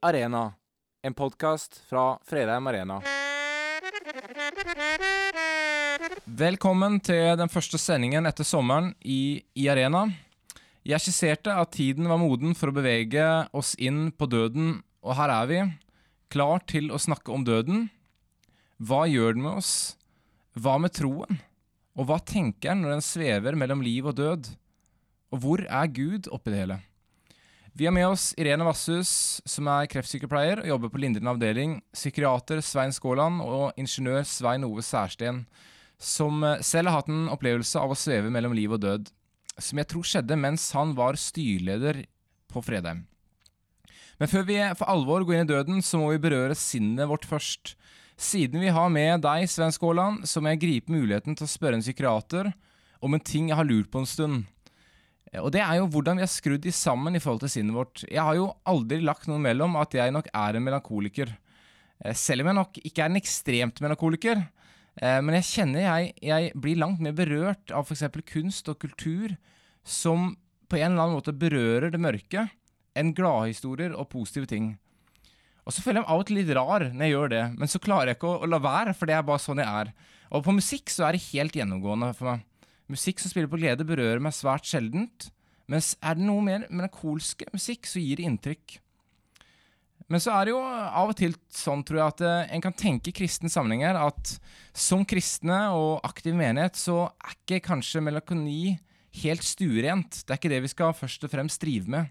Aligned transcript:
Arena, 0.00 0.52
en 1.02 1.14
podkast 1.14 1.80
fra 1.88 2.18
Fredheim 2.22 2.66
Arena. 2.70 3.00
Velkommen 6.24 7.00
til 7.02 7.34
den 7.40 7.50
første 7.50 7.80
sendingen 7.82 8.28
etter 8.30 8.46
sommeren 8.46 8.92
i, 9.02 9.42
i 9.58 9.66
Arena. 9.66 10.04
Jeg 10.86 11.02
skisserte 11.02 11.50
at 11.50 11.72
tiden 11.74 12.06
var 12.06 12.20
moden 12.22 12.54
for 12.54 12.70
å 12.70 12.76
bevege 12.76 13.26
oss 13.50 13.72
inn 13.74 14.12
på 14.14 14.30
døden, 14.30 14.76
og 15.02 15.18
her 15.18 15.34
er 15.34 15.50
vi, 15.50 15.60
klar 16.30 16.62
til 16.70 16.92
å 16.94 17.02
snakke 17.02 17.34
om 17.34 17.42
døden. 17.42 17.88
Hva 18.78 19.02
gjør 19.10 19.34
den 19.34 19.48
med 19.48 19.58
oss? 19.64 19.72
Hva 20.54 20.76
med 20.78 20.94
troen? 20.94 21.42
Og 21.98 22.06
hva 22.06 22.20
tenker 22.22 22.70
den 22.70 22.86
når 22.86 23.00
den 23.00 23.08
svever 23.08 23.58
mellom 23.58 23.82
liv 23.82 24.06
og 24.06 24.14
død? 24.22 24.52
Og 25.34 25.42
hvor 25.42 25.66
er 25.66 25.90
Gud 25.90 26.30
oppi 26.30 26.54
det 26.54 26.62
hele? 26.62 26.78
Vi 27.78 27.86
har 27.86 27.92
med 27.94 28.08
oss 28.08 28.32
Irene 28.34 28.64
Vasshus, 28.66 29.10
som 29.46 29.68
er 29.70 29.86
kreftsykepleier 29.86 30.64
og 30.64 30.66
jobber 30.66 30.90
på 30.90 30.98
lindrende 30.98 31.30
avdeling, 31.30 31.76
psykiater 31.94 32.58
Svein 32.66 32.90
Skåland 32.90 33.38
og 33.44 33.76
ingeniør 33.78 34.24
Svein 34.26 34.66
Ove 34.66 34.82
Særsten, 34.82 35.44
som 35.94 36.42
eh, 36.42 36.58
selv 36.66 36.90
har 36.90 36.96
hatt 36.96 37.12
en 37.12 37.28
opplevelse 37.30 37.78
av 37.78 37.94
å 37.94 37.98
sveve 37.98 38.32
mellom 38.34 38.56
liv 38.58 38.74
og 38.74 38.82
død, 38.82 39.12
som 39.62 39.78
jeg 39.78 39.90
tror 39.92 40.10
skjedde 40.10 40.40
mens 40.42 40.66
han 40.74 40.96
var 40.98 41.20
styrleder 41.22 42.02
på 42.50 42.64
Fredheim. 42.66 43.04
Men 44.18 44.32
før 44.32 44.48
vi 44.50 44.58
for 44.74 44.90
alvor 44.90 45.22
går 45.22 45.38
inn 45.38 45.46
i 45.46 45.52
døden, 45.52 45.78
så 45.78 46.02
må 46.02 46.10
vi 46.16 46.22
berøre 46.26 46.58
sinnet 46.58 47.06
vårt 47.06 47.30
først. 47.30 47.76
Siden 48.18 48.58
vi 48.58 48.74
har 48.74 48.90
med 48.90 49.22
deg, 49.22 49.46
Svein 49.46 49.70
Skåland, 49.70 50.26
så 50.26 50.42
må 50.42 50.50
jeg 50.56 50.64
gripe 50.66 50.98
muligheten 50.98 51.38
til 51.38 51.46
å 51.46 51.54
spørre 51.54 51.78
en 51.78 51.86
psykiater 51.86 52.50
om 52.98 53.14
en 53.14 53.22
ting 53.22 53.52
jeg 53.52 53.60
har 53.62 53.70
lurt 53.70 53.94
på 53.94 54.02
en 54.02 54.14
stund. 54.18 54.48
Eh, 55.32 55.40
og 55.42 55.52
det 55.54 55.62
er 55.64 55.80
jo 55.80 55.88
hvordan 55.92 56.20
vi 56.20 56.26
er 56.26 56.32
skrudd 56.32 56.68
i 56.68 56.74
sammen 56.74 57.16
i 57.16 57.22
forhold 57.22 57.44
til 57.44 57.54
sinnet 57.58 57.76
vårt. 57.76 58.04
Jeg 58.08 58.24
har 58.24 58.38
jo 58.38 58.50
aldri 58.68 59.00
lagt 59.04 59.28
noe 59.30 59.40
mellom 59.42 59.76
at 59.80 59.96
jeg 59.96 60.14
nok 60.14 60.30
er 60.32 60.58
en 60.58 60.66
melankoliker. 60.66 61.34
Eh, 62.04 62.16
selv 62.16 62.44
om 62.44 62.52
jeg 62.52 62.60
nok 62.60 62.80
ikke 62.82 63.04
er 63.04 63.12
en 63.12 63.20
ekstremt 63.20 63.82
melankoliker. 63.84 64.42
Eh, 64.98 65.20
men 65.22 65.38
jeg 65.38 65.48
kjenner 65.52 65.86
jeg, 65.86 66.12
jeg 66.24 66.52
blir 66.58 66.80
langt 66.80 67.02
mer 67.04 67.16
berørt 67.16 67.74
av 67.74 67.86
f.eks. 67.86 68.08
kunst 68.32 68.70
og 68.70 68.80
kultur 68.82 69.36
som 69.86 70.34
på 70.68 70.76
en 70.76 70.92
eller 70.92 71.06
annen 71.06 71.16
måte 71.16 71.32
berører 71.32 71.88
det 71.94 72.00
mørke, 72.02 72.48
enn 72.98 73.14
gladhistorier 73.16 73.94
og 73.96 74.10
positive 74.12 74.48
ting. 74.50 74.74
Og 75.64 75.72
så 75.72 75.84
føler 75.84 76.00
jeg 76.00 76.04
meg 76.06 76.12
av 76.12 76.20
og 76.22 76.28
til 76.28 76.38
litt 76.40 76.50
rar 76.56 76.84
når 76.90 77.04
jeg 77.04 77.14
gjør 77.14 77.32
det, 77.32 77.42
men 77.60 77.70
så 77.70 77.80
klarer 77.80 78.10
jeg 78.10 78.18
ikke 78.18 78.28
å, 78.30 78.38
å 78.44 78.48
la 78.48 78.60
være, 78.64 78.94
for 78.96 79.08
det 79.08 79.16
er 79.16 79.24
bare 79.28 79.42
sånn 79.44 79.60
jeg 79.62 79.68
er. 79.84 79.92
Og 80.32 80.44
på 80.44 80.54
musikk 80.56 80.92
så 80.92 81.06
er 81.06 81.16
det 81.16 81.26
helt 81.30 81.56
gjennomgående 81.56 82.10
for 82.16 82.32
meg. 82.32 82.44
Musikk 82.88 83.20
som 83.20 83.32
spiller 83.32 83.50
på 83.50 83.60
glede, 83.60 83.86
berører 83.86 84.20
meg 84.22 84.36
svært 84.36 84.68
sjeldent, 84.68 85.28
mens 85.68 85.92
er 86.00 86.16
det 86.16 86.24
noe 86.24 86.44
mer 86.44 86.64
melankolske 86.70 87.48
musikk, 87.52 87.88
så 87.88 88.00
gir 88.00 88.20
det 88.20 88.28
inntrykk. 88.28 88.78
Men 90.08 90.22
så 90.24 90.32
er 90.32 90.48
det 90.48 90.54
jo 90.54 90.60
av 90.64 91.10
og 91.10 91.16
til 91.18 91.34
sånn, 91.52 91.82
tror 91.84 92.00
jeg, 92.00 92.12
at 92.14 92.22
eh, 92.24 92.52
en 92.56 92.62
kan 92.64 92.76
tenke 92.76 93.10
i 93.10 93.16
kristne 93.16 93.50
sammenhenger 93.52 93.98
at 94.00 94.38
som 94.72 95.04
kristne 95.08 95.66
og 95.76 96.00
aktiv 96.08 96.36
menighet, 96.36 96.78
så 96.80 97.10
er 97.12 97.34
ikke 97.36 97.66
kanskje 97.66 98.00
melankoni 98.06 98.78
helt 99.20 99.44
stuerent. 99.44 100.22
Det 100.22 100.32
er 100.32 100.40
ikke 100.40 100.52
det 100.54 100.62
vi 100.64 100.72
skal 100.72 100.96
først 100.96 101.28
og 101.28 101.32
fremst 101.34 101.60
drive 101.60 101.92
med. 101.92 102.08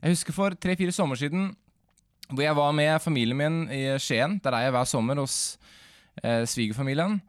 Jeg 0.00 0.16
husker 0.16 0.34
for 0.34 0.58
tre-fire 0.58 0.94
sommer 0.94 1.18
siden 1.18 1.52
hvor 2.26 2.42
jeg 2.42 2.58
var 2.58 2.74
med 2.74 2.98
familien 2.98 3.38
min 3.38 3.56
i 3.70 3.84
Skien. 4.02 4.40
Der 4.42 4.56
er 4.56 4.66
jeg 4.66 4.74
hver 4.74 4.88
sommer 4.90 5.22
hos 5.22 5.36
eh, 6.24 6.42
svigerfamilien. 6.42 7.20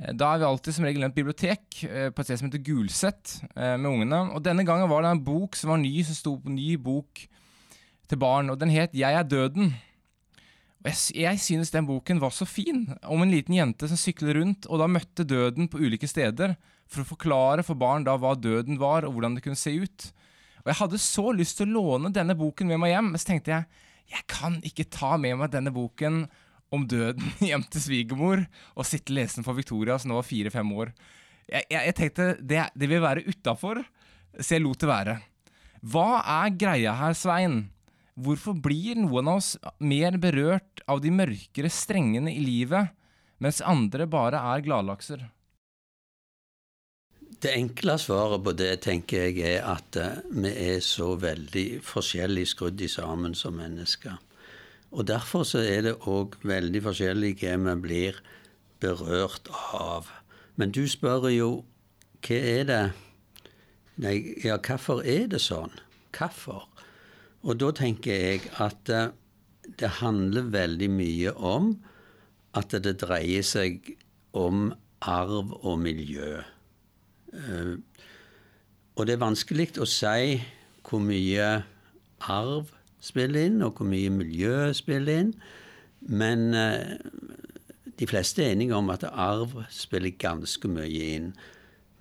Eh, 0.00 0.12
da 0.16 0.32
er 0.32 0.42
vi 0.42 0.48
alltid 0.48 0.76
som 0.76 0.86
regel 0.86 1.04
i 1.04 1.08
et 1.08 1.16
bibliotek 1.16 1.80
eh, 1.86 2.10
på 2.10 2.20
et 2.20 2.28
sted 2.28 2.40
som 2.40 2.48
heter 2.50 2.64
Gulset 2.66 3.38
eh, 3.54 3.76
med 3.78 3.90
ungene. 3.90 4.20
Og 4.34 4.42
denne 4.44 4.66
gangen 4.66 4.90
var 4.90 5.04
det 5.04 5.14
en 5.14 5.24
bok 5.26 5.58
som 5.58 5.74
var 5.74 5.82
ny, 5.82 5.94
som 6.06 6.18
sto 6.18 6.36
på 6.42 6.52
ny 6.52 6.74
bok 6.80 7.24
til 8.10 8.20
barn. 8.20 8.50
Og 8.50 8.58
den 8.60 8.74
het 8.74 8.94
Jeg 8.96 9.14
er 9.14 9.26
døden. 9.26 9.74
Og 10.84 10.90
jeg, 11.16 11.40
synes 11.40 11.70
den 11.72 11.86
boken 11.88 12.20
var 12.20 12.34
så 12.34 12.44
fin, 12.44 12.90
om 13.08 13.22
en 13.22 13.30
liten 13.32 13.54
jente 13.56 13.88
som 13.88 13.96
sykler 13.96 14.36
rundt 14.36 14.66
og 14.68 14.82
da 14.82 14.88
møtte 14.90 15.24
døden 15.24 15.70
på 15.72 15.80
ulike 15.80 16.04
steder, 16.10 16.58
for 16.84 17.00
å 17.00 17.08
forklare 17.08 17.64
for 17.64 17.78
barn 17.80 18.04
da 18.04 18.18
hva 18.20 18.34
døden 18.36 18.76
var, 18.76 19.06
og 19.06 19.14
hvordan 19.14 19.38
det 19.38 19.46
kunne 19.46 19.56
se 19.56 19.72
ut. 19.72 20.10
Og 20.60 20.68
jeg 20.68 20.80
hadde 20.82 21.00
så 21.00 21.24
lyst 21.32 21.56
til 21.56 21.70
å 21.70 21.78
låne 21.78 22.12
denne 22.12 22.36
boken 22.36 22.68
med 22.68 22.82
meg 22.82 22.92
hjem, 22.92 23.08
men 23.14 23.22
så 23.22 23.30
tenkte 23.30 23.54
jeg 23.54 23.82
jeg 24.12 24.26
kan 24.28 24.58
ikke 24.60 24.84
ta 24.92 25.14
med 25.16 25.38
meg 25.40 25.52
denne 25.54 25.72
boken 25.72 26.26
om 26.74 26.86
døden 26.90 27.34
hjem 27.48 27.64
til 27.70 27.84
svigermor 27.86 28.44
og 28.74 28.88
sitte 28.88 29.14
lesen 29.16 29.46
for 29.46 29.56
Victoria, 29.58 29.98
som 29.98 30.12
nå 30.12 30.18
var 30.18 30.28
fire-fem 30.28 30.72
år. 30.76 30.94
Jeg, 31.44 31.66
jeg, 31.68 31.80
jeg, 31.80 31.96
tenkte 31.98 32.26
det, 32.40 32.64
det 32.74 32.90
vil 32.90 33.04
være 33.04 33.24
utafor, 33.28 33.84
så 34.40 34.56
jeg 34.56 34.64
lot 34.64 34.80
det 34.80 34.90
være. 34.90 35.20
Hva 35.84 36.08
er 36.40 36.56
greia 36.56 36.94
her, 36.96 37.16
Svein? 37.16 37.66
Hvorfor 38.14 38.56
blir 38.56 38.96
noen 38.96 39.28
av 39.28 39.40
oss 39.40 39.54
mer 39.82 40.16
berørt 40.22 40.84
av 40.88 41.02
de 41.02 41.10
mørkere 41.12 41.70
strengene 41.72 42.32
i 42.32 42.40
livet, 42.40 42.94
mens 43.42 43.60
andre 43.60 44.06
bare 44.08 44.40
er 44.54 44.62
gladlakser? 44.64 45.26
Det 47.44 47.52
enkle 47.52 47.98
svaret 48.00 48.40
på 48.46 48.54
det 48.56 48.70
tenker 48.86 49.26
jeg 49.26 49.58
er 49.58 49.66
at 49.68 49.98
eh, 50.00 50.22
vi 50.32 50.52
er 50.52 50.78
så 50.80 51.10
veldig 51.20 51.82
forskjellig 51.84 52.46
skrudd 52.48 52.80
i 52.80 52.88
sammen 52.88 53.34
som 53.36 53.58
mennesker. 53.58 54.14
Og 54.94 55.06
Derfor 55.06 55.42
så 55.42 55.58
er 55.58 55.80
det 55.82 55.94
òg 56.06 56.36
veldig 56.46 56.82
forskjellig 56.84 57.32
hva 57.40 57.56
vi 57.64 57.74
blir 57.82 58.20
berørt 58.82 59.48
av. 59.74 60.06
Men 60.54 60.70
du 60.70 60.84
spør 60.86 61.26
jo 61.34 61.48
hva 62.24 62.38
er 62.38 62.68
det 62.68 62.84
Nei, 63.94 64.16
ja, 64.42 64.56
hvorfor 64.58 65.04
er 65.06 65.28
det 65.30 65.38
sånn? 65.38 65.70
Hvorfor? 66.16 66.64
Og 67.46 67.60
da 67.62 67.68
tenker 67.78 68.10
jeg 68.10 68.48
at 68.58 68.90
uh, 68.90 69.12
det 69.78 69.90
handler 70.00 70.48
veldig 70.50 70.88
mye 70.90 71.34
om 71.38 71.68
at 72.58 72.74
det 72.82 72.96
dreier 73.04 73.46
seg 73.46 73.92
om 74.34 74.72
arv 74.98 75.54
og 75.60 75.78
miljø. 75.84 76.40
Uh, 77.30 77.78
og 78.98 79.06
det 79.06 79.14
er 79.14 79.22
vanskelig 79.22 79.68
å 79.78 79.86
si 79.86 80.40
hvor 80.82 81.02
mye 81.06 81.46
arv 82.26 82.74
spiller 83.04 83.48
inn, 83.48 83.60
og 83.62 83.76
hvor 83.78 83.88
mye 83.88 84.12
miljø 84.12 84.72
spiller 84.76 85.20
inn. 85.20 85.34
Men 86.00 86.54
eh, 86.56 86.96
de 87.98 88.08
fleste 88.08 88.44
er 88.44 88.54
enige 88.54 88.76
om 88.76 88.90
at 88.92 89.06
arv 89.10 89.60
spiller 89.72 90.16
ganske 90.18 90.68
mye 90.68 91.12
inn. 91.14 91.30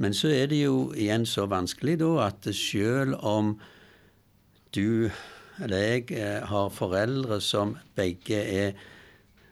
Men 0.01 0.15
så 0.17 0.31
er 0.33 0.49
det 0.51 0.63
jo 0.63 0.89
igjen 0.97 1.27
så 1.29 1.45
vanskelig 1.47 1.99
da 2.01 2.11
at 2.25 2.49
selv 2.55 3.19
om 3.21 3.55
du 4.73 5.11
eller 5.61 5.77
jeg 5.77 6.15
eh, 6.17 6.41
har 6.49 6.73
foreldre 6.73 7.37
som 7.43 7.75
begge 7.95 8.39
er 8.41 8.73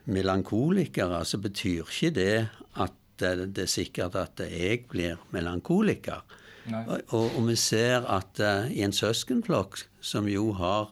melankolikere, 0.09 1.21
så 1.25 1.37
betyr 1.37 1.85
ikke 1.85 2.09
det 2.15 2.37
at 2.81 2.97
det 3.21 3.67
er 3.67 3.69
sikkert 3.69 4.15
at 4.17 4.41
jeg 4.49 4.87
blir 4.89 5.19
melankoliker. 5.29 6.23
Og, 6.71 7.01
og, 7.13 7.47
vi 7.47 7.55
ser 7.55 8.05
at 8.09 8.41
uh, 8.41 8.69
i 8.71 8.81
en 8.85 8.93
søskenflokk 8.93 9.79
som 10.01 10.27
jo 10.29 10.51
har 10.57 10.89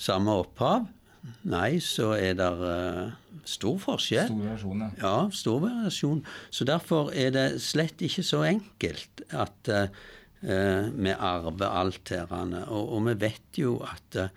samme 0.00 0.34
opphav, 0.42 0.86
nei, 1.48 1.80
så 1.84 2.14
er 2.16 2.36
det 2.38 2.48
uh, 2.60 3.10
stor 3.48 3.80
forskjell. 3.82 4.30
Stor 4.30 4.44
variasjon, 4.44 4.84
ja. 4.84 4.92
Ja, 5.02 5.16
stor 5.34 5.60
variasjon. 5.64 6.22
Så 6.50 6.66
derfor 6.68 7.12
er 7.12 7.34
det 7.34 7.48
slett 7.64 8.00
ikke 8.04 8.24
så 8.26 8.44
enkelt 8.48 9.24
at 9.28 9.72
uh, 9.72 9.90
vi 10.40 11.12
arver 11.12 11.68
alt 11.68 12.14
her. 12.14 12.32
Og, 12.32 12.94
og, 12.96 13.04
vi 13.10 13.18
vet 13.26 13.60
jo 13.60 13.76
at 13.84 14.20
uh, 14.22 14.32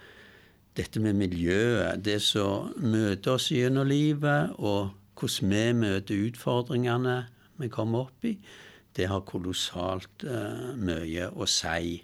dette 0.75 0.99
med 0.99 1.15
miljøet, 1.15 2.03
det 2.03 2.19
som 2.25 2.73
møter 2.81 3.37
oss 3.37 3.51
gjennom 3.53 3.87
livet, 3.87 4.55
og 4.57 4.91
hvordan 5.19 5.53
vi 5.53 5.65
møter 5.77 6.23
utfordringene 6.27 7.19
vi 7.61 7.69
kommer 7.71 8.09
opp 8.09 8.25
i, 8.25 8.33
det 8.97 9.05
har 9.09 9.21
kolossalt 9.25 10.25
mye 10.77 11.29
å 11.33 11.45
si. 11.49 11.95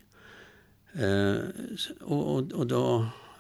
og, 0.96 2.22
og, 2.22 2.54
og 2.54 2.64
da 2.70 2.84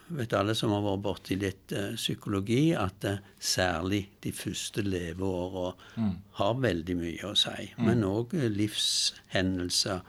vet 0.09 0.33
alle 0.33 0.55
som 0.57 0.73
har 0.73 0.83
vært 0.85 1.03
borti 1.05 1.37
litt 1.39 1.73
uh, 1.75 1.93
psykologi, 1.97 2.71
at 2.77 3.05
uh, 3.07 3.21
særlig 3.39 4.05
de 4.23 4.33
første 4.35 4.83
leveåra 4.85 5.71
mm. 5.99 6.15
har 6.39 6.57
veldig 6.63 6.97
mye 6.99 7.29
å 7.29 7.35
si. 7.37 7.69
Mm. 7.77 7.85
Men 7.87 8.07
òg 8.07 8.35
uh, 8.37 8.47
livshendelser 8.53 10.01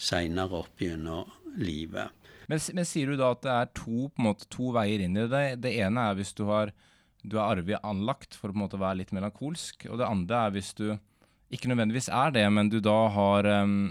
seinere 0.00 0.62
opp 0.62 0.80
gjennom 0.80 1.28
livet. 1.60 2.14
Men, 2.50 2.62
men, 2.74 2.86
sier 2.88 3.10
du 3.10 3.20
da 3.20 3.32
at 3.34 3.44
det 3.44 3.52
er 3.54 3.68
to, 3.78 4.08
måte, 4.18 4.48
to 4.50 4.72
veier 4.74 5.04
inn 5.04 5.18
i 5.18 5.28
det? 5.30 5.44
Det 5.62 5.74
ene 5.84 6.08
er 6.10 6.18
hvis 6.18 6.32
du, 6.38 6.46
har, 6.50 6.72
du 7.22 7.36
er 7.38 7.46
arvig 7.46 7.78
anlagt 7.86 8.34
for 8.34 8.50
å 8.50 8.54
på 8.54 8.58
en 8.58 8.64
måte 8.64 8.80
være 8.80 9.02
litt 9.02 9.14
melankolsk, 9.14 9.86
og 9.90 10.00
det 10.00 10.08
andre 10.08 10.46
er 10.46 10.56
hvis 10.56 10.72
du 10.78 10.88
ikke 11.50 11.70
nødvendigvis 11.70 12.10
er 12.14 12.34
det, 12.34 12.46
men 12.54 12.70
du 12.70 12.78
da 12.82 12.96
har 13.10 13.46
um, 13.62 13.90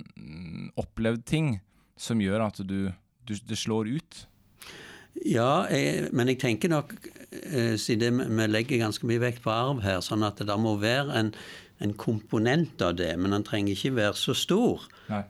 opplevd 0.79 1.25
ting 1.27 1.53
som 1.99 2.21
gjør 2.23 2.45
at 2.47 2.61
du, 2.63 2.91
du, 3.27 3.33
det 3.35 3.59
slår 3.59 3.91
ut? 3.99 4.21
Ja, 5.27 5.65
jeg, 5.71 6.09
men 6.15 6.31
jeg 6.31 6.39
tenker 6.39 6.71
nok, 6.71 6.93
eh, 7.31 7.75
siden 7.79 8.21
vi 8.23 8.47
legger 8.47 8.85
ganske 8.85 9.07
mye 9.09 9.21
vekt 9.23 9.43
på 9.43 9.51
arv 9.51 9.81
her, 9.83 9.99
sånn 10.05 10.23
at 10.27 10.39
det 10.45 10.59
må 10.61 10.77
være 10.79 11.17
en, 11.19 11.33
en 11.83 11.95
komponent 11.99 12.81
av 12.85 12.95
det, 12.99 13.11
men 13.19 13.35
den 13.35 13.47
trenger 13.47 13.75
ikke 13.75 13.97
være 13.97 14.15
så 14.19 14.35
stor. 14.37 14.85
Nei. 15.09 15.23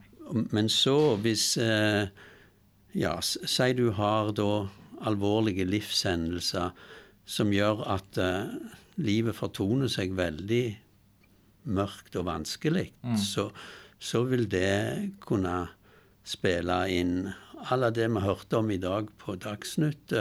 Men 0.54 0.70
så, 0.70 1.16
hvis 1.22 1.56
eh, 1.58 2.10
Ja, 2.98 3.20
si 3.22 3.74
du 3.78 3.92
har 3.94 4.32
da 4.34 4.66
alvorlige 5.06 5.66
livshendelser 5.70 6.72
som 7.30 7.52
gjør 7.54 7.84
at 7.94 8.18
uh, 8.18 8.50
livet 8.98 9.38
fortoner 9.38 9.92
seg 9.92 10.16
veldig 10.18 10.64
mørkt 11.70 12.18
og 12.18 12.26
vanskelig, 12.26 12.88
mm. 13.06 13.20
så, 13.22 13.50
så, 14.02 14.24
vil 14.26 14.48
det 14.50 15.14
kunne 15.22 15.68
spille 16.26 16.80
inn 16.90 17.30
alle 17.68 17.92
det 17.96 18.08
vi 18.12 18.24
hørte 18.24 18.60
om 18.60 18.72
i 18.72 18.80
dag 18.82 19.10
på 19.22 19.36
Dagsnytt. 19.42 20.16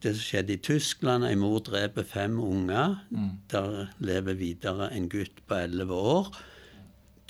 Det 0.00 0.14
som 0.14 0.24
skjedde 0.24 0.54
i 0.56 0.62
Tyskland, 0.64 1.26
en 1.28 1.42
mor 1.42 1.60
dreper 1.64 2.06
fem 2.08 2.38
unger. 2.40 3.02
Mm. 3.12 3.32
Der 3.52 3.90
lever 4.00 4.38
videre 4.38 4.88
en 4.96 5.10
gutt 5.12 5.42
på 5.46 5.58
elleve 5.60 5.94
år. 5.94 6.30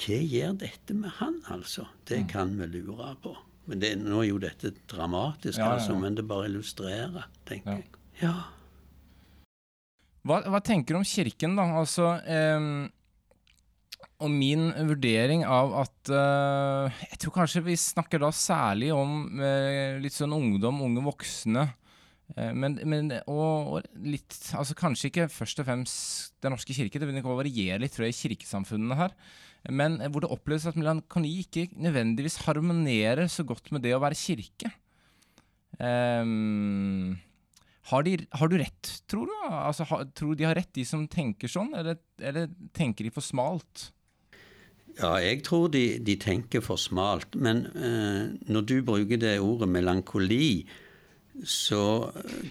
Hva 0.01 0.21
gjør 0.23 0.55
dette 0.62 0.97
med 0.97 1.12
han, 1.19 1.41
altså? 1.53 1.89
Det 2.09 2.23
mm. 2.23 2.29
kan 2.31 2.55
vi 2.61 2.71
lure 2.79 3.15
på. 3.23 3.35
Men 3.69 3.83
det, 3.83 3.91
Nå 4.01 4.23
er 4.23 4.31
jo 4.31 4.39
dette 4.43 4.73
dramatisk, 4.91 5.59
ja, 5.59 5.65
ja, 5.65 5.67
ja. 5.67 5.75
altså, 5.77 5.99
men 5.99 6.17
det 6.17 6.25
bare 6.29 6.49
illustrerer, 6.49 7.27
tenker 7.47 7.81
jeg. 7.81 7.91
Ja. 8.23 8.33
Hva, 10.27 10.41
hva, 10.53 10.61
tenker 10.65 10.95
du 10.95 11.01
om 11.01 11.06
Kirken, 11.06 11.55
da? 11.59 11.67
Altså, 11.81 12.15
eh, 12.29 12.71
og 14.20 14.32
min 14.32 14.70
vurdering 14.88 15.44
av 15.49 15.72
at 15.82 16.12
uh, 16.12 17.02
Jeg 17.11 17.20
tror 17.22 17.34
kanskje 17.40 17.64
vi 17.64 17.76
snakker 17.81 18.22
da 18.22 18.31
særlig 18.34 18.90
om 18.94 19.40
uh, 19.40 20.00
litt 20.02 20.17
sånn 20.17 20.34
ungdom, 20.37 20.82
unge 20.84 21.05
voksne. 21.05 21.67
Uh, 22.37 22.50
men, 22.52 22.76
men 22.88 23.11
og, 23.25 23.78
og, 23.81 23.88
litt 24.05 24.37
Altså 24.55 24.76
kanskje 24.78 25.08
ikke 25.11 25.31
først 25.32 25.62
og 25.62 25.67
fremst 25.67 26.37
Den 26.44 26.55
norske 26.55 26.76
kirke, 26.76 27.00
det 27.00 27.08
vil 27.08 27.17
nok 27.17 27.32
variere 27.40 27.81
litt 27.82 27.96
tror 27.96 28.06
jeg, 28.06 28.17
i 28.17 28.20
kirkesamfunnene 28.20 28.99
her. 29.00 29.17
Men 29.69 29.99
hvor 30.08 30.25
det 30.25 30.32
oppleves 30.32 30.69
at 30.69 30.78
melankoli 30.78 31.34
ikke 31.43 31.67
nødvendigvis 31.76 32.40
harmonerer 32.46 33.26
så 33.28 33.44
godt 33.44 33.72
med 33.75 33.84
det 33.84 33.93
å 33.93 34.00
være 34.00 34.17
kirke. 34.17 34.70
Um, 35.81 37.19
har, 37.90 38.05
de, 38.06 38.14
har, 38.37 38.49
du 38.49 38.56
rett, 38.61 38.90
tror 39.11 39.28
du? 39.28 39.37
Altså, 39.49 39.84
har, 39.90 40.06
tror 40.17 40.37
de 40.37 40.46
har 40.49 40.56
rett, 40.56 40.70
de 40.76 40.84
som 40.88 41.06
tenker 41.11 41.50
sånn, 41.50 41.75
eller, 41.76 41.99
eller 42.17 42.49
tenker 42.76 43.05
de 43.05 43.12
for 43.12 43.25
smalt? 43.25 43.90
Ja, 44.99 45.15
jeg 45.23 45.43
tror 45.47 45.69
de, 45.73 45.85
de 46.05 46.17
tenker 46.21 46.63
for 46.65 46.81
smalt. 46.81 47.37
Men 47.37 47.67
eh, 47.77 48.31
når 48.51 48.67
du 48.69 48.77
bruker 48.87 49.21
det 49.21 49.39
ordet 49.41 49.69
melankoli, 49.71 50.67
så 51.47 52.11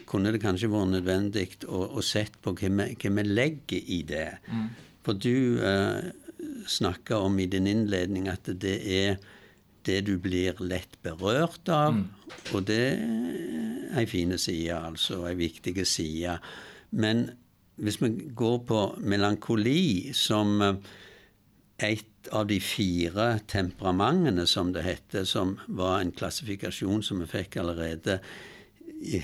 kunne 0.10 0.32
det 0.34 0.42
kanskje 0.42 0.72
vært 0.72 0.94
nødvendig 0.96 1.50
å, 1.68 1.84
å 2.00 2.06
sett 2.06 2.40
på 2.42 2.56
hva 2.58 2.70
vi, 2.90 3.26
legger 3.28 3.92
i 3.92 4.00
det. 4.08 4.30
Mm. 4.50 4.70
For 5.06 5.20
du 5.20 5.60
eh, 5.62 6.10
snakka 6.70 7.20
om 7.26 7.38
i 7.40 7.50
din 7.50 7.68
innledning, 7.70 8.30
at 8.32 8.50
det 8.62 8.78
er 8.86 9.20
det 9.88 10.02
du 10.08 10.16
blir 10.22 10.58
lett 10.64 10.98
berørt 11.06 11.70
av. 11.72 11.98
Mm. 11.98 12.08
Og 12.54 12.66
det 12.68 12.82
er 12.94 14.00
ei 14.00 14.08
fine 14.10 14.38
side, 14.42 14.76
altså. 14.76 15.24
Ei 15.30 15.36
viktig 15.40 15.76
side. 15.88 16.40
Men 16.92 17.30
hvis 17.80 18.00
vi 18.02 18.12
går 18.36 18.58
på 18.68 18.82
melankoli 19.00 20.12
som 20.18 20.60
et 21.86 22.30
av 22.36 22.46
de 22.50 22.60
fire 22.62 23.40
temperamentene, 23.48 24.46
som 24.48 24.74
det 24.76 24.84
heter, 24.86 25.26
som 25.26 25.58
var 25.68 26.00
en 26.02 26.12
klassifikasjon 26.12 27.04
som 27.06 27.24
vi 27.24 27.30
fikk 27.32 27.58
allerede 27.62 28.20
i, 29.00 29.20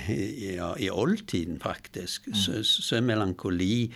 ja, 0.55 0.71
i 0.79 0.87
oldtiden, 0.89 1.59
faktisk, 1.59 2.29
mm. 2.31 2.37
så, 2.39 2.61
så 2.63 2.99
er 2.99 3.09
melankoli 3.09 3.89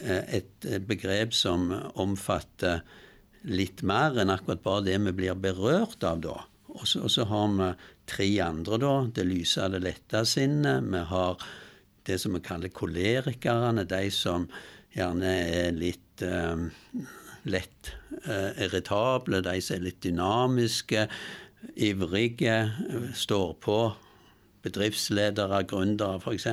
Eh, 0.00 0.36
et 0.40 0.64
eh, 0.64 0.80
begrep 0.80 1.34
som 1.36 1.68
omfatter 2.00 2.80
litt 3.52 3.82
mer 3.84 4.16
enn 4.20 4.32
akkurat 4.32 4.62
bare 4.64 4.86
det 4.88 4.96
vi 5.08 5.12
blir 5.22 5.36
berørt 5.36 6.04
av 6.06 6.22
da. 6.24 6.36
Og 6.70 6.86
så, 6.86 7.02
og 7.04 7.12
så 7.12 7.26
har 7.28 7.48
vi 7.58 7.70
tre 8.08 8.28
andre, 8.44 8.78
da. 8.80 8.94
Det 9.12 9.26
lyse 9.28 9.64
og 9.64 9.74
det 9.74 9.82
lette 9.84 10.24
sinnet. 10.28 10.86
Vi 10.88 11.04
har 11.12 11.44
det 12.08 12.16
som 12.22 12.36
vi 12.36 12.42
kaller 12.44 12.72
kolerikerne, 12.72 13.84
de 13.84 14.06
som 14.14 14.48
gjerne 14.96 15.34
er 15.60 15.76
litt 15.76 16.24
eh, 16.24 16.64
lett 17.44 17.92
eh, 18.24 18.64
irritable, 18.66 19.42
de 19.44 19.56
som 19.62 19.78
er 19.78 19.86
litt 19.88 20.02
dynamiske, 20.04 21.06
ivrige, 21.76 22.56
står 23.16 23.54
på. 23.64 23.80
Bedriftsledere, 24.64 25.62
gründere, 25.68 26.20
f.eks. 26.20 26.46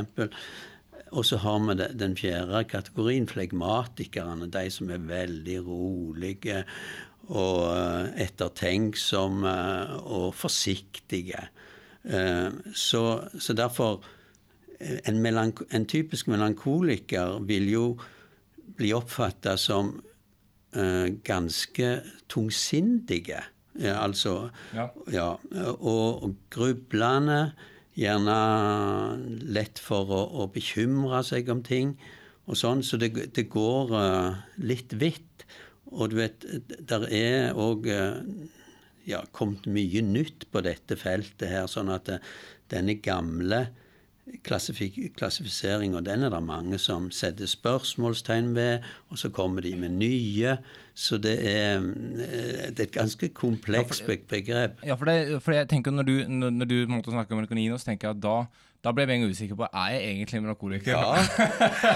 Og 1.16 1.26
så 1.26 1.40
har 1.40 1.60
vi 1.64 1.76
den 2.00 2.16
fjerde 2.20 2.64
kategorien, 2.68 3.28
flegmatikerne. 3.28 4.50
De 4.52 4.68
som 4.72 4.92
er 4.92 5.04
veldig 5.08 5.60
rolige 5.68 6.64
og 7.28 7.64
eh, 7.76 8.24
ettertenksomme 8.28 9.56
og 10.08 10.36
forsiktige. 10.36 11.48
Eh, 12.04 12.52
så, 12.74 13.04
så 13.40 13.54
derfor 13.54 14.04
en, 14.80 15.26
en, 15.26 15.86
typisk 15.86 16.28
melankoliker 16.28 17.40
vil 17.48 17.70
jo 17.72 17.86
bli 18.78 18.94
oppfatta 18.94 19.58
som 19.58 19.96
ganske 21.26 21.88
tungsindige. 22.30 23.40
Ja, 23.78 24.00
altså 24.04 24.50
ja. 24.74 24.88
ja 25.14 25.28
og, 25.78 26.36
grublende 26.54 27.54
gjerne 27.98 28.38
lett 29.46 29.82
for 29.82 30.10
å, 30.14 30.22
å 30.44 30.48
bekymre 30.54 31.24
seg 31.26 31.50
om 31.54 31.64
ting 31.66 31.96
og 32.48 32.58
sånn, 32.58 32.84
så 32.86 33.00
det, 33.02 33.12
det 33.36 33.48
går 33.52 33.92
uh, 33.92 34.38
litt 34.64 34.94
vidt. 34.98 35.44
Og 35.92 36.12
du 36.12 36.18
vet, 36.22 36.46
der 36.68 37.08
er 37.12 37.58
òg 37.60 37.90
uh, 37.92 38.22
ja, 39.08 39.20
kommet 39.36 39.68
mye 39.72 40.04
nytt 40.04 40.48
på 40.52 40.64
dette 40.64 40.96
feltet 41.00 41.50
her, 41.52 41.68
sånn 41.72 41.92
at 41.92 42.12
denne 42.72 42.98
gamle 43.04 43.68
klassifisering, 44.44 45.96
og 45.96 46.06
den 46.06 46.24
er 46.24 46.34
det 46.34 46.44
mange 46.44 46.78
som 46.82 47.10
setter 47.12 47.50
spørsmålstegn 47.50 48.54
ved, 48.56 48.86
og 49.10 49.20
så 49.22 49.30
kommer 49.34 49.62
de 49.62 49.76
med 49.76 49.96
nye. 50.00 50.58
Så 50.98 51.20
det 51.22 51.36
er, 51.46 51.78
eh, 51.78 52.70
det 52.72 52.80
er 52.80 52.88
et 52.90 52.96
ganske 52.96 53.30
komplekst 53.30 54.08
ja, 54.08 54.16
begrep. 54.30 54.80
Ja, 54.86 54.96
for, 54.96 55.06
det, 55.06 55.42
for 55.46 55.54
jeg 55.54 55.70
tenker 55.70 55.92
når 55.92 56.08
du, 56.08 56.16
når, 56.28 56.66
du 56.66 56.78
måtte 56.90 57.14
snakke 57.14 57.36
om 57.36 57.44
Melkonino, 57.44 57.78
så 57.78 57.92
tenker 57.92 58.10
jeg 58.10 58.18
at 58.18 58.24
da 58.24 58.38
da 58.86 58.94
ble 58.94 59.08
jeg 59.10 59.26
usikker 59.26 59.58
på 59.58 59.66
er 59.66 59.94
jeg 59.96 60.02
egentlig 60.12 60.42
melankoleriker. 60.46 60.94
Ja, 60.94 61.16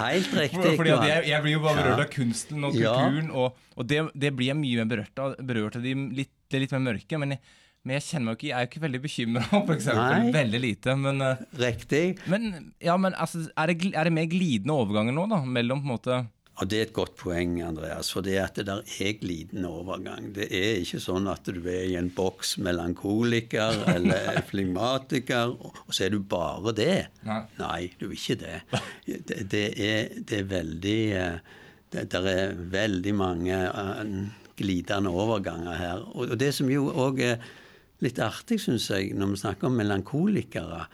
helt 0.10 0.34
riktig. 0.42 0.72
Fordi 0.76 0.90
jeg, 0.90 1.28
jeg, 1.30 1.42
blir 1.46 1.54
jo 1.54 1.62
bare 1.64 1.78
berørt 1.78 2.02
av 2.04 2.10
kunsten 2.12 2.66
og 2.68 2.74
kulturen, 2.74 3.30
ja. 3.30 3.36
og, 3.38 3.60
og 3.78 3.88
det, 3.88 4.00
det, 4.18 4.32
blir 4.36 4.50
jeg 4.50 4.58
mye 4.60 4.82
mer 4.82 4.90
berørt 4.90 5.22
av. 5.22 5.36
Berørt 5.46 5.78
av 5.78 5.86
de 5.86 5.94
litt, 6.18 6.32
det 6.52 6.64
litt 6.64 6.74
mer 6.74 6.84
mørke. 6.90 7.22
men 7.22 7.36
jeg, 7.36 7.44
men 7.82 7.96
jeg 7.98 8.06
kjenner 8.12 8.28
meg 8.28 8.36
ikke, 8.38 8.50
jeg 8.52 8.54
er 8.54 8.66
jo 8.66 8.70
ikke 8.70 8.84
veldig 8.84 9.00
bekymra, 9.02 9.62
f.eks. 9.66 9.88
Veldig 10.36 10.60
lite. 10.62 10.94
Men, 11.02 11.24
uh, 11.26 11.40
Riktig. 11.58 12.04
Men, 12.30 12.52
ja, 12.78 12.94
men 13.02 13.16
altså, 13.18 13.48
er, 13.58 13.72
det, 13.72 13.96
er 13.98 14.06
det 14.06 14.14
mer 14.14 14.28
glidende 14.30 14.76
overganger 14.78 15.16
nå, 15.18 15.26
da? 15.32 15.40
Mellom 15.42 15.82
på 15.82 15.90
en 15.90 15.94
måte 15.96 16.20
ja, 16.22 16.68
Det 16.70 16.78
er 16.78 16.84
et 16.86 16.94
godt 16.94 17.16
poeng, 17.18 17.56
Andreas. 17.66 18.12
For 18.14 18.22
det 18.26 18.36
at 18.38 18.60
det 18.60 18.68
der 18.68 18.84
er 18.86 19.16
glidende 19.18 19.72
overgang. 19.72 20.28
Det 20.36 20.46
er 20.54 20.84
ikke 20.84 21.02
sånn 21.02 21.30
at 21.32 21.50
du 21.50 21.58
er 21.64 21.88
i 21.90 21.96
en 21.98 22.12
boks 22.14 22.60
melankoliker 22.62 23.82
eller 23.96 24.44
flegmatiker, 24.52 25.56
og 25.58 25.90
så 25.90 26.06
er 26.06 26.14
du 26.14 26.20
bare 26.22 26.76
det. 26.78 27.00
Nei, 27.26 27.40
Nei 27.64 27.80
du 27.98 28.12
er 28.12 28.14
ikke 28.20 28.38
det. 28.44 28.60
Det, 29.08 29.40
det, 29.56 29.64
er, 29.88 30.14
det 30.20 30.44
er, 30.44 30.46
veldig 30.52 31.00
eh, 31.18 31.58
det, 31.96 32.06
det, 32.14 32.22
er 32.36 32.54
veldig 32.78 33.16
mange 33.18 33.58
uh, 33.74 34.06
glidende 34.62 35.10
overganger 35.10 35.82
her. 35.82 36.06
Og, 36.14 36.30
og 36.30 36.38
det 36.38 36.54
som 36.54 36.70
jo 36.70 36.86
òg 36.94 37.26
er 37.26 37.42
litt 38.02 38.20
artig, 38.22 38.60
syns 38.64 38.90
jeg, 38.92 39.14
når 39.18 39.34
vi 39.34 39.42
snakker 39.44 39.70
om 39.70 39.78
melankolikere, 39.80 40.86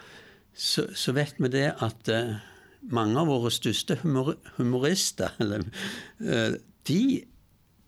så, 0.58 0.88
så 0.98 1.14
vet 1.16 1.38
vi 1.40 1.52
det 1.54 1.70
at 1.86 2.12
uh, 2.12 2.38
mange 2.94 3.20
av 3.22 3.30
våre 3.30 3.52
største 3.54 4.00
humor 4.02 4.36
humorister 4.58 5.36
eller, 5.44 5.66
uh, 6.24 6.58
de 6.90 7.02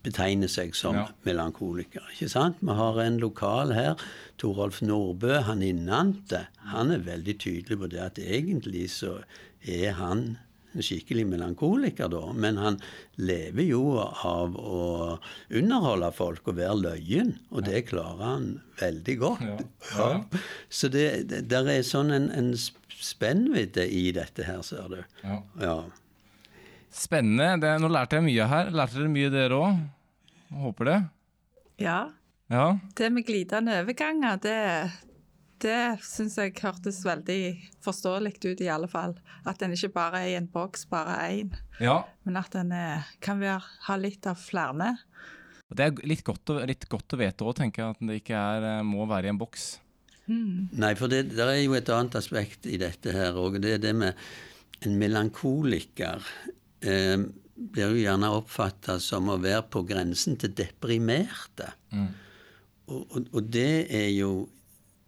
betegner 0.06 0.48
seg 0.52 0.76
som 0.78 0.96
ja. 0.96 1.08
melankolikere. 1.28 2.08
ikke 2.14 2.30
sant? 2.32 2.60
Vi 2.64 2.76
har 2.76 3.00
en 3.04 3.20
lokal 3.20 3.74
her, 3.76 4.00
Torolf 4.40 4.82
Nordbø, 4.86 5.42
han 5.48 5.64
innante. 5.66 6.46
Han 6.72 6.94
er 6.96 7.04
veldig 7.08 7.36
tydelig 7.42 7.80
på 7.82 7.90
det 7.92 8.04
at 8.06 8.22
egentlig 8.24 8.88
så 8.96 9.18
er 9.60 9.98
han 10.00 10.38
en 10.74 10.86
skikkelig 10.86 11.26
melankoliker, 11.30 12.10
da. 12.12 12.34
Men 12.38 12.60
han 12.62 12.80
lever 13.18 13.66
jo 13.66 13.84
av 14.00 14.58
å 14.60 14.84
underholde 15.50 16.12
folk 16.16 16.52
og 16.52 16.60
være 16.60 16.78
løyen, 16.84 17.34
og 17.50 17.66
det 17.68 17.88
klarer 17.90 18.26
han 18.26 18.50
veldig 18.82 19.16
godt. 19.22 19.48
Ja. 19.48 19.58
Ja. 19.98 20.12
Så 20.70 20.92
det, 20.94 21.08
det 21.32 21.42
der 21.52 21.72
er 21.74 21.82
sånn 21.88 22.14
en, 22.16 22.30
en 22.36 22.54
spennvidde 23.00 23.88
i 23.88 24.10
dette 24.16 24.46
her, 24.48 24.62
ser 24.66 24.92
du. 24.92 25.00
Ja. 25.24 25.42
ja. 25.64 25.78
Spennende. 26.94 27.56
Det, 27.62 27.76
nå 27.82 27.90
lærte 27.92 28.20
jeg 28.20 28.28
mye 28.28 28.48
her. 28.50 28.72
Lærte 28.76 29.00
dere 29.00 29.14
mye, 29.14 29.34
dere 29.34 29.60
òg? 29.60 29.84
Håper 30.64 30.90
det. 30.90 31.00
Ja. 31.80 32.00
ja. 32.52 32.66
Det 32.98 33.12
med 33.14 33.28
glidende 33.28 33.78
overganger, 33.84 34.42
det, 34.44 34.58
det 35.64 36.00
syns 36.06 36.38
jeg 36.40 36.56
hørtes 36.60 37.02
veldig 37.06 37.42
forståelig 37.84 38.36
ut, 38.46 38.62
i 38.64 38.70
alle 38.72 38.90
fall. 38.92 39.16
At 39.48 39.60
den 39.62 39.76
ikke 39.76 39.92
bare 39.96 40.24
er 40.24 40.34
i 40.34 40.38
en 40.40 40.50
boks, 40.52 40.86
bare 40.92 41.18
én. 41.30 41.54
Ja. 41.82 42.02
Men 42.28 42.40
at 42.42 42.54
den 42.56 42.74
er, 42.76 43.10
kan 43.24 43.42
være, 43.42 43.62
ha 43.88 43.98
litt 44.00 44.28
av 44.30 44.40
flere. 44.42 44.94
Det 45.70 45.86
er 45.86 46.02
litt 46.10 46.24
godt 46.26 46.54
å, 46.54 46.60
litt 46.66 46.88
godt 46.90 47.14
å 47.14 47.20
vite 47.22 47.46
òg, 47.46 47.58
tenker 47.60 47.84
jeg. 47.84 47.98
At 47.98 48.08
det 48.10 48.22
ikke 48.22 48.40
er, 48.40 48.70
eh, 48.72 48.86
må 48.88 49.06
være 49.10 49.30
i 49.30 49.34
en 49.34 49.42
boks. 49.42 49.70
Nei, 50.30 50.94
for 50.98 51.10
det 51.10 51.32
der 51.32 51.50
er 51.56 51.64
jo 51.64 51.74
et 51.78 51.90
annet 51.90 52.20
aspekt 52.20 52.68
i 52.70 52.78
dette 52.82 53.14
her 53.14 53.38
òg. 53.40 53.58
Det 53.62 53.76
er 53.78 53.84
det 53.84 53.96
med 53.98 54.18
en 54.86 54.98
melankoliker. 55.02 56.26
Eh, 56.86 57.18
blir 57.60 57.96
jo 57.96 58.04
gjerne 58.04 58.30
oppfatta 58.38 59.00
som 59.04 59.32
å 59.34 59.40
være 59.42 59.66
på 59.74 59.84
grensen 59.88 60.38
til 60.40 60.54
deprimerte. 60.56 61.74
Og, 62.90 63.02
og, 63.04 63.26
og 63.36 63.50
det 63.52 63.90
er 63.94 64.10
jo 64.14 64.32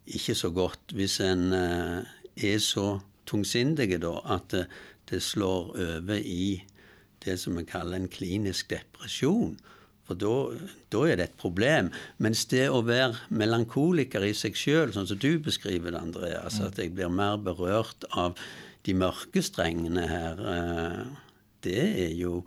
ikke 0.06 0.34
så 0.34 0.50
godt 0.54 0.94
hvis 0.96 1.20
en 1.24 1.52
eh, 1.56 2.12
er 2.36 2.58
så 2.62 3.00
tungsindig 3.28 4.00
da 4.02 4.16
at 4.34 4.48
det, 4.54 4.66
det 5.10 5.22
slår 5.22 5.74
over 5.76 6.18
i 6.18 6.62
det 7.22 7.38
som 7.38 7.58
vi 7.58 7.66
kaller 7.68 8.00
en 8.00 8.10
klinisk 8.10 8.72
depresjon. 8.72 9.54
For 10.08 10.18
da, 10.18 11.06
er 11.06 11.18
det 11.18 11.26
et 11.28 11.38
problem. 11.38 11.92
Mens 12.22 12.44
det 12.50 12.66
å 12.70 12.82
være 12.86 13.30
melankoliker 13.30 14.24
i 14.26 14.32
seg 14.34 14.58
sjøl, 14.58 14.92
sånn 14.94 15.08
som 15.08 15.20
du 15.22 15.36
beskriver 15.42 15.94
det, 15.94 16.02
Andreas, 16.02 16.58
at 16.64 16.80
jeg 16.80 16.94
blir 16.96 17.12
mer 17.12 17.38
berørt 17.38 18.06
av 18.10 18.34
de 18.86 18.96
mørke 18.98 19.44
strengene 19.44 20.08
her, 20.10 20.42
eh, 20.52 21.02
det 21.62 21.82
er 22.08 22.16
jo 22.18 22.40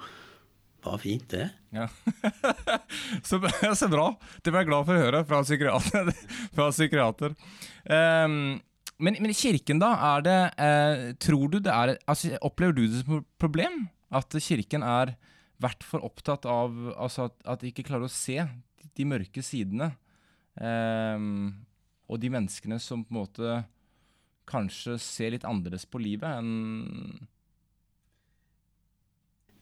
bare 0.84 1.00
fint, 1.06 1.30
det. 1.32 1.48
Ja. 1.76 1.90
så, 3.24 3.42
så 3.76 3.90
bra. 3.92 4.08
Det 4.44 4.54
var 4.54 4.64
jeg 4.64 4.70
glad 4.70 4.88
for 4.88 4.96
å 4.96 5.04
høre 5.04 5.24
fra 5.28 5.42
psykiater. 5.44 6.12
fra 6.56 6.70
psykiater. 6.72 7.36
Um, 7.84 8.56
men, 9.04 9.20
men 9.20 9.36
kirken, 9.36 9.82
da, 9.84 9.92
er 10.16 10.22
det 10.24 10.38
eh, 10.64 11.02
Tror 11.20 11.50
du 11.52 11.58
det 11.60 11.72
er 11.74 11.98
altså, 12.08 12.30
Opplever 12.48 12.78
du 12.78 12.86
det 12.86 13.02
som 13.02 13.18
et 13.18 13.28
problem? 13.42 13.82
At 14.16 14.32
kirken 14.40 14.86
er 14.88 15.18
vært 15.60 15.84
for 15.88 16.04
opptatt 16.04 16.48
av 16.48 16.72
altså 16.94 17.28
at, 17.28 17.36
at 17.44 17.62
de 17.62 17.74
ikke 17.74 17.86
klarer 17.90 18.08
å 18.08 18.12
se 18.12 18.38
de 18.96 19.08
mørke 19.08 19.44
sidene. 19.44 19.92
Um, 20.56 21.66
og 22.08 22.22
de 22.24 22.32
menneskene 22.32 22.80
som 22.80 23.04
på 23.04 23.12
en 23.12 23.20
måte 23.20 23.56
kanskje 24.48 24.96
ser 25.02 25.34
litt 25.34 25.48
annerledes 25.48 25.88
på 25.90 26.00
livet 26.00 26.38
enn 26.40 27.26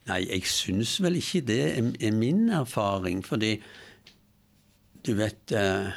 Nei, 0.08 0.24
jeg 0.28 0.48
syns 0.50 0.98
vel 1.00 1.16
ikke 1.20 1.40
det 1.48 1.62
er, 1.78 2.10
min 2.12 2.48
erfaring, 2.52 3.22
fordi 3.24 3.56
du 5.04 5.14
vet 5.16 5.52
eh, 5.52 5.92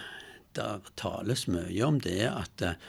Der 0.57 0.79
tales 0.97 1.45
mye 1.51 1.83
om 1.85 1.99
det 2.01 2.21
at 2.27 2.63
eh, 2.65 2.79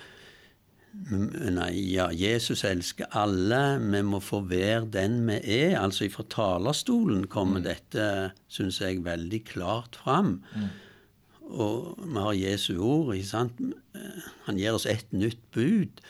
Nei, 1.53 1.73
ja, 1.93 2.09
Jesus 2.11 2.65
elsker 2.65 3.11
alle, 3.15 3.79
vi 3.79 4.01
må 4.03 4.19
få 4.25 4.41
være 4.49 4.89
den 4.95 5.21
vi 5.29 5.37
er. 5.59 5.77
Altså 5.79 6.09
fra 6.11 6.25
talerstolen 6.33 7.27
kommer 7.31 7.63
dette, 7.63 8.33
syns 8.51 8.81
jeg, 8.81 9.05
veldig 9.05 9.43
klart 9.47 9.99
fram. 10.01 10.41
Og 11.49 12.01
vi 12.03 12.17
har 12.19 12.33
Jesu 12.41 12.81
ord. 12.81 13.15
ikke 13.15 13.29
sant? 13.29 13.61
Han 14.49 14.59
gir 14.59 14.75
oss 14.75 14.89
et 14.91 15.07
nytt 15.13 15.45
bud. 15.55 16.03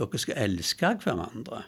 Dere 0.00 0.18
skal 0.24 0.42
elske 0.48 0.96
hverandre. 1.04 1.62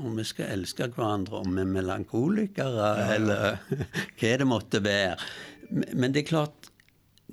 Og 0.00 0.16
vi 0.18 0.24
skal 0.26 0.52
elske 0.56 0.88
hverandre 0.90 1.40
om 1.44 1.54
vi 1.54 1.62
er 1.62 1.70
melankolikere, 1.70 2.88
eller 3.14 3.58
hva 4.18 4.32
det 4.40 4.48
måtte 4.50 4.82
være. 4.84 5.18
Men 5.94 6.14
det 6.14 6.24
er 6.24 6.30
klart, 6.32 6.70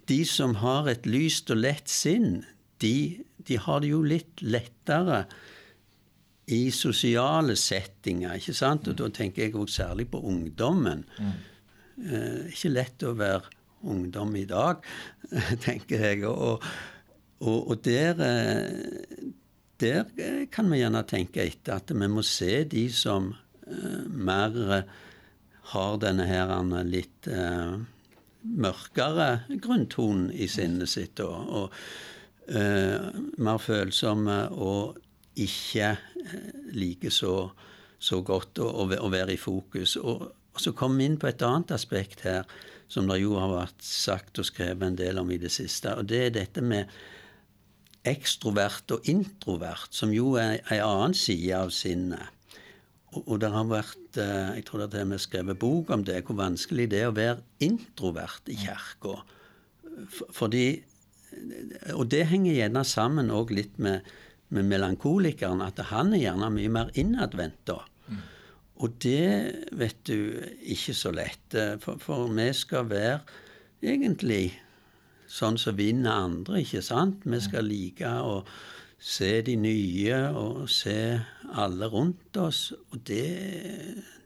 de 0.10 0.22
som 0.28 0.58
har 0.62 0.90
et 0.92 1.08
lyst 1.10 1.52
og 1.54 1.62
lett 1.62 1.90
sinn, 1.92 2.44
de, 2.82 3.24
de 3.48 3.58
har 3.62 3.82
det 3.82 3.92
jo 3.92 4.02
litt 4.06 4.42
lettere 4.42 5.26
i 6.52 6.66
sosiale 6.74 7.56
settinger, 7.60 8.36
ikke 8.40 8.56
sant? 8.58 8.90
Og 8.90 8.98
da 9.00 9.10
tenker 9.14 9.46
jeg 9.46 9.56
òg 9.56 9.72
særlig 9.72 10.10
på 10.12 10.22
ungdommen. 10.28 11.06
Eh, 11.22 12.48
ikke 12.52 12.74
lett 12.74 13.06
å 13.08 13.14
være 13.18 13.52
ungdom 13.88 14.36
i 14.38 14.46
dag, 14.50 14.82
tenker 15.66 16.08
jeg. 16.10 16.26
Og, 16.30 16.66
og, 17.42 17.60
og 17.72 17.86
der, 17.86 18.20
eh, 18.26 19.32
der 19.82 20.46
kan 20.54 20.70
vi 20.72 20.82
gjerne 20.82 21.04
tenke 21.10 21.46
etter 21.46 21.80
at 21.80 21.92
vi 21.94 22.10
må 22.12 22.24
se 22.26 22.64
de 22.70 22.86
som 22.94 23.32
uh, 23.34 24.04
mer 24.08 24.58
eh, 24.78 24.96
har 25.72 26.00
denne 26.02 26.26
her 26.28 26.54
litt 26.88 27.30
uh, 27.32 27.78
mørkere 28.42 29.44
grunntonen 29.62 30.32
i 30.34 30.48
sinnet 30.52 30.90
sitt. 30.90 31.22
og, 31.24 31.38
og 31.50 32.56
uh, 32.56 33.22
mer 33.38 33.62
følsomme 33.62 34.44
og 34.52 35.00
ikke 35.40 35.88
eh, 35.96 36.52
like 36.76 37.12
så, 37.12 37.52
så 38.00 38.22
godt 38.26 38.60
å, 38.60 38.68
å 38.84 39.10
være 39.12 39.36
i 39.36 39.40
fokus. 39.40 39.98
Og, 40.02 40.28
og 40.52 40.60
så 40.60 40.74
kom 40.76 40.98
vi 41.00 41.08
inn 41.08 41.20
på 41.22 41.30
et 41.30 41.44
annet 41.46 41.74
aspekt 41.76 42.26
her, 42.28 42.46
som 42.92 43.08
det 43.08 43.22
jo 43.22 43.38
har 43.40 43.54
vært 43.54 43.86
sagt 43.86 44.42
og 44.42 44.50
skrevet 44.50 44.84
en 44.90 45.00
del 45.00 45.22
om 45.22 45.32
i 45.32 45.40
det 45.40 45.54
siste. 45.54 45.96
Og 45.96 46.10
det 46.12 46.26
er 46.26 46.38
dette 46.42 46.64
med 46.64 46.92
ekstrovert 48.08 48.92
og 48.96 49.10
introvert, 49.10 49.92
som 49.94 50.14
jo 50.14 50.36
er 50.40 50.60
en 50.62 50.84
annen 50.86 51.18
side 51.18 51.54
av 51.58 51.74
sinnet. 51.76 52.32
Og, 53.12 53.24
og 53.26 53.42
det 53.44 53.52
har 53.54 53.68
vært 53.68 54.20
eh, 54.22 54.56
Jeg 54.58 54.66
tror 54.68 54.86
det 54.88 55.02
er 55.02 55.22
skrevet 55.22 55.60
bok 55.60 55.92
om 55.92 56.06
det, 56.08 56.22
hvor 56.26 56.40
vanskelig 56.40 56.90
det 56.92 57.02
er 57.02 57.12
å 57.12 57.18
være 57.18 57.44
introvert 57.60 58.50
i 58.50 58.58
kirka. 58.64 59.20
Fordi 60.32 60.66
Og 61.94 62.10
det 62.12 62.26
henger 62.28 62.58
gjerne 62.58 62.84
sammen 62.88 63.32
òg 63.32 63.54
litt 63.56 63.78
med, 63.80 64.08
med 64.50 64.68
melankolikeren, 64.68 65.62
at 65.62 65.80
han 65.92 66.14
er 66.14 66.26
gjerne 66.26 66.50
mye 66.52 66.72
mer 66.72 66.92
innadvendt 66.96 67.62
da. 67.70 67.80
Og 68.82 68.98
det, 69.04 69.70
vet 69.78 70.00
du, 70.10 70.42
ikke 70.74 70.96
så 70.98 71.12
lett. 71.14 71.56
For, 71.84 72.02
for 72.02 72.32
vi 72.34 72.48
skal 72.58 72.88
være 72.90 73.20
egentlig 73.86 74.56
sånn 75.32 75.60
som 75.62 75.78
vinner 75.80 76.28
andre, 76.28 76.62
ikke 76.66 76.84
sant? 76.86 77.24
Vi 77.26 77.40
skal 77.44 77.70
like 77.70 78.08
å 78.22 78.42
se 79.02 79.34
de 79.46 79.56
nye 79.58 80.18
og 80.38 80.68
se 80.70 80.98
alle 81.58 81.90
rundt 81.92 82.38
oss. 82.42 82.70
Og 82.92 83.06
det 83.10 83.28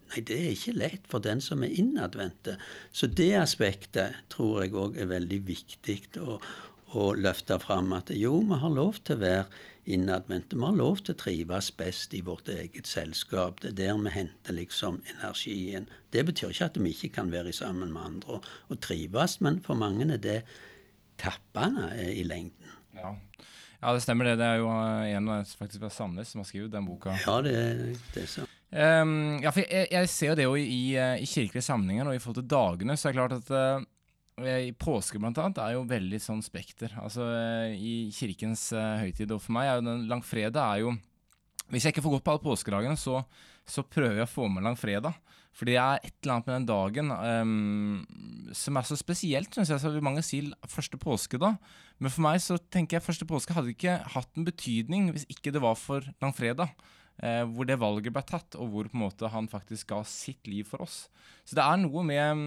Nei, 0.06 0.22
det 0.22 0.36
er 0.38 0.52
ikke 0.54 0.72
lett 0.78 1.08
for 1.12 1.20
den 1.20 1.42
som 1.42 1.64
er 1.66 1.74
innadvendte. 1.76 2.54
Så 2.94 3.10
det 3.10 3.34
aspektet 3.40 4.20
tror 4.32 4.62
jeg 4.62 4.76
òg 4.78 5.00
er 5.02 5.10
veldig 5.10 5.40
viktig 5.48 5.96
å, 6.22 6.38
å 6.96 7.08
løfte 7.18 7.58
fram. 7.60 7.90
At 7.98 8.14
jo, 8.16 8.38
vi 8.46 8.60
har 8.62 8.72
lov 8.72 9.02
til 9.04 9.18
å 9.18 9.24
være 9.24 9.64
innadvendte. 9.92 10.56
Vi 10.56 10.64
har 10.64 10.78
lov 10.78 11.02
til 11.02 11.18
å 11.18 11.20
trives 11.20 11.72
best 11.76 12.14
i 12.16 12.22
vårt 12.26 12.54
eget 12.54 12.88
selskap. 12.88 13.60
Det 13.64 13.74
er 13.74 13.80
der 13.82 14.00
vi 14.06 14.14
henter 14.14 14.56
liksom 14.56 15.02
energien. 15.16 15.90
Det 16.14 16.24
betyr 16.30 16.54
ikke 16.54 16.70
at 16.70 16.80
vi 16.80 16.94
ikke 16.94 17.12
kan 17.18 17.34
være 17.34 17.52
sammen 17.58 17.92
med 17.92 18.06
andre 18.12 18.38
og, 18.38 18.48
og 18.70 18.82
trives, 18.86 19.40
men 19.42 19.60
for 19.66 19.78
mange 19.80 20.08
er 20.08 20.22
det 20.22 20.40
tappende 21.20 21.90
i 22.12 22.24
lengden. 22.28 22.74
Ja. 22.96 23.14
ja, 23.82 23.94
det 23.94 24.04
stemmer 24.06 24.30
det. 24.30 24.38
Det 24.42 24.48
er 24.48 24.62
jo 24.62 24.70
en 24.72 25.32
faktisk 25.46 25.82
fra 25.84 25.92
Sandnes 25.94 26.32
som 26.32 26.42
har 26.42 26.50
skrevet 26.50 26.74
den 26.74 26.88
boka. 26.88 27.16
Ja, 27.26 27.40
det, 27.46 27.56
det 28.16 28.28
så. 28.32 28.46
Um, 28.76 29.38
ja, 29.40 29.52
for 29.54 29.64
jeg, 29.64 29.88
jeg, 29.94 30.08
ser 30.12 30.32
jo 30.34 30.38
det 30.40 30.46
jo 30.48 30.56
i, 30.60 30.96
i 30.98 31.28
kirkelige 31.30 31.64
sammenhenger, 31.64 32.10
og 32.10 32.18
i 32.18 32.20
forhold 32.20 32.42
til 32.42 32.50
dagene, 32.52 32.98
så 32.98 33.08
er 33.08 33.14
det 33.14 33.20
klart 33.20 33.36
at 33.38 33.52
uh, 33.56 33.86
i 34.66 34.74
påske 34.76 35.20
blant 35.22 35.38
annet 35.40 35.62
er 35.64 35.76
jo 35.78 35.86
veldig 35.88 36.20
sånn 36.20 36.42
spekter. 36.44 36.92
Altså 37.00 37.28
I 37.72 38.10
kirkens 38.16 38.68
uh, 38.76 38.98
høytid, 39.00 39.32
og 39.32 39.44
for 39.44 39.56
meg 39.56 39.70
er 39.70 39.80
jo 39.80 39.86
den 39.88 40.08
langfredag 40.12 40.60
er 40.66 40.84
jo 40.84 40.96
Hvis 41.72 41.86
jeg 41.86 41.96
ikke 41.96 42.04
får 42.06 42.18
gått 42.18 42.26
på 42.26 42.34
alle 42.34 42.44
påskedagene, 42.44 42.98
så, 43.00 43.24
så 43.66 43.86
prøver 43.88 44.20
jeg 44.20 44.28
å 44.28 44.34
få 44.34 44.50
med 44.52 44.68
langfredag. 44.68 45.16
For 45.56 45.70
det 45.70 45.78
er 45.80 46.02
et 46.04 46.14
eller 46.20 46.34
annet 46.34 46.50
med 46.50 46.56
den 46.58 46.68
dagen 46.68 47.12
um, 47.16 48.50
som 48.52 48.76
er 48.76 48.88
så 48.88 48.98
spesielt, 49.00 49.54
syns 49.56 49.72
jeg. 49.72 49.80
Så 49.80 49.94
vil 49.94 50.04
mange 50.04 50.24
si 50.26 50.42
første 50.68 51.00
påske, 51.00 51.40
da. 51.40 51.54
Men 52.04 52.12
for 52.12 52.26
meg 52.26 52.42
så 52.44 52.58
tenker 52.60 52.98
jeg 52.98 53.06
første 53.06 53.28
påske 53.30 53.56
hadde 53.56 53.72
ikke 53.72 54.02
hatt 54.18 54.36
en 54.36 54.48
betydning 54.48 55.14
hvis 55.16 55.28
ikke 55.32 55.54
det 55.56 55.64
var 55.64 55.80
for 55.80 56.04
langfredag. 56.24 56.76
Eh, 57.24 57.46
hvor 57.48 57.64
det 57.64 57.78
valget 57.80 58.12
ble 58.12 58.22
tatt, 58.28 58.58
og 58.60 58.74
hvor 58.74 58.90
på 58.92 58.98
en 58.98 59.06
måte 59.06 59.30
han 59.32 59.48
faktisk 59.48 59.94
ga 59.94 60.02
sitt 60.04 60.50
liv 60.52 60.68
for 60.68 60.84
oss. 60.84 61.06
Så 61.48 61.56
det 61.56 61.64
er 61.64 61.80
noe 61.80 62.04
med, 62.04 62.42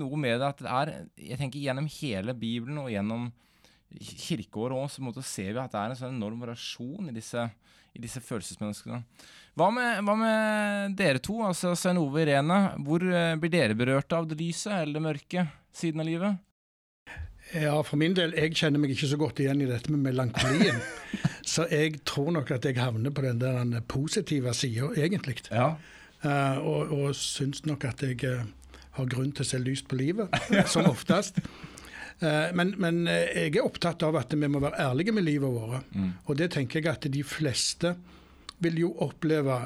noe 0.00 0.20
med 0.20 0.38
det 0.40 0.48
at 0.48 0.62
det 0.64 0.70
er 0.70 0.92
Jeg 1.20 1.40
tenker 1.42 1.60
gjennom 1.60 1.90
hele 1.98 2.32
Bibelen 2.32 2.80
og 2.80 2.88
gjennom 2.88 3.28
kirkeåret 4.00 4.78
òg, 4.78 4.88
så 4.88 5.22
ser 5.22 5.52
vi 5.52 5.60
at 5.60 5.74
det 5.74 5.80
er 5.80 5.92
en 5.92 6.00
sånn 6.00 6.16
enorm 6.16 6.40
variasjon 6.40 7.12
i 7.12 7.14
disse, 7.14 7.44
i 7.94 8.00
disse 8.00 8.22
følelsesmenneskene. 8.24 9.02
Hva 9.54 9.68
med, 9.70 10.00
hva 10.02 10.14
med, 10.18 10.96
dere 10.98 11.20
to, 11.22 11.36
altså 11.46 11.76
Svein 11.78 12.00
Ove 12.00 12.24
Irene? 12.24 12.56
Hvor 12.82 13.04
eh, 13.06 13.36
blir 13.38 13.52
dere 13.52 13.76
berørt 13.78 14.10
av 14.16 14.26
det 14.26 14.38
lyse 14.40 14.72
eller 14.72 14.98
det 14.98 15.02
mørke 15.04 15.44
siden 15.74 16.02
av 16.02 16.08
livet? 16.08 16.40
Ja, 17.52 17.76
for 17.86 18.00
min 18.00 18.16
del, 18.16 18.34
jeg 18.34 18.56
kjenner 18.58 18.82
meg 18.82 18.94
ikke 18.94 19.12
så 19.12 19.18
godt 19.20 19.42
igjen 19.44 19.60
i 19.62 19.68
dette 19.68 19.92
med 19.92 20.02
melankolien. 20.08 20.80
så 21.52 21.68
jeg 21.70 22.00
tror 22.08 22.32
nok 22.34 22.50
at 22.56 22.66
jeg 22.66 22.80
havner 22.80 23.14
på 23.14 23.22
den 23.22 23.38
der 23.44 23.84
positive 23.86 24.54
sida, 24.58 24.88
egentlig. 24.98 25.44
Ja. 25.52 25.74
Uh, 26.24 26.58
og, 26.64 26.94
og 26.96 27.14
syns 27.18 27.62
nok 27.68 27.84
at 27.86 28.02
jeg 28.02 28.18
uh, 28.24 28.42
har 28.96 29.10
grunn 29.12 29.30
til 29.36 29.44
å 29.44 29.50
se 29.52 29.60
lyst 29.62 29.86
på 29.86 30.00
livet, 30.00 30.34
som 30.72 30.88
oftest. 30.90 31.38
Uh, 32.18 32.50
men, 32.58 32.74
men 32.80 33.04
jeg 33.06 33.52
er 33.52 33.62
opptatt 33.62 34.02
av 34.02 34.18
at 34.18 34.34
vi 34.34 34.50
må 34.50 34.62
være 34.64 34.82
ærlige 34.88 35.14
med 35.14 35.28
livet 35.28 35.54
vårt. 35.54 35.94
Mm. 35.94 36.10
Og 36.24 36.42
det 36.42 36.50
tenker 36.56 36.80
jeg 36.80 36.90
at 36.90 37.06
de 37.12 37.22
fleste 37.22 37.94
vil 38.58 38.78
jo 38.78 38.92
oppleve 39.04 39.58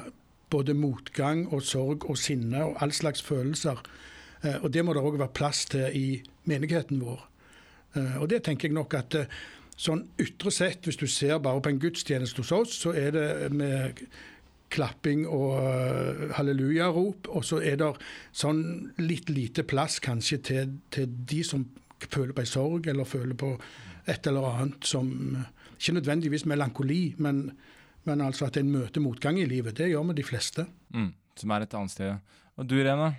både 0.49 0.73
motgang 0.73 1.45
og 1.53 1.61
sorg 1.63 2.09
og 2.09 2.17
sinne 2.17 2.63
og 2.65 2.79
all 2.83 2.93
slags 2.95 3.21
følelser. 3.21 3.81
Og 4.63 4.73
det 4.73 4.85
må 4.85 4.95
det 4.95 5.03
òg 5.03 5.19
være 5.19 5.35
plass 5.35 5.65
til 5.69 5.93
i 5.93 6.21
menigheten 6.49 7.01
vår. 7.03 7.21
Og 8.21 8.29
det 8.29 8.43
tenker 8.45 8.69
jeg 8.69 8.77
nok 8.77 8.95
at 8.97 9.17
sånn 9.79 10.03
ytre 10.19 10.51
sett, 10.51 10.83
hvis 10.85 10.99
du 10.99 11.07
ser 11.07 11.39
bare 11.43 11.61
på 11.63 11.71
en 11.71 11.79
gudstjeneste 11.81 12.43
hos 12.43 12.51
oss, 12.55 12.75
så 12.81 12.93
er 12.97 13.13
det 13.15 13.27
med 13.55 14.01
klapping 14.69 15.23
og 15.27 16.33
hallelujarop, 16.37 17.29
og 17.33 17.45
så 17.45 17.61
er 17.65 17.79
det 17.81 17.89
sånn 18.35 18.61
litt 19.01 19.31
lite 19.31 19.65
plass 19.65 19.97
kanskje 20.03 20.41
til, 20.45 20.75
til 20.93 21.07
de 21.31 21.39
som 21.47 21.65
føler 22.05 22.35
på 22.35 22.43
en 22.43 22.51
sorg, 22.51 22.89
eller 22.91 23.07
føler 23.09 23.37
på 23.39 23.55
et 24.09 24.27
eller 24.29 24.45
annet 24.53 24.85
som 24.85 25.09
Ikke 25.79 25.93
nødvendigvis 25.95 26.43
melankoli, 26.45 27.15
men, 27.23 27.53
men 28.09 28.25
altså 28.25 28.49
at 28.49 28.57
en 28.57 28.71
møter 28.73 29.03
motgang 29.03 29.39
i 29.39 29.47
livet. 29.49 29.77
Det 29.77 29.91
gjør 29.91 30.09
vi 30.09 30.19
de 30.19 30.25
fleste. 30.25 30.65
Mm, 30.95 31.11
som 31.37 31.55
er 31.55 31.65
et 31.65 31.75
annet 31.77 31.93
sted. 31.93 32.35
Og 32.57 32.67
du, 32.67 32.75
Irene? 32.81 33.13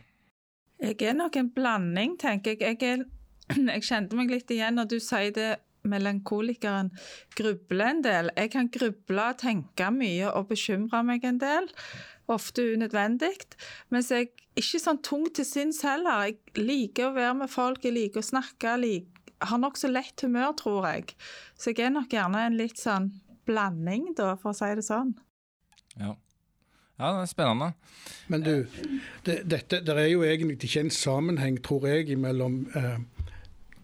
Jeg 0.81 1.01
er 1.07 1.17
nok 1.17 1.37
en 1.37 1.51
blanding, 1.55 2.17
tenker 2.21 2.57
jeg. 2.57 2.79
Jeg, 2.81 3.01
er, 3.01 3.05
jeg 3.75 3.87
kjente 3.87 4.19
meg 4.19 4.33
litt 4.33 4.51
igjen 4.51 4.81
når 4.81 4.91
du 4.91 4.99
sier 5.03 5.35
det 5.37 5.51
melankolikeren 5.89 6.91
grubler 7.39 7.95
en 7.95 8.03
del. 8.05 8.31
Jeg 8.37 8.53
kan 8.53 8.71
gruble, 8.73 9.27
tenke 9.41 9.91
mye 9.95 10.33
og 10.33 10.51
bekymre 10.51 11.03
meg 11.07 11.25
en 11.29 11.41
del. 11.41 11.71
Ofte 12.31 12.67
unødvendig. 12.75 13.33
Mens 13.91 14.11
jeg 14.13 14.29
er 14.29 14.61
ikke 14.61 14.83
sånn 14.83 15.01
tung 15.07 15.27
til 15.35 15.47
sinns 15.49 15.81
heller. 15.87 16.29
Jeg 16.29 16.61
liker 16.61 17.09
å 17.09 17.17
være 17.17 17.39
med 17.43 17.53
folk, 17.53 17.85
jeg 17.85 17.97
liker 17.97 18.23
å 18.23 18.31
snakke. 18.31 18.77
Jeg 18.85 19.07
har 19.51 19.63
nokså 19.63 19.91
lett 19.91 20.27
humør, 20.27 20.53
tror 20.59 20.89
jeg. 20.91 21.17
Så 21.57 21.73
jeg 21.73 21.89
er 21.89 21.97
nok 21.97 22.13
gjerne 22.13 22.47
en 22.47 22.61
litt 22.61 22.81
sånn 22.81 23.13
blanding, 23.51 24.11
da, 24.19 24.33
for 24.41 24.55
å 24.55 24.57
si 24.57 24.71
det 24.79 24.87
sånn. 24.87 25.15
Ja. 25.99 26.15
Ja, 27.01 27.15
det 27.17 27.23
er 27.23 27.29
spennende. 27.31 27.71
Men 28.29 28.43
du, 28.45 28.55
det, 29.25 29.39
dette, 29.49 29.79
det 29.87 29.95
er 29.97 30.11
jo 30.11 30.25
egentlig 30.27 30.59
ikke 30.69 30.83
en 30.85 30.93
sammenheng, 30.93 31.57
tror 31.65 31.87
jeg, 31.89 32.19
mellom 32.21 32.67
eh, 32.77 32.99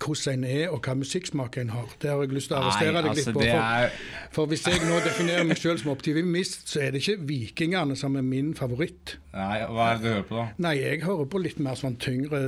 hvordan 0.02 0.42
en 0.42 0.44
er 0.50 0.72
og 0.74 0.82
hva 0.84 0.94
musikksmak 1.00 1.56
en 1.62 1.70
har. 1.72 1.86
Det 2.02 2.10
har 2.10 2.20
jeg 2.24 2.34
lyst 2.36 2.50
til 2.50 2.56
å 2.56 2.60
arrestere 2.62 2.92
deg 3.02 3.08
altså, 3.10 3.32
litt 3.32 3.36
på. 3.36 3.44
For, 3.46 3.60
er 3.62 4.30
for 4.36 4.50
hvis 4.50 4.64
jeg 4.68 4.80
nå 4.84 4.98
definerer 5.04 5.46
meg 5.48 5.60
selv 5.60 5.80
som 5.82 5.92
optimist, 5.94 6.66
så 6.68 6.82
er 6.84 6.92
det 6.94 7.00
ikke 7.02 7.24
Vikingene 7.30 7.96
som 7.96 8.18
er 8.20 8.26
min 8.26 8.52
favoritt. 8.58 9.16
Nei, 9.36 9.58
hva 9.68 9.88
er 9.92 9.98
det 9.98 10.04
du 10.04 10.08
hører 10.12 10.26
på, 10.28 10.36
da? 10.40 10.46
Nei, 10.66 10.74
jeg 10.80 11.02
hører 11.04 11.28
på 11.32 11.40
litt 11.44 11.58
mer 11.64 11.76
sånn 11.80 11.96
tyngre 12.00 12.40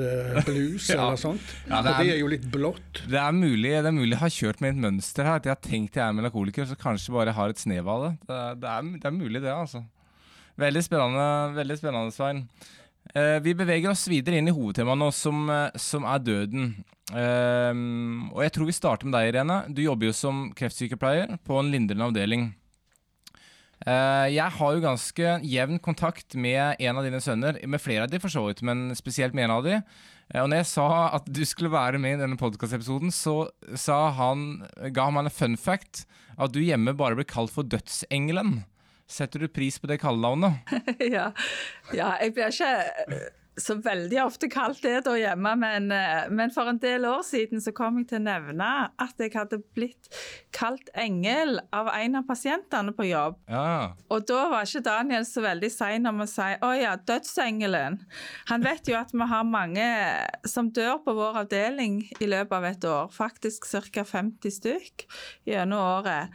blues 0.47 0.89
Ja. 0.93 1.03
eller 1.09 1.21
sånt. 1.21 1.53
Ja, 1.69 1.83
det 1.83 1.91
og 1.91 1.95
er- 1.95 2.05
det 2.05 2.15
er 2.15 2.21
jo 2.23 2.31
litt 2.33 2.47
blått. 2.53 3.03
Det 3.09 3.21
er 3.21 3.33
mulig 3.37 3.75
det 3.79 3.85
er 3.91 3.97
mulig 3.97 4.15
jeg 4.17 4.23
har 4.25 4.35
kjørt 4.39 4.61
med 4.65 4.75
et 4.77 4.83
mønster 4.87 5.25
her. 5.29 5.41
At 5.43 5.49
jeg 5.49 5.57
har 5.57 5.63
tenkt 5.69 5.97
jeg 6.01 6.05
er 6.07 6.17
melakoliker, 6.17 6.69
så 6.69 6.77
kanskje 6.81 7.13
bare 7.17 7.33
har 7.37 7.53
et 7.53 7.61
snev 7.61 7.89
av 7.89 8.07
det. 8.09 8.13
Er- 8.29 8.59
det, 8.61 8.73
er, 8.77 8.91
det 8.99 9.09
er 9.13 9.17
mulig, 9.19 9.43
det, 9.45 9.53
altså. 9.53 9.85
Veldig 10.59 10.83
spennende, 10.83 11.27
veldig 11.55 11.77
spennende 11.79 12.11
Svein. 12.17 12.45
Eh, 13.15 13.39
vi 13.41 13.55
beveger 13.57 13.91
oss 13.93 14.05
videre 14.11 14.39
inn 14.39 14.51
i 14.51 14.55
hovedtemaet 14.55 15.01
nå, 15.01 15.09
som, 15.17 15.49
eh, 15.51 15.71
som 15.81 16.05
er 16.05 16.19
døden. 16.21 16.73
Ehm, 17.17 18.29
og 18.35 18.43
jeg 18.45 18.53
tror 18.53 18.69
vi 18.69 18.77
starter 18.77 19.09
med 19.09 19.17
deg, 19.17 19.33
Irene. 19.33 19.59
Du 19.73 19.81
jobber 19.81 20.11
jo 20.11 20.13
som 20.13 20.53
kreftsykepleier 20.53 21.39
på 21.45 21.59
en 21.59 21.71
lindrende 21.73 22.05
avdeling. 22.05 22.51
Uh, 23.87 24.27
jeg 24.27 24.51
har 24.59 24.73
jo 24.75 24.83
ganske 24.83 25.35
jevn 25.47 25.79
kontakt 25.79 26.35
med 26.35 26.81
en 26.83 26.99
av 26.99 27.05
dine 27.07 27.21
sønner, 27.23 27.61
med 27.65 27.81
flere 27.81 28.03
av 28.05 28.11
de 28.11 28.19
for 28.19 28.29
så 28.29 28.43
vidt, 28.49 28.61
men 28.67 28.91
spesielt 28.99 29.33
med 29.33 29.47
en 29.47 29.55
av 29.55 29.63
de. 29.65 29.77
Uh, 30.35 30.43
Og 30.43 30.49
når 30.51 30.59
jeg 30.59 30.71
sa 30.75 30.89
at 31.15 31.25
du 31.31 31.45
skulle 31.47 31.71
være 31.71 32.01
med 32.03 32.19
i 32.19 32.21
denne 32.21 32.37
podkastepisoden, 32.37 33.15
så 33.15 33.47
han, 34.19 34.67
ga 34.93 35.07
han 35.07 35.15
meg 35.15 35.31
en 35.31 35.31
fun 35.31 35.57
fact 35.57 36.07
at 36.37 36.53
du 36.53 36.59
hjemme 36.61 36.93
bare 36.99 37.15
blir 37.15 37.25
kalt 37.25 37.55
for 37.55 37.63
Dødsengelen. 37.63 38.65
Setter 39.09 39.41
du 39.41 39.49
pris 39.49 39.79
på 39.81 39.89
det 39.89 40.01
kallenavnet? 40.03 40.69
ja. 41.17 41.31
ja, 41.97 42.13
jeg 42.21 42.35
blir 42.37 42.53
ikke 42.53 42.73
eh, 43.09 43.29
så 43.59 43.75
veldig 43.83 44.19
ofte 44.23 44.49
kalt 44.51 44.81
det 44.85 45.01
da 45.07 45.15
hjemme, 45.19 45.55
men, 45.59 45.91
eh, 45.95 46.29
men 46.35 46.53
for 46.55 46.71
en 46.71 46.79
del 46.81 47.07
år 47.09 47.23
siden 47.27 47.63
så 47.65 47.73
kom 47.77 47.99
jeg 48.01 48.09
til 48.11 48.21
å 48.21 48.27
nevne 48.27 48.69
at 49.01 49.23
jeg 49.23 49.35
hadde 49.35 49.61
blitt 49.77 50.11
kalt 50.55 50.91
engel 50.99 51.59
av 51.75 51.91
en 51.93 52.21
av 52.21 52.27
pasientene 52.29 52.95
på 52.97 53.09
jobb. 53.09 53.39
Ja, 53.51 53.95
Og 54.13 54.27
da 54.29 54.45
var 54.53 54.69
ikke 54.69 54.85
Daniel 54.87 55.27
så 55.29 55.43
veldig 55.45 55.71
sein 55.73 56.07
om 56.11 56.23
å 56.23 56.29
si 56.29 56.49
'Å 56.49 56.73
ja, 56.79 56.97
dødsengelen'. 56.97 58.01
Han 58.53 58.63
vet 58.63 58.89
jo 58.89 58.97
at 58.99 59.13
vi 59.13 59.27
har 59.33 59.45
mange 59.45 59.89
som 60.47 60.71
dør 60.71 60.99
på 61.05 61.15
vår 61.15 61.45
avdeling 61.45 62.03
i 62.21 62.27
løpet 62.27 62.53
av 62.53 62.65
et 62.65 62.85
år. 62.85 63.09
Faktisk 63.13 63.65
ca. 63.65 64.05
50 64.05 64.51
stykk 64.51 65.07
gjennom 65.47 65.79
året. 65.79 66.31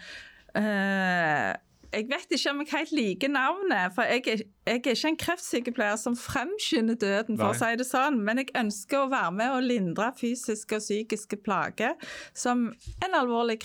Eh, 0.56 1.54
jeg 1.94 2.08
vet 2.10 2.34
ikke 2.34 2.52
om 2.52 2.62
jeg 2.64 2.70
helt 2.72 2.94
liker 2.98 3.32
navnet, 3.32 3.94
for 3.94 4.10
jeg 4.10 4.24
er, 4.32 4.42
jeg 4.66 4.80
er 4.80 4.96
ikke 4.96 5.10
en 5.12 5.18
kreftsykepleier 5.20 6.00
som 6.00 6.16
fremskynder 6.18 6.98
døden, 7.00 7.38
for 7.38 7.52
å 7.52 7.58
si 7.58 7.70
det 7.80 7.86
sånn, 7.88 8.18
men 8.26 8.42
jeg 8.42 8.54
ønsker 8.58 9.04
å 9.04 9.10
være 9.12 9.34
med 9.38 9.54
og 9.54 9.68
lindre 9.68 10.10
fysiske 10.18 10.80
og 10.80 10.84
psykiske 10.84 11.40
plager 11.46 11.94
som 12.38 12.66
en 13.04 13.18
alvorlig 13.20 13.60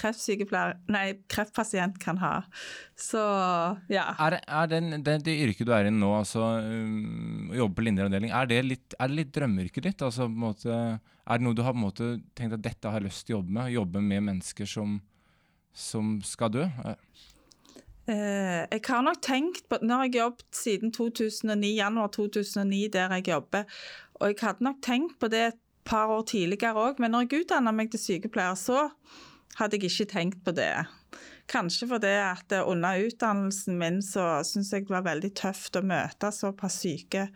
nei, 0.92 1.06
kreftpasient 1.30 1.98
kan 2.02 2.20
ha. 2.22 2.34
Så 2.98 3.22
ja. 3.92 4.10
Er, 4.18 4.40
er 4.42 4.70
den, 4.70 4.98
det, 5.06 5.20
det 5.26 5.38
yrket 5.46 5.68
du 5.68 5.74
er 5.76 5.88
i 5.88 5.94
nå, 5.94 6.10
altså 6.18 6.44
um, 6.60 7.48
å 7.52 7.60
jobbe 7.62 7.78
på 7.78 7.86
lindrende 7.86 8.18
avdeling, 8.18 8.34
er 8.34 8.50
det 8.50 8.62
litt, 8.66 8.98
er 8.98 9.10
det 9.10 9.20
litt 9.22 9.34
drømmeyrket 9.36 9.88
ditt? 9.90 10.04
Altså, 10.04 10.28
måte, 10.28 10.74
er 10.98 11.40
det 11.40 11.46
noe 11.46 11.56
du 11.56 11.64
har 11.64 11.78
måte, 11.78 12.16
tenkt 12.38 12.58
at 12.58 12.66
dette 12.66 12.92
har 12.92 13.00
jeg 13.00 13.08
lyst 13.08 13.26
til 13.26 13.36
å 13.36 13.40
jobbe 13.40 13.58
med? 13.60 13.74
Jobbe 13.78 14.04
med 14.04 14.30
mennesker 14.32 14.68
som, 14.68 14.98
som 15.72 16.18
skal 16.26 16.52
dø? 16.58 16.68
Eh, 18.08 18.64
jeg 18.72 18.84
har 18.88 19.02
nok 19.04 19.20
tenkt 19.20 19.66
på 19.68 19.78
Nå 19.84 19.98
har 20.00 20.08
jeg 20.08 20.22
jobbet 20.22 20.46
siden 20.56 20.92
2009, 20.96 21.74
januar 21.76 22.08
2009 22.14 22.86
der 22.94 23.12
jeg 23.18 23.28
jobber, 23.34 23.66
og 24.16 24.30
jeg 24.30 24.38
hadde 24.40 24.64
nok 24.64 24.78
tenkt 24.82 25.18
på 25.20 25.28
det 25.28 25.42
et 25.50 25.58
par 25.84 26.08
år 26.12 26.24
tidligere 26.28 26.76
òg, 26.76 27.02
men 27.02 27.12
når 27.12 27.26
jeg 27.26 27.44
utdanna 27.44 27.72
meg 27.72 27.92
til 27.92 28.00
sykepleier, 28.00 28.56
så 28.56 28.88
hadde 29.58 29.76
jeg 29.76 29.90
ikke 29.90 30.08
tenkt 30.12 30.40
på 30.44 30.56
det. 30.56 30.72
Kanskje 31.48 31.88
fordi 31.88 32.14
at 32.20 32.52
under 32.60 33.00
utdannelsen 33.06 33.78
min 33.80 34.02
så 34.04 34.42
syns 34.44 34.72
jeg 34.72 34.84
det 34.84 34.92
var 34.92 35.06
veldig 35.06 35.30
tøft 35.36 35.78
å 35.80 35.84
møte 35.84 36.32
såpass 36.32 36.80
syke 36.84 37.28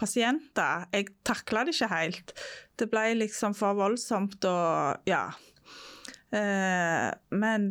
pasienter. 0.00 0.86
Jeg 0.92 1.12
takla 1.28 1.66
det 1.66 1.76
ikke 1.76 1.90
helt. 1.92 2.32
Det 2.80 2.88
ble 2.88 3.10
liksom 3.18 3.56
for 3.56 3.76
voldsomt 3.76 4.44
og 4.48 5.08
ja. 5.08 5.26
Eh, 6.32 7.12
men 7.36 7.70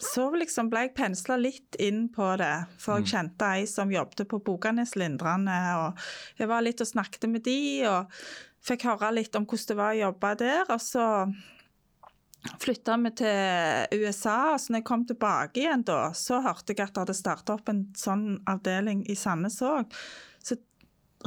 så 0.00 0.26
liksom 0.34 0.68
ble 0.72 0.86
jeg 0.88 0.96
pensla 0.96 1.36
litt 1.38 1.76
inn 1.82 2.08
på 2.12 2.26
det, 2.40 2.66
for 2.82 2.98
jeg 2.98 3.12
kjente 3.12 3.50
ei 3.54 3.66
som 3.70 3.92
jobbet 3.92 4.24
på 4.30 4.40
Boganes 4.42 4.96
Lindrende, 4.98 5.58
og 5.78 6.40
jeg 6.40 6.50
var 6.50 6.64
litt 6.66 6.82
og 6.82 6.90
snakket 6.90 7.28
med 7.30 7.44
de, 7.46 7.58
og 7.86 8.10
fikk 8.64 8.88
høre 8.88 9.12
litt 9.14 9.36
om 9.38 9.46
hvordan 9.46 9.70
det 9.70 9.78
var 9.78 9.92
å 9.92 10.00
jobbe 10.02 10.32
der, 10.42 10.64
og 10.74 10.82
så 10.82 11.08
flytta 12.60 12.96
vi 13.00 13.12
til 13.22 14.02
USA, 14.04 14.38
og 14.54 14.60
så 14.60 14.72
når 14.72 14.82
jeg 14.82 14.88
kom 14.90 15.04
tilbake 15.08 15.62
igjen 15.62 15.84
da, 15.86 16.00
så 16.16 16.42
hørte 16.44 16.74
jeg 16.74 16.84
at 16.84 16.94
det 16.94 17.04
hadde 17.04 17.16
starta 17.16 17.56
opp 17.56 17.70
en 17.72 17.86
sånn 17.98 18.26
avdeling 18.50 19.04
i 19.08 19.16
Sandnes 19.16 19.60
òg. 19.64 19.94
Så 20.44 20.58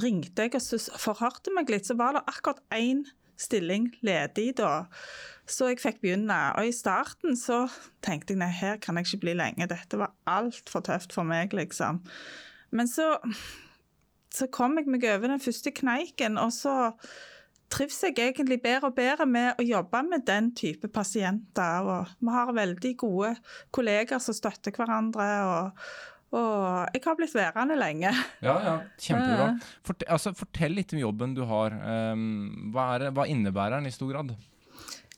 ringte 0.03 0.45
jeg 0.45 0.57
og 0.59 0.61
så 0.63 0.79
forhørte 1.01 1.53
meg 1.55 1.71
litt, 1.73 1.87
så 1.89 1.97
var 1.97 2.17
det 2.17 2.27
akkurat 2.29 2.61
én 2.75 3.05
stilling 3.37 3.89
ledig 4.05 4.51
da. 4.59 4.87
Så 5.47 5.69
jeg 5.71 5.79
fikk 5.79 6.01
begynne. 6.03 6.39
Og 6.59 6.67
i 6.67 6.75
starten 6.75 7.37
så 7.39 7.63
tenkte 8.05 8.35
jeg 8.35 8.41
nei, 8.41 8.51
her 8.51 8.81
kan 8.83 8.99
jeg 8.99 9.07
ikke 9.07 9.23
bli 9.23 9.37
lenge. 9.39 9.69
Dette 9.71 9.99
var 9.99 10.15
altfor 10.27 10.83
tøft 10.87 11.15
for 11.15 11.27
meg, 11.27 11.55
liksom. 11.55 12.01
Men 12.75 12.91
så, 12.91 13.15
så 14.33 14.49
kom 14.51 14.75
jeg 14.79 14.91
meg 14.91 15.07
over 15.07 15.31
den 15.31 15.43
første 15.43 15.71
kneiken, 15.71 16.35
og 16.41 16.51
så 16.55 16.75
trives 17.71 17.99
jeg 18.03 18.15
egentlig 18.19 18.59
bedre 18.63 18.91
og 18.91 18.95
bedre 18.95 19.27
med 19.27 19.59
å 19.59 19.65
jobbe 19.65 20.03
med 20.07 20.27
den 20.27 20.51
type 20.55 20.91
pasienter. 20.91 21.87
Og 21.87 22.13
vi 22.19 22.35
har 22.35 22.53
veldig 22.55 22.93
gode 22.99 23.33
kolleger 23.75 24.21
som 24.23 24.35
støtter 24.35 24.75
hverandre. 24.75 25.31
og 25.47 25.89
og 26.35 26.91
jeg 26.91 27.01
har 27.05 27.15
blitt 27.15 27.35
værende 27.37 27.77
lenge. 27.79 28.09
Ja, 28.43 28.57
ja, 28.59 28.73
kjempebra. 28.99 29.45
Fortell, 29.87 30.09
altså, 30.11 30.33
fortell 30.35 30.75
litt 30.75 30.91
om 30.91 30.99
jobben 30.99 31.35
du 31.37 31.45
har. 31.47 31.71
Um, 32.11 32.73
hva, 32.73 32.89
er, 32.97 33.05
hva 33.15 33.23
innebærer 33.31 33.79
den 33.79 33.87
i 33.87 33.95
stor 33.95 34.11
grad? 34.11 34.33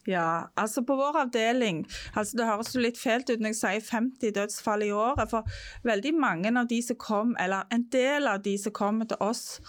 Ja, 0.08 0.48
altså 0.56 0.80
på 0.86 0.94
vår 0.96 1.18
avdeling 1.26 1.82
altså 2.16 2.38
Det 2.38 2.46
høres 2.48 2.70
jo 2.74 2.80
litt 2.80 2.96
fælt 2.98 3.28
ut 3.28 3.42
når 3.42 3.52
jeg 3.52 3.58
sier 3.58 3.88
50 3.92 4.32
dødsfall 4.38 4.84
i 4.86 4.92
året. 4.96 5.28
For 5.28 5.44
veldig 5.84 6.14
mange 6.16 6.52
av 6.56 6.70
de 6.70 6.80
som 6.82 6.96
kom, 6.96 7.34
eller 7.40 7.68
en 7.74 7.84
del 7.92 8.30
av 8.30 8.40
de 8.44 8.56
som 8.58 8.72
kommer 8.72 9.10
til 9.10 9.20
oss, 9.20 9.60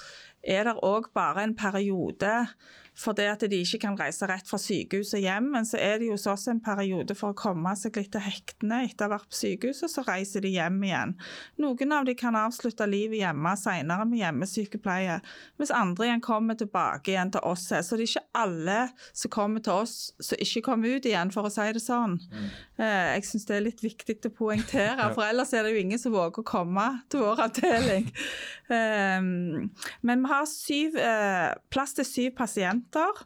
er 0.41 0.65
der 0.65 0.79
òg 0.85 1.11
bare 1.13 1.43
en 1.43 1.55
periode 1.57 2.31
fordi 2.97 3.23
at 3.31 3.43
de 3.47 3.59
ikke 3.63 3.79
kan 3.85 3.95
reise 3.99 4.27
rett 4.27 4.47
fra 4.49 4.57
sykehuset 4.59 5.21
hjem. 5.23 5.47
Men 5.53 5.65
så 5.67 5.79
er 5.79 5.99
det 5.99 6.09
jo 6.09 6.17
hos 6.17 6.27
oss 6.29 6.47
en 6.51 6.59
periode 6.63 7.15
for 7.17 7.31
å 7.31 7.37
komme 7.37 7.71
seg 7.79 7.95
litt 7.97 8.11
til 8.13 8.23
hektene 8.25 8.81
etter 8.85 9.07
å 9.07 9.09
ha 9.09 9.15
vært 9.15 9.31
på 9.31 9.39
sykehuset, 9.39 9.91
så 9.91 10.03
reiser 10.07 10.43
de 10.43 10.51
hjem 10.57 10.77
igjen. 10.85 11.15
Noen 11.63 11.95
av 11.95 12.07
de 12.07 12.15
kan 12.19 12.35
avslutte 12.37 12.87
livet 12.89 13.21
hjemme 13.21 13.53
senere 13.59 14.05
med 14.09 14.21
hjemmesykepleie, 14.21 15.19
mens 15.61 15.73
andre 15.75 16.09
igjen 16.09 16.25
kommer 16.25 16.59
tilbake 16.59 17.13
igjen 17.13 17.31
til 17.33 17.45
oss. 17.47 17.69
Så 17.71 17.97
det 17.97 18.05
er 18.05 18.11
ikke 18.11 18.41
alle 18.43 18.79
som 19.07 19.33
kommer 19.33 19.63
til 19.63 19.85
oss 19.85 19.95
som 20.19 20.43
ikke 20.43 20.65
kommer 20.67 20.97
ut 20.97 21.07
igjen, 21.07 21.31
for 21.33 21.47
å 21.47 21.53
si 21.53 21.67
det 21.71 21.83
sånn. 21.83 22.19
Eh, 22.77 23.15
Jeg 23.15 23.25
syns 23.27 23.47
det 23.47 23.55
er 23.55 23.65
litt 23.65 23.83
viktig 23.83 24.19
å 24.27 24.33
poengtere, 24.35 25.09
for 25.15 25.25
ellers 25.25 25.53
er 25.55 25.65
det 25.65 25.73
jo 25.75 25.81
ingen 25.85 26.01
som 26.01 26.13
våger 26.15 26.43
å 26.43 26.47
komme 26.47 26.87
til 27.11 27.23
vår 27.23 27.45
avdeling. 27.47 28.11
Um, 28.71 29.71
Men 30.07 30.23
vi 30.23 30.31
har 30.31 30.45
syv, 30.49 30.95
eh, 30.99 31.51
plass 31.71 31.95
til 31.97 32.07
syv 32.07 32.35
pasienter 32.37 32.80
pasienter. 32.81 33.25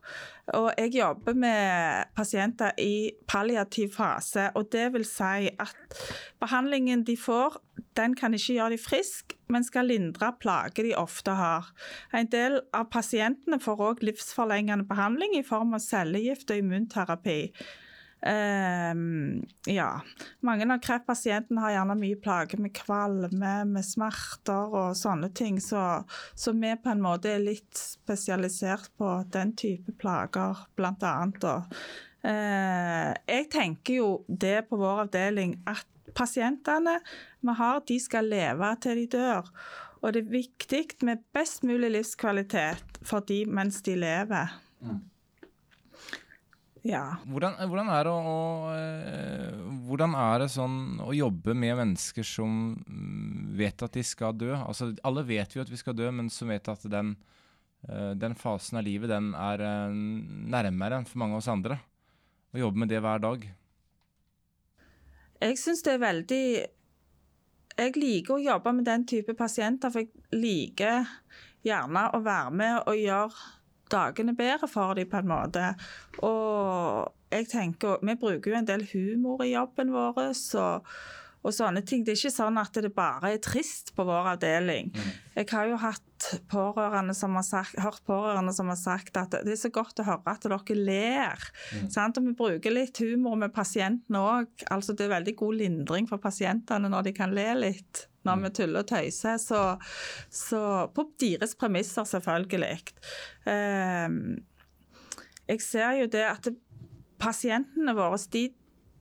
Og 0.53 0.71
jeg 0.77 0.93
jobber 0.93 1.33
med 1.33 2.05
pasienter 2.15 2.71
i 2.77 3.11
palliativ 3.27 3.89
fase. 3.93 4.51
Og 4.55 4.71
det 4.71 4.93
vil 4.93 5.05
si 5.05 5.49
at 5.59 5.75
behandlingen 6.39 7.03
de 7.03 7.17
får, 7.17 7.61
den 7.95 8.15
kan 8.15 8.33
ikke 8.33 8.53
gjøre 8.53 8.69
de 8.71 8.77
friske, 8.77 9.35
men 9.49 9.63
skal 9.63 9.85
lindre 9.87 10.33
plager 10.39 10.83
de 10.83 10.95
ofte 10.95 11.31
har. 11.31 11.71
En 12.13 12.27
del 12.27 12.61
av 12.73 12.89
pasientene 12.91 13.59
får 13.59 13.81
òg 13.81 14.03
livsforlengende 14.03 14.87
behandling 14.87 15.37
i 15.39 15.43
form 15.43 15.73
av 15.73 15.79
cellegift 15.79 16.51
og 16.51 16.57
immunterapi. 16.57 17.51
Um, 18.25 19.43
ja. 19.65 20.01
Mange 20.39 20.65
av 20.65 20.79
kreftpasientene 20.81 21.61
har 21.61 21.75
gjerne 21.75 21.97
mye 21.99 22.17
plager 22.17 22.61
med 22.63 22.73
kvalme, 22.73 23.53
med 23.69 23.85
smerter 23.85 24.73
og 24.73 24.97
sånne 24.97 25.29
ting, 25.37 25.59
så, 25.61 26.01
så, 26.33 26.55
vi 26.57 26.71
på 26.81 26.89
en 26.89 27.03
måte 27.05 27.35
er 27.35 27.43
litt 27.43 27.77
spesialisert 27.77 28.89
på 28.97 29.11
den 29.33 29.53
type 29.59 29.93
plager, 30.01 30.65
blant 30.73 31.05
annet. 31.05 31.45
Uh, 32.25 33.13
jeg 33.29 33.49
tenker 33.53 33.99
jo 34.01 34.09
det 34.27 34.63
på 34.71 34.81
vår 34.81 35.05
avdeling 35.05 35.59
at 35.69 35.85
pasientene 36.17 36.97
vi 37.45 37.53
har, 37.59 37.83
de 37.85 37.99
skal 38.01 38.31
leve 38.31 38.71
til 38.81 39.03
de 39.03 39.09
dør. 39.19 39.53
Og 40.01 40.13
det 40.13 40.25
er 40.25 40.33
viktig 40.33 40.85
med 41.05 41.21
best 41.33 41.61
mulig 41.65 41.91
livskvalitet 41.93 43.01
for 43.05 43.25
de 43.29 43.43
mens 43.45 43.83
de 43.85 43.95
lever. 44.01 44.57
Mm. 44.81 45.03
Ja. 46.85 47.15
Hvordan, 47.25 47.55
hvordan, 47.65 47.87
er 47.89 48.07
å, 48.11 48.15
å, 48.29 48.33
hvordan, 49.87 50.13
er 50.21 50.43
det 50.43 50.51
sånn 50.53 50.99
å 51.01 51.09
jobbe 51.17 51.55
med 51.57 51.79
mennesker 51.79 52.27
som 52.27 52.75
mm, 52.77 53.55
vet 53.57 53.81
at 53.81 53.97
de 53.97 54.03
skal 54.05 54.35
dø? 54.37 54.51
Altså, 54.53 54.91
alle 55.01 55.23
vet 55.25 55.55
jo 55.55 55.63
at 55.63 55.71
vi 55.71 55.79
skal 55.81 55.97
dø, 55.97 56.11
men 56.13 56.29
som 56.29 56.53
vet 56.53 56.69
at 56.69 56.85
den, 56.93 57.15
øh, 57.89 58.13
den 58.21 58.37
fasen 58.37 58.77
av 58.77 58.85
livet 58.85 59.09
den 59.09 59.33
er 59.33 59.65
nærmere 59.95 61.01
enn 61.01 61.09
for 61.09 61.23
mange 61.23 61.39
av 61.39 61.41
oss 61.41 61.49
andre. 61.55 61.79
Å 62.53 62.61
jobbe 62.67 62.83
med 62.83 62.93
det 62.93 63.01
hver 63.01 63.25
dag. 63.25 63.49
Jeg 65.41 65.59
syns 65.59 65.81
det 65.83 65.97
er 65.97 66.05
veldig 66.05 66.45
Jeg 67.75 67.97
liker 67.97 68.37
å 68.37 68.43
jobbe 68.43 68.71
med 68.77 68.85
den 68.87 69.09
type 69.09 69.33
pasienter, 69.35 69.89
for 69.89 70.05
jeg 70.05 70.37
liker 70.37 71.09
gjerne 71.65 72.05
å 72.13 72.21
være 72.23 72.53
med 72.53 72.77
og 72.85 73.01
gjøre 73.01 73.49
dagene 73.91 74.35
bedre 74.37 74.69
for 74.71 74.95
dem, 74.97 75.09
på 75.11 75.21
en 75.21 75.29
måte. 75.29 75.73
Og 76.23 77.11
jeg 77.31 77.49
tenker, 77.51 77.99
Vi 78.01 78.15
bruker 78.15 78.51
jo 78.51 78.57
en 78.57 78.67
del 78.67 78.87
humor 78.93 79.43
i 79.43 79.53
jobben 79.53 79.93
vår. 79.93 80.33
Så, 80.37 80.65
og 81.45 81.53
sånne 81.53 81.83
ting. 81.85 82.03
Det 82.03 82.15
er 82.15 82.19
ikke 82.19 82.33
sånn 82.33 82.57
at 82.57 82.77
det 82.81 82.91
bare 82.95 83.35
er 83.35 83.43
trist 83.43 83.93
på 83.95 84.05
vår 84.07 84.31
avdeling. 84.33 84.89
Mm. 84.95 85.11
Jeg 85.35 85.49
har 85.51 85.69
jo 85.69 85.77
hatt 85.81 86.29
pårørende 86.49 87.13
som 87.13 87.35
har 87.37 87.45
sagt, 87.45 87.77
hørt 87.83 88.01
pårørende 88.07 88.53
som 88.55 88.71
har 88.71 88.79
sagt 88.79 89.19
at 89.21 89.37
det 89.45 89.53
er 89.53 89.61
så 89.61 89.69
godt 89.73 90.01
å 90.01 90.07
høre 90.07 90.33
at 90.33 90.47
dere 90.47 90.79
ler. 90.79 91.45
Mm. 91.75 91.91
Og 91.91 92.25
vi 92.25 92.35
bruker 92.39 92.73
litt 92.73 93.01
humor 93.03 93.37
med 93.37 93.53
pasientene 93.53 94.25
òg. 94.25 94.65
Altså, 94.73 94.97
det 94.97 95.05
er 95.05 95.17
veldig 95.19 95.37
god 95.37 95.61
lindring 95.61 96.09
for 96.09 96.23
pasientene 96.23 96.89
når 96.89 97.09
de 97.09 97.17
kan 97.17 97.35
le 97.35 97.49
litt 97.61 98.07
når 98.25 98.43
vi 98.43 98.53
tuller 98.59 98.83
og 98.83 98.89
tøyser. 98.89 99.39
Så, 99.41 99.61
så 100.33 100.61
på 100.95 101.07
deres 101.21 101.55
premisser, 101.59 102.07
selvfølgelig. 102.09 102.75
Eh, 103.47 104.19
jeg 105.45 105.61
ser 105.61 105.99
jo 106.01 106.11
det 106.11 106.25
at 106.27 106.49
pasientene 107.21 107.95
våre 107.95 108.19
de 108.33 108.47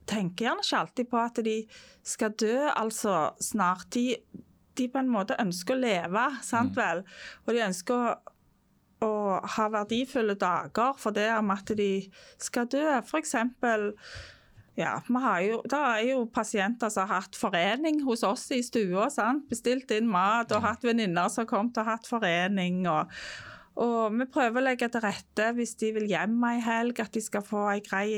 tenker 0.05 0.45
gjerne 0.45 0.63
ikke 0.63 0.81
alltid 0.81 1.09
på 1.09 1.21
at 1.21 1.41
de 1.45 1.55
skal 2.05 2.35
dø 2.37 2.55
altså 2.69 3.15
snart. 3.41 3.87
De, 3.95 4.15
de 4.77 4.87
på 4.91 5.01
en 5.01 5.11
måte 5.11 5.37
ønsker 5.41 5.75
å 5.75 5.81
leve, 5.81 6.27
sant 6.45 6.75
mm. 6.75 6.79
vel? 6.79 7.03
Og 7.45 7.55
de 7.55 7.65
ønsker 7.65 7.95
å, 7.95 8.35
å 9.05 9.13
ha 9.55 9.67
verdifulle 9.73 10.37
dager 10.39 10.93
for 11.01 11.15
det 11.15 11.31
om 11.35 11.53
at 11.55 11.73
de 11.77 11.89
skal 12.41 12.69
dø. 12.71 12.85
For 13.07 13.21
eksempel 13.21 13.91
ja, 14.75 14.99
jo, 15.41 15.61
Det 15.63 15.79
er 15.79 16.01
jo 16.09 16.25
pasienter 16.27 16.91
som 16.91 17.07
har 17.07 17.21
hatt 17.21 17.37
forening 17.39 18.01
hos 18.03 18.25
oss 18.27 18.49
i 18.51 18.61
stua. 18.63 19.07
Sant? 19.13 19.47
Bestilt 19.49 19.91
inn 19.95 20.09
mat 20.11 20.51
og 20.51 20.65
hatt 20.65 20.83
venninner 20.83 21.31
som 21.31 21.45
har 21.45 21.51
kommet 21.51 21.79
og 21.79 21.87
hatt 21.87 22.09
forening. 22.09 22.83
Og, 22.91 23.13
og, 23.79 24.11
vi 24.19 24.27
prøver 24.27 24.59
å 24.59 24.65
legge 24.67 24.89
til 24.91 25.05
rette 25.05 25.53
hvis 25.55 25.77
de 25.79 25.93
vil 25.95 26.09
hjem 26.11 26.43
ei 26.51 26.59
helg, 26.63 26.99
at 26.99 27.15
de 27.15 27.23
skal 27.23 27.45
få 27.45 27.63
ei 27.71 27.81
grei 27.85 28.09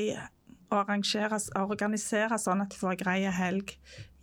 å 0.68 0.82
organisere 0.82 2.36
sånn 2.36 2.60
at 2.60 2.74
de 2.74 2.76
får 2.76 2.92
ei 2.92 3.00
grei 3.00 3.18
helg 3.32 3.72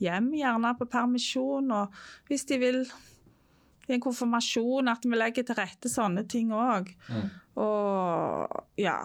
hjem, 0.04 0.28
gjerne 0.38 0.76
på 0.78 0.90
permisjon. 0.92 1.72
Og 1.72 2.28
hvis 2.30 2.46
de 2.52 2.60
vil 2.62 2.82
i 3.86 3.96
en 3.96 4.02
konfirmasjon, 4.02 4.90
at 4.90 5.06
vi 5.06 5.18
legger 5.18 5.46
til 5.48 5.58
rette 5.60 5.90
sånne 5.92 6.26
ting 6.30 6.52
òg. 6.56 6.92
Mm. 7.08 7.32
Og 7.64 8.82
ja. 8.82 9.00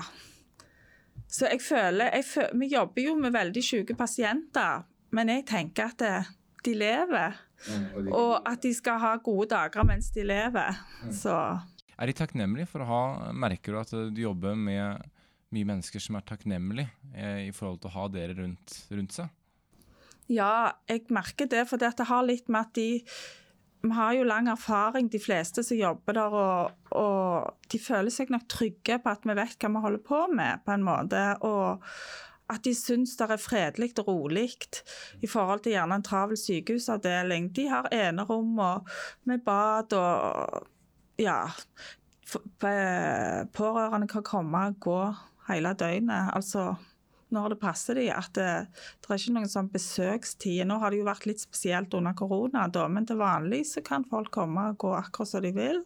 Så 1.31 1.47
jeg 1.47 1.63
føler, 1.63 2.11
jeg 2.11 2.27
føler, 2.27 2.59
Vi 2.59 2.73
jobber 2.73 3.05
jo 3.05 3.15
med 3.19 3.35
veldig 3.35 3.63
syke 3.63 3.95
pasienter, 3.99 4.83
men 5.15 5.31
jeg 5.31 5.47
tenker 5.47 5.93
at 5.93 6.03
det, 6.03 6.17
de 6.67 6.75
lever. 6.75 7.39
Mm, 7.69 8.09
og, 8.09 8.41
at 8.49 8.63
de 8.65 8.73
skal 8.75 8.99
ha 9.01 9.15
gode 9.23 9.51
dager 9.53 9.85
mens 9.87 10.11
de 10.15 10.25
lever. 10.27 10.81
Mm. 11.05 11.13
Så. 11.15 11.37
Er 12.01 12.09
de 12.09 12.17
takknemlige 12.17 12.69
for 12.71 12.83
å 12.83 12.89
ha 12.89 13.33
Merker 13.37 13.77
du 13.77 13.81
at 13.81 13.93
du 14.15 14.23
jobber 14.23 14.57
med 14.57 15.03
mye 15.55 15.69
mennesker 15.69 16.03
som 16.03 16.17
er 16.17 16.25
takknemlige 16.27 16.89
eh, 17.15 17.49
i 17.49 17.53
forhold 17.55 17.81
til 17.83 17.91
å 17.91 17.97
ha 17.99 18.07
dere 18.13 18.37
rundt, 18.39 18.77
rundt 18.91 19.17
seg? 19.17 19.31
Ja, 20.31 20.73
jeg 20.89 21.09
merker 21.11 21.49
det. 21.51 21.65
For 21.69 21.81
det 21.81 21.93
har 22.07 22.27
litt 22.27 22.49
med 22.49 22.69
at 22.69 22.75
de 22.79 22.89
vi 23.83 23.91
har 23.97 24.13
jo 24.13 24.25
lang 24.29 24.49
erfaring, 24.53 25.09
de 25.09 25.19
fleste 25.23 25.63
som 25.65 25.79
jobber 25.79 26.17
der, 26.19 26.35
og, 26.37 26.73
og, 26.91 27.55
de 27.73 27.79
føler 27.81 28.13
seg 28.13 28.33
nok 28.33 28.49
trygge 28.51 28.99
på 29.01 29.13
at 29.13 29.25
vi 29.25 29.37
vet 29.39 29.57
hva 29.57 29.71
vi 29.73 29.85
holder 29.87 30.03
på 30.05 30.25
med, 30.35 30.65
på 30.67 30.75
en 30.75 30.85
måte. 30.85 31.23
Og 31.47 31.87
at 32.51 32.65
de 32.67 32.75
syns 32.75 33.15
det 33.17 33.29
er 33.31 33.41
fredelig 33.41 33.93
og 34.03 34.09
rolig 34.11 34.49
i 35.23 35.29
forhold 35.31 35.63
til 35.65 35.77
gjerne 35.77 36.01
en 36.01 36.05
travel 36.05 36.39
sykehusavdeling. 36.41 37.51
De 37.57 37.69
har 37.71 37.89
enerom 37.95 38.59
og 38.59 38.91
med 39.31 39.45
bad 39.47 39.95
og 39.97 40.67
ja. 41.21 41.45
Pårørende 43.55 44.09
kan 44.11 44.27
komme 44.27 44.67
og 44.71 44.81
gå 44.83 45.01
hele 45.49 45.73
døgnet. 45.75 46.31
altså 46.35 46.75
når 47.35 47.55
det 47.55 47.61
passer 47.63 47.99
dem. 47.99 48.11
At 48.17 48.33
det, 48.39 48.49
det, 49.01 49.09
er 49.09 49.21
ikke 49.21 49.37
noen 49.37 49.53
sånn 49.53 49.71
besøkstid. 49.73 50.65
Nå 50.69 50.81
har 50.83 50.93
det 50.93 51.01
jo 51.01 51.09
vært 51.09 51.29
litt 51.31 51.43
spesielt 51.43 51.95
under 51.97 52.17
korona, 52.19 52.67
da, 52.73 52.87
men 52.91 53.09
til 53.09 53.21
vanlig 53.21 53.65
så 53.73 53.85
kan 53.87 54.07
folk 54.11 54.33
komme 54.35 54.71
og 54.73 54.81
gå 54.83 54.95
akkurat 54.99 55.33
som 55.33 55.45
de 55.45 55.55
vil. 55.57 55.83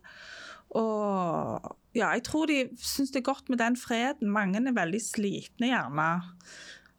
Og 0.74 1.74
ja, 1.94 2.10
jeg 2.16 2.24
tror 2.26 2.50
de 2.50 2.64
syns 2.80 3.12
det 3.14 3.22
er 3.22 3.28
godt 3.30 3.50
med 3.52 3.60
den 3.62 3.76
freden. 3.78 4.32
Mange 4.34 4.58
er 4.58 4.74
veldig 4.74 5.02
slitne 5.02 5.70
gjerne 5.70 6.08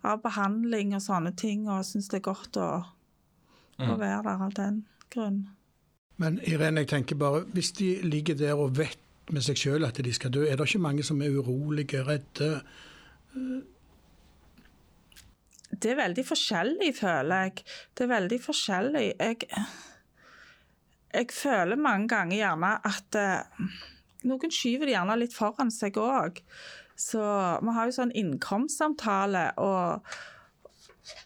av 0.06 0.22
behandling 0.24 0.94
og 0.96 1.04
sånne 1.04 1.34
ting, 1.38 1.66
og 1.70 1.86
syns 1.88 2.08
det 2.12 2.22
er 2.22 2.28
godt 2.30 2.60
å, 2.62 2.70
mm. 3.82 3.90
å 3.90 3.98
være 4.00 4.22
der 4.28 4.46
av 4.48 4.56
den 4.56 4.84
grunn. 5.14 5.42
Men 6.22 6.40
Irene, 6.48 6.86
jeg 6.86 6.94
tenker 6.94 7.20
bare, 7.20 7.44
hvis 7.52 7.74
de 7.76 7.90
ligger 8.06 8.38
der 8.40 8.56
og 8.56 8.78
vet 8.78 9.02
med 9.34 9.44
seg 9.44 9.60
sjøl 9.60 9.88
at 9.88 10.00
de 10.00 10.14
skal 10.14 10.32
dø, 10.32 10.46
er 10.46 10.56
det 10.56 10.70
ikke 10.70 10.84
mange 10.86 11.04
som 11.04 11.22
er 11.26 11.34
urolige, 11.34 12.04
redde? 12.08 12.52
Det 15.82 15.92
er 15.92 16.00
veldig 16.00 16.24
forskjellig, 16.28 16.92
føler 16.98 17.48
jeg. 17.48 17.66
Det 17.96 18.06
er 18.06 18.14
veldig 18.14 18.40
forskjellig. 18.44 19.06
Jeg, 19.20 19.50
jeg 21.14 21.34
føler 21.34 21.80
mange 21.80 22.10
ganger 22.12 22.38
gjerne 22.38 22.72
at 22.88 23.20
uh, 23.20 23.74
noen 24.30 24.54
skyver 24.54 24.90
det 24.90 24.96
gjerne 24.96 25.20
litt 25.20 25.36
foran 25.36 25.74
seg 25.74 26.00
òg. 26.02 26.42
Så 26.96 27.20
vi 27.20 27.76
har 27.76 27.90
jo 27.90 27.98
sånn 27.98 28.14
innkomstsamtale, 28.16 29.50
og 29.60 30.06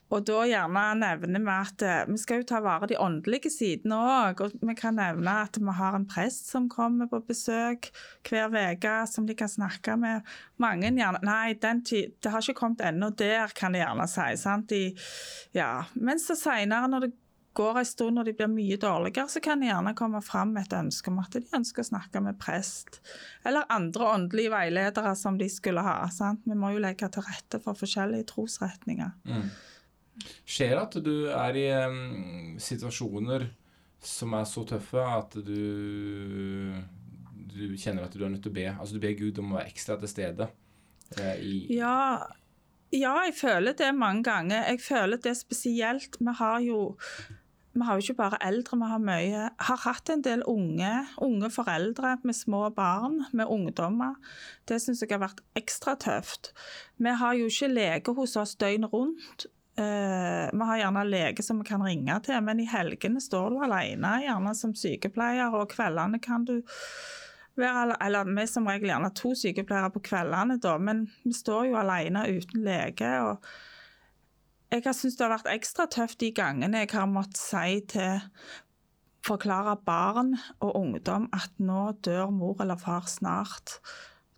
og 0.10 0.26
da 0.26 0.39
gjerne 0.50 0.84
nevner 0.98 1.43
vi 1.43 1.54
at 1.54 1.84
eh, 1.86 2.08
vi 2.10 2.17
skal 2.17 2.41
jo 2.41 2.48
ta 2.50 2.62
vare 2.65 2.89
de 2.89 2.98
åndelige 2.98 3.52
sidene 3.54 4.00
òg. 4.00 4.41
Og 4.41 4.65
vi 4.65 4.76
kan 4.78 4.98
nevne 4.98 5.36
at 5.45 5.60
vi 5.62 5.76
har 5.78 5.98
en 5.98 6.08
prest 6.10 6.50
som 6.50 6.69
kommer 6.72 7.10
på 7.12 7.22
besøk 7.28 7.91
hver 8.26 8.50
uke, 8.50 8.95
som 9.12 9.30
de 9.30 9.38
kan 9.38 9.52
snakke 9.52 9.98
med. 10.02 10.26
Mange 10.58 10.89
gjerne 10.89 11.22
Nei, 11.26 11.54
tid, 11.86 12.15
det 12.24 12.34
har 12.34 12.41
ikke 12.41 12.58
kommet 12.58 12.82
ennå 12.89 13.12
der, 13.13 13.54
kan 13.56 13.76
de 13.76 13.84
gjerne 13.84 14.10
si. 14.10 14.28
sant? 14.41 14.74
De, 14.74 14.95
ja. 15.54 15.86
Men 15.93 16.22
så 16.22 16.38
seinere, 16.38 16.89
når 16.89 17.06
det 17.06 17.13
går 17.60 17.80
en 17.82 17.86
stund 17.86 18.22
og 18.22 18.26
de 18.26 18.34
blir 18.38 18.50
mye 18.50 18.78
dårligere, 18.82 19.30
så 19.30 19.41
kan 19.43 19.62
de 19.62 19.69
gjerne 19.69 19.93
komme 19.98 20.22
fram 20.26 20.56
et 20.62 20.74
ønske 20.74 21.12
om 21.12 21.19
at 21.22 21.36
de 21.36 21.45
ønsker 21.58 21.84
å 21.84 21.89
snakke 21.91 22.22
med 22.24 22.39
prest. 22.41 23.02
Eller 23.45 23.67
andre 23.74 24.13
åndelige 24.15 24.54
veiledere 24.54 25.13
som 25.19 25.38
de 25.38 25.50
skulle 25.52 25.84
ha. 25.86 26.02
sant? 26.13 26.45
Vi 26.50 26.58
må 26.58 26.74
jo 26.74 26.82
legge 26.82 27.10
til 27.13 27.26
rette 27.26 27.62
for 27.62 27.78
forskjellige 27.78 28.32
trosretninger. 28.34 29.12
Mm. 29.28 29.50
Skjer 30.47 30.79
at 30.82 30.97
du 31.03 31.13
er 31.32 31.60
i 31.60 31.67
um, 31.88 32.58
situasjoner 32.62 33.49
som 34.03 34.34
er 34.38 34.47
så 34.47 34.63
tøffe 34.67 35.03
at 35.03 35.36
du, 35.43 35.60
du 37.51 37.63
kjenner 37.75 38.05
at 38.05 38.15
du 38.15 38.23
er 38.23 38.32
nødt 38.32 38.45
til 38.45 38.53
å 38.53 38.60
be? 38.60 38.67
Altså 38.71 38.95
du 38.95 39.03
ber 39.03 39.17
Gud 39.19 39.41
om 39.41 39.53
å 39.53 39.60
være 39.60 39.73
ekstra 39.73 39.99
til 39.99 40.12
stede? 40.12 40.49
Eh, 41.17 41.43
ja, 41.75 42.21
ja, 42.93 43.17
jeg 43.25 43.36
føler 43.38 43.75
det 43.77 43.91
mange 43.97 44.23
ganger. 44.29 44.63
Jeg 44.69 44.82
føler 44.82 45.21
det 45.21 45.36
spesielt. 45.38 46.17
Vi 46.19 46.36
har 46.39 46.63
jo 46.63 46.79
vi 47.79 47.86
har 47.86 47.95
jo 47.95 48.03
ikke 48.03 48.17
bare 48.17 48.39
eldre, 48.43 48.77
vi 48.82 48.88
har 48.89 49.01
mye 49.03 49.43
Har 49.67 49.77
hatt 49.84 50.10
en 50.10 50.23
del 50.25 50.41
unge, 50.49 50.89
unge 51.21 51.49
foreldre 51.53 52.17
med 52.23 52.36
små 52.36 52.69
barn, 52.75 53.21
med 53.32 53.45
ungdommer. 53.45 54.17
Det 54.67 54.82
syns 54.82 55.03
jeg 55.03 55.13
har 55.13 55.21
vært 55.21 55.43
ekstra 55.55 55.93
tøft. 55.95 56.51
Vi 56.97 57.13
har 57.21 57.38
jo 57.38 57.45
ikke 57.45 57.69
lege 57.71 58.15
hos 58.17 58.36
oss 58.36 58.55
døgnet 58.55 58.91
rundt. 58.93 59.45
Uh, 59.79 60.49
vi 60.51 60.65
har 60.67 60.81
gjerne 60.81 61.05
lege 61.07 61.43
som 61.45 61.61
vi 61.61 61.69
kan 61.69 61.83
ringe 61.85 62.17
til, 62.25 62.39
men 62.43 62.59
i 62.59 62.67
helgene 62.67 63.21
står 63.23 63.53
du 63.53 63.63
alene, 63.63 64.17
gjerne 64.25 64.53
som 64.57 64.75
sykepleier, 64.75 65.55
og 65.55 65.71
kveldene 65.71 66.19
kan 66.23 66.47
du 66.47 66.59
være 67.59 67.97
Eller 68.05 68.23
vi 68.23 68.45
som 68.47 68.67
regel 68.67 68.87
gjerne 68.87 69.09
to 69.15 69.33
sykepleiere 69.35 69.91
på 69.91 69.99
kveldene, 70.03 70.55
da, 70.63 70.77
men 70.79 71.07
vi 71.25 71.33
står 71.35 71.65
jo 71.67 71.79
alene 71.79 72.23
uten 72.37 72.63
lege. 72.63 73.09
og 73.19 73.43
jeg 74.69 74.83
har 74.85 74.93
syntes 74.93 75.17
det 75.17 75.25
har 75.25 75.33
vært 75.33 75.49
ekstra 75.49 75.87
tøft 75.89 76.19
de 76.21 76.29
gangene 76.35 76.83
jeg 76.83 76.91
har 76.93 77.07
måttet 77.09 77.41
si 77.41 77.79
til 77.89 78.21
Forklare 79.25 79.75
barn 79.83 80.37
og 80.63 80.77
ungdom 80.79 81.25
at 81.35 81.51
nå 81.59 81.89
dør 82.05 82.29
mor 82.31 82.61
eller 82.63 82.79
far 82.79 83.03
snart. 83.11 83.79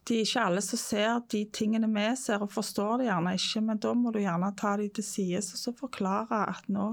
De 0.07 0.17
er 0.17 0.25
ikke 0.25 0.43
alle 0.47 0.61
som 0.65 0.79
ser 0.81 1.19
de 1.29 1.43
tingene 1.53 1.89
vi 1.93 2.07
ser, 2.17 2.41
og 2.41 2.49
forstår 2.51 3.01
det 3.01 3.09
gjerne 3.09 3.35
ikke, 3.37 3.61
men 3.67 3.81
da 3.83 3.91
må 3.93 4.13
du 4.13 4.17
gjerne 4.21 4.49
ta 4.57 4.73
de 4.79 4.87
til 4.89 5.05
side 5.05 5.43
og 5.43 5.59
så 5.61 5.73
forklare 5.77 6.39
at 6.49 6.65
nå, 6.73 6.87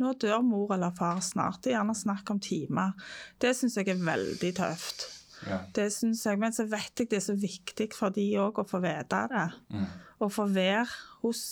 nå, 0.00 0.14
dør 0.22 0.40
mor 0.44 0.72
eller 0.76 0.94
far 0.96 1.20
snart. 1.24 1.60
Det 1.62 1.74
er 1.74 1.78
gjerne 1.78 1.98
snakk 1.98 2.32
om 2.32 2.40
timer. 2.40 2.96
Det 3.42 3.52
syns 3.58 3.76
jeg 3.76 3.92
er 3.92 4.02
veldig 4.08 4.52
tøft. 4.56 5.08
Ja. 5.44 5.60
Det 5.76 5.90
synes 5.92 6.24
jeg, 6.26 6.38
Men 6.38 6.52
så 6.52 6.64
vet 6.64 6.92
jeg 6.98 7.10
det 7.10 7.18
er 7.18 7.26
så 7.26 7.36
viktig 7.36 7.90
for 7.94 8.14
de 8.14 8.24
òg 8.40 8.62
å 8.62 8.66
få 8.66 8.80
vite 8.80 9.26
det. 9.32 9.48
Mm. 9.68 9.88
Og 10.24 10.32
få 10.32 10.46
være 10.48 10.88
hos 11.20 11.42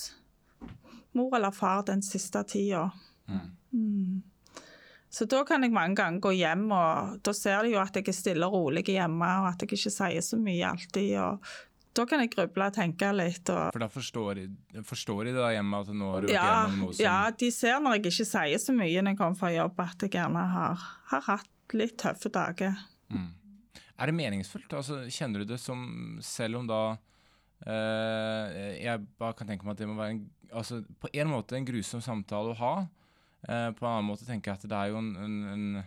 mor 1.14 1.37
eller 1.37 1.53
far 1.53 1.85
den 1.87 2.03
siste 2.03 2.43
tida. 2.49 2.88
Mm. 3.29 3.51
Mm. 3.73 4.23
Så 5.14 5.29
da 5.31 5.44
kan 5.46 5.62
jeg 5.62 5.70
mange 5.74 5.94
ganger 6.00 6.22
gå 6.24 6.33
hjem, 6.35 6.64
og 6.74 7.20
da 7.22 7.35
ser 7.37 7.62
de 7.62 7.77
jo 7.77 7.79
at 7.83 7.94
jeg 7.94 8.09
er 8.11 8.16
stille 8.16 8.48
og 8.48 8.57
rolig 8.57 8.83
hjemme, 8.88 9.29
og 9.44 9.53
at 9.53 9.62
jeg 9.62 9.77
ikke 9.77 9.92
sier 9.94 10.24
så 10.27 10.38
mye 10.40 10.72
alltid. 10.72 11.14
og 11.22 11.55
da 11.94 12.03
kan 12.11 12.24
jeg 12.24 12.33
gruble 12.33 12.66
og 12.66 12.74
tenke 12.74 13.11
litt. 13.14 13.50
Og... 13.53 13.68
For 13.70 13.85
da 13.85 13.88
forstår 13.92 14.40
de, 14.40 14.48
forstår 14.87 15.29
de 15.29 15.37
da 15.37 15.53
hjemme 15.55 15.81
at 15.85 15.92
nå 15.94 16.11
har 16.11 16.24
du 16.24 16.29
vært 16.33 16.35
ja, 16.35 16.48
gjennom 16.48 16.81
noe 16.83 16.96
som 16.96 17.05
Ja, 17.05 17.18
de 17.44 17.50
ser 17.55 17.79
når 17.85 17.96
jeg 17.96 18.03
ikke 18.03 18.27
sier 18.33 18.62
så 18.62 18.74
mye 18.74 19.05
når 19.05 19.14
jeg 19.14 19.20
kommer 19.20 19.38
fra 19.38 19.53
jobb, 19.55 19.79
at 19.85 20.03
jeg 20.03 20.14
gjerne 20.16 20.44
har, 20.57 20.85
har 21.12 21.24
hatt 21.29 21.77
litt 21.79 21.94
tøffe 22.03 22.33
dager. 22.35 22.83
Mm. 23.14 23.31
Er 23.94 24.11
det 24.11 24.16
meningsfullt? 24.18 24.74
Altså, 24.74 25.05
kjenner 25.07 25.44
du 25.44 25.53
det 25.55 25.61
som, 25.62 25.87
selv 26.27 26.59
om 26.59 26.66
da 26.66 26.83
eh, 27.62 28.74
jeg 28.83 29.07
bare 29.20 29.38
kan 29.38 29.53
tenke 29.53 29.66
meg 29.66 29.77
at 29.77 29.85
det 29.85 29.90
må 29.90 29.94
være 30.00 30.16
en, 30.16 30.24
altså, 30.50 30.83
på 30.98 31.12
en 31.14 31.31
måte 31.31 31.55
en 31.61 31.70
grusom 31.70 32.03
samtale 32.03 32.57
å 32.57 32.59
ha. 32.59 32.74
Uh, 33.44 33.70
på 33.76 33.85
en 33.85 33.90
annen 33.90 34.09
måte 34.09 34.26
tenker 34.28 34.52
jeg 34.52 34.62
at 34.62 34.70
det 34.70 34.78
er 34.78 34.92
jo 34.92 35.00
en, 35.00 35.11
en, 35.20 35.37
en, 35.52 35.83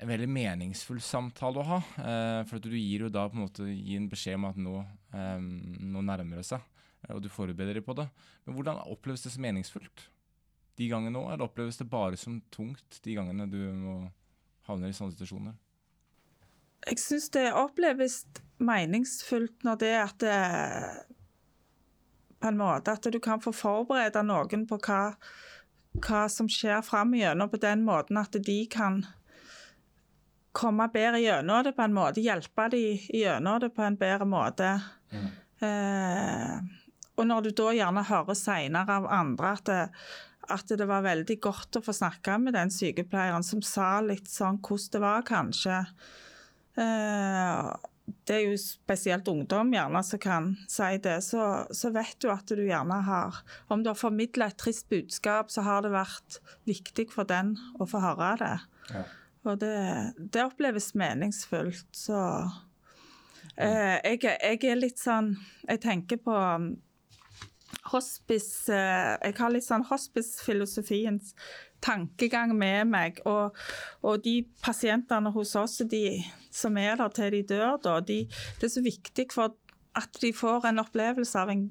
en 0.00 0.10
veldig 0.10 0.28
meningsfull 0.32 1.02
samtale 1.04 1.60
å 1.60 1.68
ha. 1.70 1.80
Uh, 1.98 2.40
for 2.48 2.58
at 2.58 2.66
du 2.66 2.76
gir 2.76 3.06
jo 3.06 3.12
da 3.12 3.26
på 3.28 3.38
en 3.38 3.44
måte 3.44 3.68
gir 3.68 4.00
en 4.00 4.10
beskjed 4.12 4.40
om 4.40 4.48
at 4.48 4.60
nå, 4.60 4.80
um, 5.12 5.50
nå 5.92 6.04
nærmer 6.08 6.40
det 6.40 6.48
seg, 6.48 6.64
og 7.12 7.20
du 7.22 7.30
forbereder 7.32 7.80
deg 7.80 7.86
på 7.86 7.96
det. 7.98 8.08
Men 8.46 8.56
hvordan 8.56 8.84
oppleves 8.88 9.26
det 9.26 9.34
som 9.34 9.44
meningsfullt 9.44 10.08
de 10.76 10.88
gangene 10.90 11.14
nå, 11.16 11.22
eller 11.32 11.46
oppleves 11.46 11.78
det 11.80 11.88
bare 11.88 12.18
som 12.20 12.40
tungt 12.52 12.98
de 13.04 13.14
gangene 13.16 13.48
du 13.48 13.60
må 13.76 14.00
havne 14.68 14.90
i 14.90 14.96
sånne 14.96 15.14
situasjoner? 15.14 15.54
Jeg 16.86 17.00
syns 17.02 17.30
det 17.34 17.48
oppleves 17.56 18.20
meningsfullt 18.62 19.64
når 19.66 19.78
det 19.80 19.92
at 19.98 20.22
det, 20.22 20.36
På 22.40 22.50
en 22.52 22.60
måte 22.60 22.92
at 22.94 23.08
du 23.10 23.18
kan 23.22 23.42
få 23.42 23.52
forberede 23.56 24.22
noen 24.22 24.66
på 24.68 24.78
hva, 24.84 25.16
hva 26.02 26.26
som 26.32 26.48
skjer 26.50 26.82
framover, 26.86 27.46
på 27.48 27.60
den 27.62 27.84
måten 27.86 28.20
at 28.20 28.36
de 28.46 28.58
kan 28.70 29.02
komme 30.56 30.88
bedre 30.92 31.20
gjennom 31.20 31.64
det 31.66 31.74
på 31.76 31.84
en 31.84 31.96
måte. 31.96 32.22
Hjelpe 32.24 32.68
dem 32.72 33.02
gjennom 33.12 33.60
det 33.60 33.72
på 33.76 33.84
en 33.84 33.98
bedre 34.00 34.28
måte. 34.28 34.70
Mm. 35.12 35.26
Eh, 35.66 36.54
og 37.16 37.28
når 37.28 37.46
du 37.46 37.50
da 37.56 37.72
gjerne 37.76 38.04
hører 38.04 38.36
senere 38.36 39.00
av 39.00 39.08
andre 39.12 39.52
at 39.56 39.68
det, 39.68 39.82
at 40.52 40.72
det 40.78 40.86
var 40.86 41.04
veldig 41.06 41.36
godt 41.42 41.80
å 41.80 41.82
få 41.82 41.94
snakke 41.96 42.36
med 42.38 42.54
den 42.54 42.70
sykepleieren 42.70 43.44
som 43.44 43.62
sa 43.64 43.98
litt 44.04 44.28
sånn 44.30 44.60
hvordan 44.62 44.92
det 44.94 45.02
var, 45.02 45.26
kanskje. 45.26 45.80
Eh, 46.78 47.70
det 48.06 48.34
er 48.36 48.44
jo 48.46 48.58
spesielt 48.60 49.28
ungdom 49.30 49.72
gjerne 49.74 50.02
som 50.06 50.20
kan 50.22 50.48
si 50.70 50.98
det, 51.02 51.16
så, 51.26 51.66
så, 51.74 51.90
vet 51.94 52.18
du 52.22 52.30
at 52.30 52.46
du 52.46 52.62
gjerne 52.62 53.00
har 53.06 53.40
Om 53.72 53.82
du 53.82 53.90
har 53.90 53.98
formidla 53.98 54.50
et 54.50 54.58
trist 54.58 54.88
budskap, 54.90 55.50
så 55.50 55.64
har 55.66 55.82
det 55.82 55.94
vært 55.94 56.40
viktig 56.68 57.08
for 57.14 57.26
den 57.26 57.56
å 57.78 57.86
få 57.90 58.02
høre 58.02 58.32
det. 58.42 58.54
Ja. 58.94 59.04
Og 59.46 59.60
det, 59.62 59.76
det, 60.18 60.42
oppleves 60.42 60.92
meningsfullt, 60.98 61.86
så 61.94 62.18
eh, 63.54 63.98
jeg, 64.02 64.22
jeg, 64.26 64.62
er 64.66 64.80
litt 64.80 64.98
sånn 64.98 65.36
Jeg 65.68 65.82
tenker 65.84 66.18
på 66.22 66.34
um, 66.34 66.72
hospice 67.92 68.74
eh, 68.74 69.14
Jeg 69.22 69.36
har 69.38 69.54
litt 69.54 69.66
sånn 69.66 69.86
hospice-filosofiens 69.86 71.34
tankegang 71.86 72.54
med 72.58 72.90
meg. 72.90 73.20
Og, 73.28 73.56
og, 74.02 74.18
de 74.24 74.40
pasientene 74.64 75.32
hos 75.34 75.54
oss 75.58 75.78
de, 75.90 76.20
som 76.50 76.76
er 76.80 76.98
der 77.00 77.14
til 77.14 77.38
de 77.38 77.42
dør, 77.54 77.78
da, 77.82 78.00
de, 78.00 78.24
det 78.60 78.68
er 78.68 78.74
så 78.74 78.84
viktig 78.84 79.30
for 79.34 79.56
at 79.96 80.20
de 80.20 80.32
får 80.36 80.68
en 80.68 80.82
opplevelse 80.82 81.40
av 81.40 81.52
en, 81.54 81.68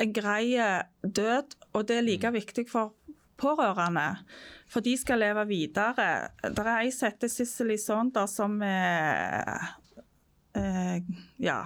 en 0.00 0.12
grei 0.16 0.54
død. 1.02 1.56
Og 1.74 1.88
det 1.88 2.00
er 2.00 2.06
like 2.06 2.30
mm. 2.30 2.38
viktig 2.40 2.68
for 2.70 2.94
pårørende. 3.40 4.08
For 4.70 4.84
de 4.84 4.94
skal 4.98 5.20
leve 5.20 5.44
videre. 5.50 6.08
Det 6.42 6.64
er 6.64 6.76
ei 6.78 6.92
som 6.94 7.10
heter 7.10 7.30
Sissel 7.30 7.74
Saunders 7.78 8.36
som 8.38 8.56
er 8.64 9.74
eh, 10.56 11.02
ja, 11.42 11.60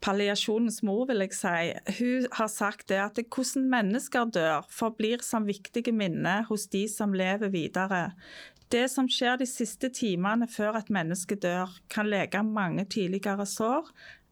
palliasjonens 0.00 0.80
mor, 0.86 1.04
vil 1.10 1.24
jeg 1.24 1.34
si, 1.36 1.72
hun 2.00 2.28
har 2.36 2.48
sagt 2.52 2.88
det 2.88 3.00
at 3.02 3.18
hvordan 3.20 3.66
mennesker 3.72 4.30
dør, 4.32 4.68
forblir 4.72 5.24
som 5.24 5.48
viktige 5.48 5.92
minner 5.92 6.46
hos 6.48 6.66
de 6.72 6.86
som 6.88 7.12
lever 7.16 7.52
videre. 7.52 8.10
Det 8.70 8.86
som 8.90 9.08
skjer 9.10 9.40
de 9.40 9.48
siste 9.50 9.90
timene 9.92 10.46
før 10.48 10.78
et 10.78 10.92
menneske 10.94 11.36
dør, 11.36 11.72
kan 11.90 12.08
leke 12.08 12.42
mange 12.46 12.86
tidligere 12.86 13.46
sår, 13.46 13.90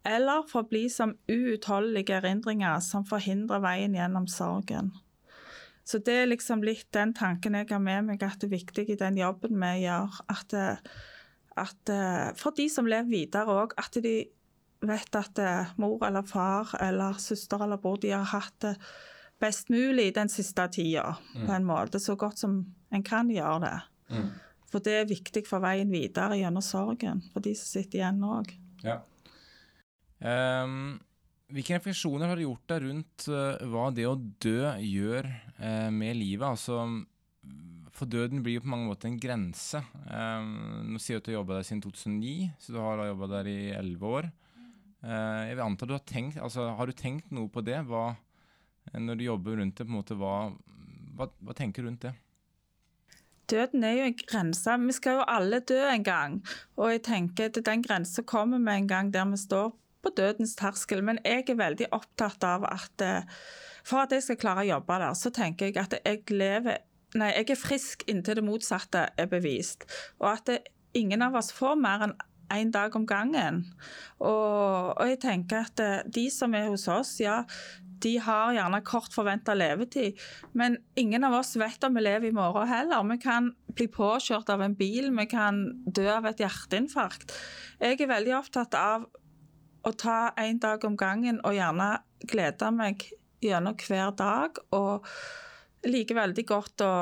eller 0.08 0.46
forbli 0.48 0.86
som 0.92 1.16
uutholdelige 1.28 2.16
erindringer 2.20 2.80
som 2.80 3.04
forhindrer 3.04 3.60
veien 3.60 3.96
gjennom 3.98 4.28
sorgen. 4.30 4.92
Så 5.88 6.00
det 6.04 6.14
er 6.22 6.30
liksom 6.30 6.62
litt 6.64 6.86
den 6.92 7.14
tanken 7.16 7.56
jeg 7.56 7.68
har 7.70 7.80
med 7.82 8.10
meg, 8.10 8.22
at 8.22 8.40
det 8.40 8.48
er 8.48 8.56
viktig 8.58 8.84
i 8.92 8.98
den 9.00 9.18
jobben 9.18 9.56
vi 9.60 9.86
gjør. 9.86 10.20
At, 10.28 10.54
at 11.56 11.92
for 12.38 12.56
de 12.56 12.68
som 12.72 12.88
lever 12.88 13.08
videre 13.08 13.56
òg, 13.64 13.72
at 13.80 13.96
de 14.04 14.18
vet 14.80 15.18
at 15.18 15.38
eh, 15.42 15.70
mor 15.82 16.02
eller 16.06 16.26
far 16.26 16.74
eller 16.82 17.18
søster 17.22 17.64
eller 17.64 17.80
bror 17.82 17.98
de 18.02 18.12
har 18.14 18.28
hatt 18.30 18.54
det 18.64 18.74
best 19.38 19.70
mulig 19.70 20.12
den 20.16 20.30
siste 20.30 20.66
tida. 20.74 21.16
Mm. 21.34 21.46
på 21.46 21.52
en 21.52 21.66
måte, 21.66 22.00
Så 22.00 22.16
godt 22.16 22.38
som 22.38 22.64
en 22.90 23.02
kan 23.02 23.30
gjøre 23.30 23.60
det. 23.60 23.80
Mm. 24.10 24.30
For 24.68 24.84
det 24.84 24.94
er 25.00 25.08
viktig 25.08 25.46
for 25.48 25.64
veien 25.64 25.90
videre 25.90 26.36
gjennom 26.36 26.64
sorgen, 26.64 27.22
for 27.32 27.44
de 27.44 27.54
som 27.56 27.78
sitter 27.78 28.02
igjen 28.02 28.24
òg. 28.24 28.50
Ja. 28.84 29.00
Um, 30.18 30.98
hvilke 31.48 31.78
refleksjoner 31.78 32.28
har 32.28 32.36
du 32.36 32.44
gjort 32.44 32.66
deg 32.68 32.82
rundt 32.84 33.28
uh, 33.30 33.56
hva 33.70 33.86
det 33.94 34.08
å 34.08 34.18
dø 34.18 34.74
gjør 34.82 35.28
uh, 35.62 35.88
med 35.94 36.18
livet? 36.18 36.44
Altså, 36.50 36.82
for 37.96 38.10
døden 38.10 38.42
blir 38.44 38.58
jo 38.58 38.66
på 38.66 38.72
mange 38.74 38.90
måter 38.90 39.08
en 39.08 39.20
grense. 39.20 39.80
Um, 40.10 40.92
nå 40.92 41.00
sier 41.00 41.16
du 41.16 41.22
at 41.22 41.28
du 41.28 41.32
har 41.32 41.40
jobba 41.40 41.58
der 41.58 41.70
siden 41.70 41.84
2009, 41.86 42.36
så 42.60 42.74
du 42.74 42.80
har 42.82 43.06
jobba 43.08 43.30
der 43.38 43.50
i 43.50 43.58
elleve 43.78 44.12
år. 44.20 44.30
Eh, 45.04 45.42
jeg 45.48 45.56
vil 45.56 45.64
anta 45.64 45.86
du 45.86 45.94
har 45.94 46.02
tenkt 46.02 46.40
altså, 46.42 46.72
Har 46.74 46.90
du 46.90 46.96
tenkt 46.96 47.28
noe 47.30 47.46
på 47.52 47.62
det? 47.62 47.78
Hva, 47.86 48.16
når 48.94 49.20
du 49.20 49.28
jobber 49.28 49.60
rundt 49.60 49.76
det, 49.78 49.86
på 49.86 49.92
en 49.92 49.98
måte, 50.00 50.16
hva, 50.18 50.48
hva, 51.18 51.28
hva 51.44 51.56
tenker 51.56 51.84
du 51.84 51.90
rundt 51.90 52.08
det? 52.08 52.14
Døden 53.48 53.84
er 53.86 53.94
jo 53.96 54.08
en 54.10 54.18
grense. 54.18 54.74
Vi 54.82 54.94
skal 54.96 55.20
jo 55.20 55.28
alle 55.30 55.62
dø 55.64 55.78
en 55.88 56.04
gang. 56.04 56.40
Og 56.76 56.92
jeg 56.92 57.04
tenker 57.06 57.48
at 57.48 57.60
den 57.64 57.84
grensa 57.84 58.24
kommer 58.28 58.60
med 58.60 58.82
en 58.82 58.90
gang 58.90 59.12
der 59.14 59.24
vi 59.30 59.38
står 59.40 59.70
på 60.04 60.12
dødens 60.16 60.52
terskel. 60.58 61.00
Men 61.04 61.20
jeg 61.24 61.46
er 61.48 61.62
veldig 61.62 61.88
opptatt 61.96 62.44
av 62.44 62.66
at 62.68 63.04
eh, 63.06 63.38
for 63.88 64.04
at 64.04 64.12
jeg 64.12 64.26
skal 64.26 64.40
klare 64.42 64.66
å 64.66 64.68
jobbe 64.68 64.98
der, 65.00 65.16
så 65.16 65.32
tenker 65.32 65.70
jeg 65.70 65.80
at 65.80 65.96
jeg 66.02 66.26
lever 66.34 66.84
Nei, 67.16 67.30
jeg 67.38 67.54
er 67.54 67.56
frisk 67.56 68.02
inntil 68.04 68.36
det 68.36 68.42
motsatte 68.44 69.06
er 69.16 69.28
bevist. 69.30 69.86
Og 70.20 70.26
at 70.28 70.42
det, 70.50 70.58
ingen 70.92 71.22
av 71.24 71.38
oss 71.40 71.48
får 71.56 71.78
mer 71.80 72.04
enn 72.04 72.12
én 72.54 72.72
dag 72.74 72.94
om 72.96 73.06
gangen. 73.06 73.64
Og, 74.18 74.94
og, 74.94 75.04
jeg 75.08 75.20
tenker 75.22 75.68
at 75.68 75.82
eh, 75.82 76.00
de 76.14 76.28
som 76.32 76.54
er 76.56 76.68
hos 76.70 76.88
oss, 76.92 77.18
ja, 77.20 77.42
de 78.02 78.14
har 78.22 78.54
gjerne 78.54 78.80
kort 78.86 79.14
forventa 79.14 79.54
levetid. 79.58 80.18
Men 80.58 80.78
ingen 80.98 81.26
av 81.26 81.38
oss 81.40 81.56
vet 81.58 81.84
om 81.86 81.98
vi 81.98 82.04
lever 82.04 82.30
i 82.30 82.34
morgen 82.34 82.70
heller. 82.70 83.06
Vi 83.10 83.18
kan 83.22 83.52
bli 83.74 83.88
påkjørt 83.90 84.50
av 84.54 84.62
en 84.64 84.76
bil, 84.78 85.10
vi 85.16 85.26
kan 85.30 85.64
dø 85.86 86.06
av 86.14 86.28
et 86.30 86.42
hjerteinfarkt. 86.44 87.34
Jeg 87.82 88.00
er 88.00 88.12
veldig 88.12 88.36
opptatt 88.38 88.78
av 88.78 89.08
å 89.86 89.94
ta 89.94 90.32
én 90.40 90.58
dag 90.62 90.82
om 90.84 90.96
gangen 90.98 91.42
og 91.46 91.56
gjerne 91.56 91.92
glede 92.28 92.72
meg 92.74 93.04
gjennom 93.44 93.76
hver 93.78 94.14
dag. 94.18 94.58
og 94.74 95.06
Jeg 95.82 95.92
liker 95.94 96.18
veldig 96.18 96.44
godt 96.48 96.82
å 96.82 96.94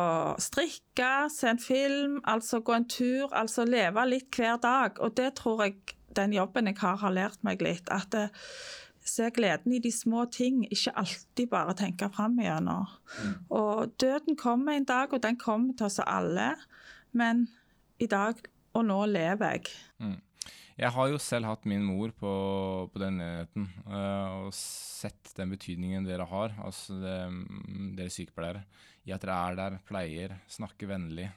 strikke, 0.43 1.11
se 1.33 1.49
en 1.49 1.61
film, 1.61 2.19
altså 2.29 2.61
gå 2.61 2.75
en 2.77 2.89
tur. 2.91 3.31
Altså 3.33 3.65
leve 3.65 4.05
litt 4.09 4.29
hver 4.37 4.59
dag. 4.61 4.99
Og 5.01 5.15
det 5.17 5.31
tror 5.41 5.65
jeg 5.65 5.97
den 6.17 6.35
jobben 6.37 6.69
jeg 6.69 6.79
har, 6.83 6.99
har 7.01 7.15
lært 7.15 7.41
meg 7.47 7.65
litt. 7.65 7.89
At 7.93 8.13
jeg 8.17 8.29
ser 9.07 9.33
gleden 9.33 9.73
i 9.77 9.81
de 9.81 9.93
små 9.95 10.27
ting, 10.33 10.65
ikke 10.69 10.93
alltid 11.01 11.49
bare 11.53 11.77
tenke 11.79 12.11
fram 12.13 12.37
igjennom. 12.43 12.91
Mm. 13.23 13.35
Og 13.57 13.97
døden 14.01 14.37
kommer 14.37 14.77
en 14.77 14.89
dag, 14.89 15.13
og 15.13 15.23
den 15.25 15.41
kommer 15.41 15.73
til 15.79 15.89
oss 15.89 16.01
alle. 16.05 16.53
Men 17.17 17.47
i 18.03 18.11
dag 18.13 18.45
og 18.77 18.85
nå 18.85 18.99
lever 19.09 19.57
jeg. 19.57 19.73
Mm. 20.05 20.17
Jeg 20.77 20.93
har 20.93 21.09
jo 21.09 21.17
selv 21.23 21.49
hatt 21.49 21.65
min 21.65 21.85
mor 21.85 22.11
på, 22.13 22.31
på 22.93 23.01
den 23.01 23.17
enheten 23.25 23.65
uh, 23.89 24.45
og 24.45 24.51
sett 24.57 25.33
den 25.39 25.55
betydningen 25.55 26.05
dere 26.05 26.27
har, 26.29 26.53
altså 26.61 26.99
det, 27.01 27.17
dere 27.97 28.13
sykepleiere, 28.13 28.61
i 29.09 29.15
at 29.17 29.25
dere 29.25 29.39
er 29.41 29.57
der, 29.57 29.79
pleier, 29.89 30.37
snakker 30.53 30.91
vennlig, 30.93 31.31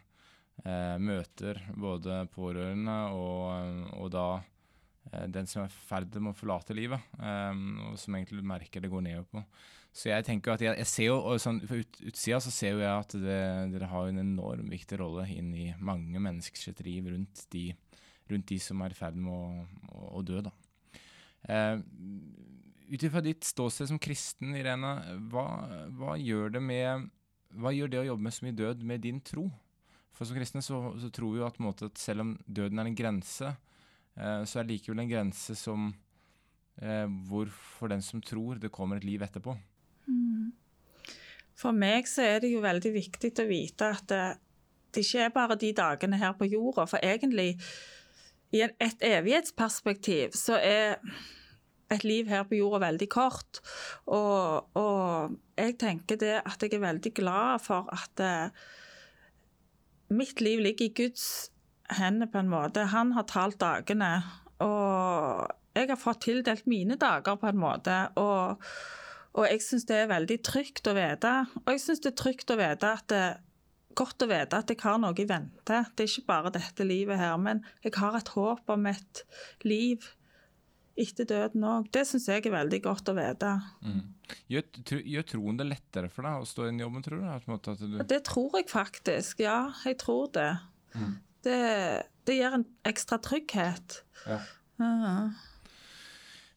uh, 0.66 1.00
møter 1.00 1.62
både 1.72 2.26
pårørende 2.36 3.00
og, 3.16 3.88
og 3.96 4.12
da 4.12 4.28
uh, 4.42 5.26
den 5.32 5.48
som 5.48 5.64
er 5.64 5.72
i 5.72 5.82
ferd 5.88 6.20
med 6.20 6.34
å 6.34 6.40
forlate 6.42 6.76
livet, 6.76 7.00
og 7.16 7.96
som 7.98 8.20
egentlig 8.20 8.44
merker 8.44 8.84
det 8.84 8.92
går 8.92 9.08
nedover 9.08 9.40
på. 9.40 9.46
Så 9.96 10.12
jeg 10.12 10.26
tenker 10.28 10.54
at 10.54 10.62
jeg, 10.62 10.76
jeg 10.84 10.90
ser 10.92 11.08
jo, 11.08 11.16
og 11.32 11.40
sånn, 11.42 11.64
På 11.66 11.80
ut, 11.80 11.98
utsida 12.12 12.38
så 12.44 12.52
ser 12.54 12.76
jo 12.76 12.84
jeg 12.84 12.92
at 12.92 13.16
det, 13.24 13.40
dere 13.74 13.88
har 13.90 14.12
en 14.12 14.22
enorm 14.22 14.68
viktig 14.70 15.00
rolle 15.02 15.26
inn 15.34 15.50
i 15.56 15.72
mange 15.80 16.22
menneskers 16.22 16.76
liv 16.86 17.08
rundt 17.10 17.48
de 17.56 17.72
rundt 18.32 18.50
de 18.50 18.60
som 18.62 18.82
er 18.86 18.94
i 18.94 18.98
ferd 18.98 19.18
med 19.20 19.32
å, 19.34 19.66
å, 19.94 20.04
å 20.20 20.24
dø. 20.26 20.42
Da. 20.46 20.54
Eh, 21.50 21.82
Ut 22.90 23.04
ifra 23.06 23.22
ditt 23.22 23.46
ståsted 23.46 23.92
som 23.92 24.00
kristen, 24.02 24.56
Irene, 24.58 24.96
hva, 25.30 25.46
hva, 25.94 26.16
gjør 26.18 26.58
med, 26.58 27.10
hva 27.54 27.70
gjør 27.70 27.92
det 27.94 28.00
å 28.02 28.08
jobbe 28.08 28.26
med 28.26 28.34
så 28.34 28.46
mye 28.48 28.58
død 28.58 28.82
med 28.82 29.04
din 29.06 29.20
tro? 29.22 29.46
For 30.16 30.26
som 30.26 30.40
kristne 30.40 30.64
så, 30.66 30.80
så 30.98 31.12
tror 31.14 31.36
vi 31.36 31.44
jo 31.44 31.46
at, 31.46 31.60
måte, 31.62 31.92
at, 31.92 32.02
selv 32.02 32.26
om 32.26 32.32
døden 32.50 32.82
er 32.82 32.90
en 32.90 32.98
grense, 32.98 33.52
eh, 34.18 34.42
så 34.42 34.60
er 34.60 34.66
det 34.66 34.80
likevel 34.80 35.04
en 35.04 35.12
grense 35.12 35.54
som 35.60 35.92
eh, 36.82 37.06
hvor 37.30 37.54
for 37.54 37.94
den 37.94 38.02
som 38.02 38.26
tror, 38.26 38.58
det 38.58 38.74
kommer 38.74 38.98
et 38.98 39.06
liv 39.06 39.22
etterpå. 39.22 39.54
For 41.60 41.76
meg 41.76 42.08
så 42.08 42.24
er 42.26 42.44
det 42.44 42.54
jo 42.54 42.64
veldig 42.64 42.92
viktig 42.96 43.34
å 43.42 43.48
vite 43.50 43.94
at 43.94 44.06
det, 44.10 44.26
det 44.96 45.06
ikke 45.06 45.26
er 45.28 45.34
bare 45.36 45.58
de 45.60 45.72
dagene 45.76 46.20
her 46.22 46.34
på 46.40 46.48
jorda. 46.48 46.86
For 46.90 47.04
egentlig 47.04 47.52
i 48.56 48.64
et 48.66 49.04
evighetsperspektiv 49.06 50.34
så 50.38 50.58
er 50.58 50.98
et 51.94 52.06
liv 52.06 52.30
her 52.30 52.46
på 52.48 52.58
jorda 52.60 52.84
veldig 52.86 53.08
kort. 53.12 53.62
Og, 54.06 54.70
og, 54.78 55.38
jeg 55.60 55.78
tenker 55.82 56.20
det 56.22 56.36
at 56.40 56.62
jeg 56.64 56.78
er 56.78 56.86
veldig 56.86 57.14
glad 57.18 57.64
for 57.66 57.90
at 57.94 58.24
eh, 58.24 58.68
mitt 60.14 60.42
liv 60.42 60.62
ligger 60.64 60.88
i 60.88 60.94
Guds 60.96 61.50
hender 61.98 62.30
på 62.30 62.42
en 62.42 62.52
måte. 62.52 62.90
Han 62.94 63.14
har 63.18 63.28
talt 63.30 63.60
dagene. 63.62 64.12
Og 64.64 65.50
jeg 65.76 65.90
har 65.90 66.00
fått 66.00 66.24
tildelt 66.28 66.68
mine 66.70 66.98
dager 67.00 67.38
på 67.40 67.50
en 67.50 67.60
måte. 67.60 67.98
Og, 68.22 68.62
og 69.34 69.50
jeg 69.50 69.62
syns 69.66 69.88
det 69.90 70.04
er 70.04 70.14
veldig 70.14 70.40
trygt 70.46 70.90
å 70.90 70.96
vite. 70.98 71.36
Og 71.66 71.74
jeg 71.74 71.84
syns 71.86 72.04
det 72.06 72.14
er 72.14 72.22
trygt 72.24 72.54
å 72.54 72.60
vite 72.60 72.96
at 73.02 73.08
det, 73.12 73.28
eh, 73.34 73.46
godt 74.00 74.24
å 74.26 74.30
vite 74.30 74.62
at 74.62 74.72
jeg 74.72 74.80
har 74.84 75.00
noe 75.02 75.16
i 75.20 75.28
vente. 75.28 75.82
Det 75.96 76.06
er 76.06 76.12
ikke 76.12 76.30
bare 76.30 76.54
dette 76.56 76.88
livet 76.88 77.20
her, 77.20 77.36
men 77.42 77.62
jeg 77.86 77.96
har 78.00 78.18
et 78.20 78.32
håp 78.36 78.72
om 78.76 78.88
et 78.90 79.24
liv 79.68 80.08
etter 81.00 81.28
døden 81.28 81.64
òg. 81.68 81.90
Det 81.96 82.06
syns 82.08 82.28
jeg 82.28 82.44
er 82.44 82.56
veldig 82.56 82.82
godt 82.84 83.12
å 83.12 83.16
vite. 83.18 83.52
Mm. 83.86 84.02
Gjør, 84.52 84.66
gjør, 85.00 85.28
troen 85.32 85.60
det 85.60 85.68
lettere 85.70 86.12
for 86.14 86.28
deg 86.28 86.44
å 86.44 86.48
stå 86.48 86.66
i 86.66 86.72
den 86.72 86.84
jobben, 86.84 87.06
tror 87.06 87.24
du? 87.24 87.70
du... 87.80 88.00
Det 88.10 88.22
tror 88.28 88.60
jeg 88.60 88.70
faktisk, 88.72 89.44
ja. 89.46 89.62
Jeg 89.88 90.00
tror 90.04 90.32
det. 90.36 90.52
Mm. 90.94 91.14
Det, 91.46 91.62
det, 92.28 92.36
gir 92.36 92.58
en 92.60 92.68
ekstra 92.88 93.22
trygghet. 93.24 94.02
Ja. 94.26 94.42
Uh 94.80 95.48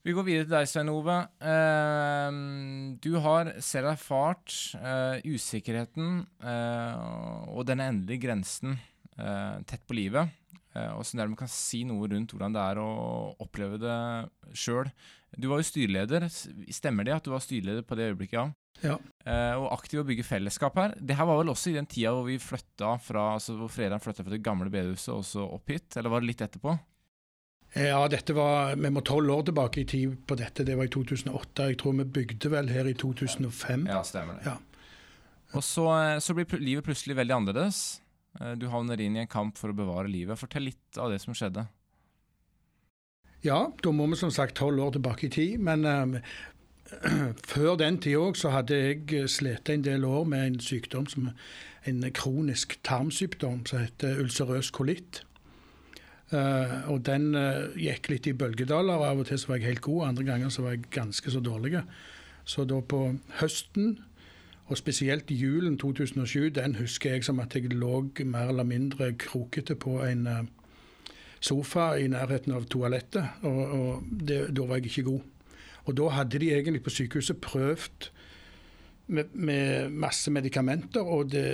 vi 0.03 0.15
går 0.17 0.25
videre 0.27 0.47
til 0.47 0.55
deg, 0.57 0.67
Svein 0.67 0.91
Ove. 0.91 1.17
Uh, 1.39 2.99
du 3.03 3.13
har 3.23 3.53
selv 3.63 3.93
erfart 3.93 4.55
uh, 4.75 5.23
usikkerheten 5.23 6.25
uh, 6.43 7.53
og 7.53 7.67
denne 7.69 7.87
endelige 7.93 8.25
grensen 8.25 8.75
eh, 8.75 9.61
tett 9.69 9.85
på 9.87 9.95
livet. 9.99 10.31
og 10.73 11.03
så 11.05 11.19
dermed 11.19 11.37
kan 11.37 11.51
si 11.53 11.83
noe 11.85 12.07
rundt 12.09 12.33
hvordan 12.33 12.55
det 12.55 12.63
er 12.65 12.79
å 12.81 12.87
oppleve 13.45 13.77
det 13.77 13.97
sjøl. 14.57 14.89
Du 15.37 15.51
var 15.51 15.61
jo 15.61 15.69
styreleder. 15.69 16.25
Stemmer 16.73 17.05
det 17.05 17.13
at 17.19 17.27
du 17.27 17.31
var 17.35 17.45
styreleder 17.45 17.85
på 17.85 17.99
det 17.99 18.09
øyeblikket? 18.09 18.57
Ja. 18.83 18.97
Ja. 19.23 19.59
og 19.61 19.69
aktiv 19.77 20.01
å 20.01 20.07
bygge 20.09 20.25
fellesskap 20.27 20.79
her. 20.81 20.95
Det 20.97 21.15
her 21.19 21.29
var 21.29 21.43
vel 21.43 21.53
også 21.53 21.71
i 21.71 21.77
den 21.77 21.87
tida 21.87 22.15
hvor 22.17 22.25
vi 22.27 22.41
flytta 22.41 22.97
fra, 23.05 23.35
altså 23.37 23.59
hvor 23.59 23.71
Fredag 23.71 24.01
flytta 24.03 24.25
fra 24.25 24.33
det 24.33 24.41
gamle 24.43 24.73
bedehuset 24.73 25.13
og 25.13 25.27
så 25.29 25.45
opp 25.45 25.71
hit? 25.71 25.93
Eller 26.01 26.11
var 26.11 26.25
det 26.25 26.33
litt 26.33 26.47
etterpå? 26.49 26.75
Ja, 27.73 28.03
dette 28.13 28.35
var, 28.37 28.75
vi 28.77 28.91
må 28.93 29.01
tolv 29.01 29.33
år 29.33 29.47
tilbake 29.49 29.81
i 29.81 29.87
tid 29.89 30.19
på 30.29 30.37
dette. 30.37 30.65
Det 30.69 30.77
var 30.77 30.89
i 30.89 30.93
2008. 30.93 31.71
Jeg 31.71 31.79
tror 31.81 31.97
vi 32.03 32.05
bygde 32.19 32.51
vel 32.53 32.69
her 32.69 32.89
i 32.91 32.93
2005. 32.93 33.87
Ja, 33.89 34.03
stemmer 34.05 34.37
det. 34.37 34.51
Ja. 34.51 34.59
Og 35.57 35.65
så, 35.65 35.87
eh, 35.97 36.19
så, 36.21 36.35
blir 36.37 36.61
livet 36.61 36.85
plutselig 36.85 37.17
veldig 37.17 37.35
annerledes. 37.37 38.03
Eh, 38.41 38.53
du 38.61 38.69
havner 38.69 39.01
inn 39.01 39.17
i 39.17 39.25
en 39.25 39.31
kamp 39.31 39.57
for 39.57 39.73
å 39.73 39.77
bevare 39.77 40.09
livet. 40.09 40.41
Fortell 40.41 40.69
litt 40.69 41.01
av 41.01 41.13
det 41.13 41.23
som 41.25 41.37
skjedde. 41.37 41.67
Ja, 43.43 43.73
da 43.83 43.91
må 43.91 44.07
vi 44.07 44.21
som 44.21 44.31
sagt 44.31 44.57
tolv 44.61 44.85
år 44.85 44.93
tilbake 44.93 45.27
i 45.27 45.33
tid. 45.33 45.61
Men 45.61 45.85
um, 45.89 46.17
før 47.53 47.77
den 47.81 47.99
tid 48.05 48.21
òg 48.21 48.37
så 48.37 48.53
hadde 48.53 48.77
jeg 48.77 49.29
slitt 49.33 49.73
en 49.73 49.85
del 49.85 50.05
år 50.05 50.29
med 50.29 50.47
en 50.47 50.61
sykdom 50.61 51.09
som 51.09 51.33
en 51.89 52.05
kronisk 52.15 52.77
tarmsykdom 52.85 53.65
som 53.67 53.83
heter 53.83 54.21
ulcerøs 54.23 54.71
kolitt. 54.71 55.25
Uh, 56.33 56.89
og 56.93 57.03
den 57.05 57.35
uh, 57.37 57.75
gikk 57.77 58.09
litt 58.09 58.29
i 58.31 58.37
bølgedaler. 58.37 59.03
Av 59.05 59.21
og 59.21 59.29
til 59.29 59.41
så 59.41 59.51
var 59.51 59.61
jeg 59.61 59.75
helt 59.75 59.85
god, 59.85 60.07
andre 60.09 60.25
ganger 60.31 60.53
så 60.53 60.65
var 60.65 60.77
jeg 60.77 60.89
ganske 60.95 61.35
så 61.35 61.43
dårlig. 61.45 61.83
Så 62.49 62.65
da 62.69 62.81
på 62.81 63.03
høsten, 63.41 63.99
og 64.67 64.79
spesielt 64.79 65.31
julen 65.31 65.77
2007, 65.79 66.49
den 66.57 66.79
husker 66.79 67.13
jeg 67.13 67.27
som 67.27 67.43
at 67.43 67.55
jeg 67.55 67.75
lå 67.77 68.07
mer 68.25 68.49
eller 68.49 68.65
mindre 68.65 69.13
krokete 69.13 69.77
på 69.77 69.99
en 70.07 70.27
uh, 70.27 70.41
sofa 71.43 71.93
i 71.99 72.09
nærheten 72.09 72.55
av 72.57 72.65
toalettet, 72.71 73.43
og, 73.43 73.63
og 73.77 74.09
det, 74.09 74.47
da 74.57 74.67
var 74.67 74.81
jeg 74.81 74.93
ikke 74.93 75.09
god. 75.11 75.21
Og 75.85 75.97
da 75.99 76.09
hadde 76.17 76.39
de 76.39 76.53
egentlig 76.55 76.83
på 76.83 76.95
sykehuset 76.95 77.41
prøvd 77.43 78.09
med, 79.13 79.35
med, 79.35 79.91
masse 79.91 80.31
medikamenter, 80.33 81.05
og 81.05 81.31
det, 81.33 81.45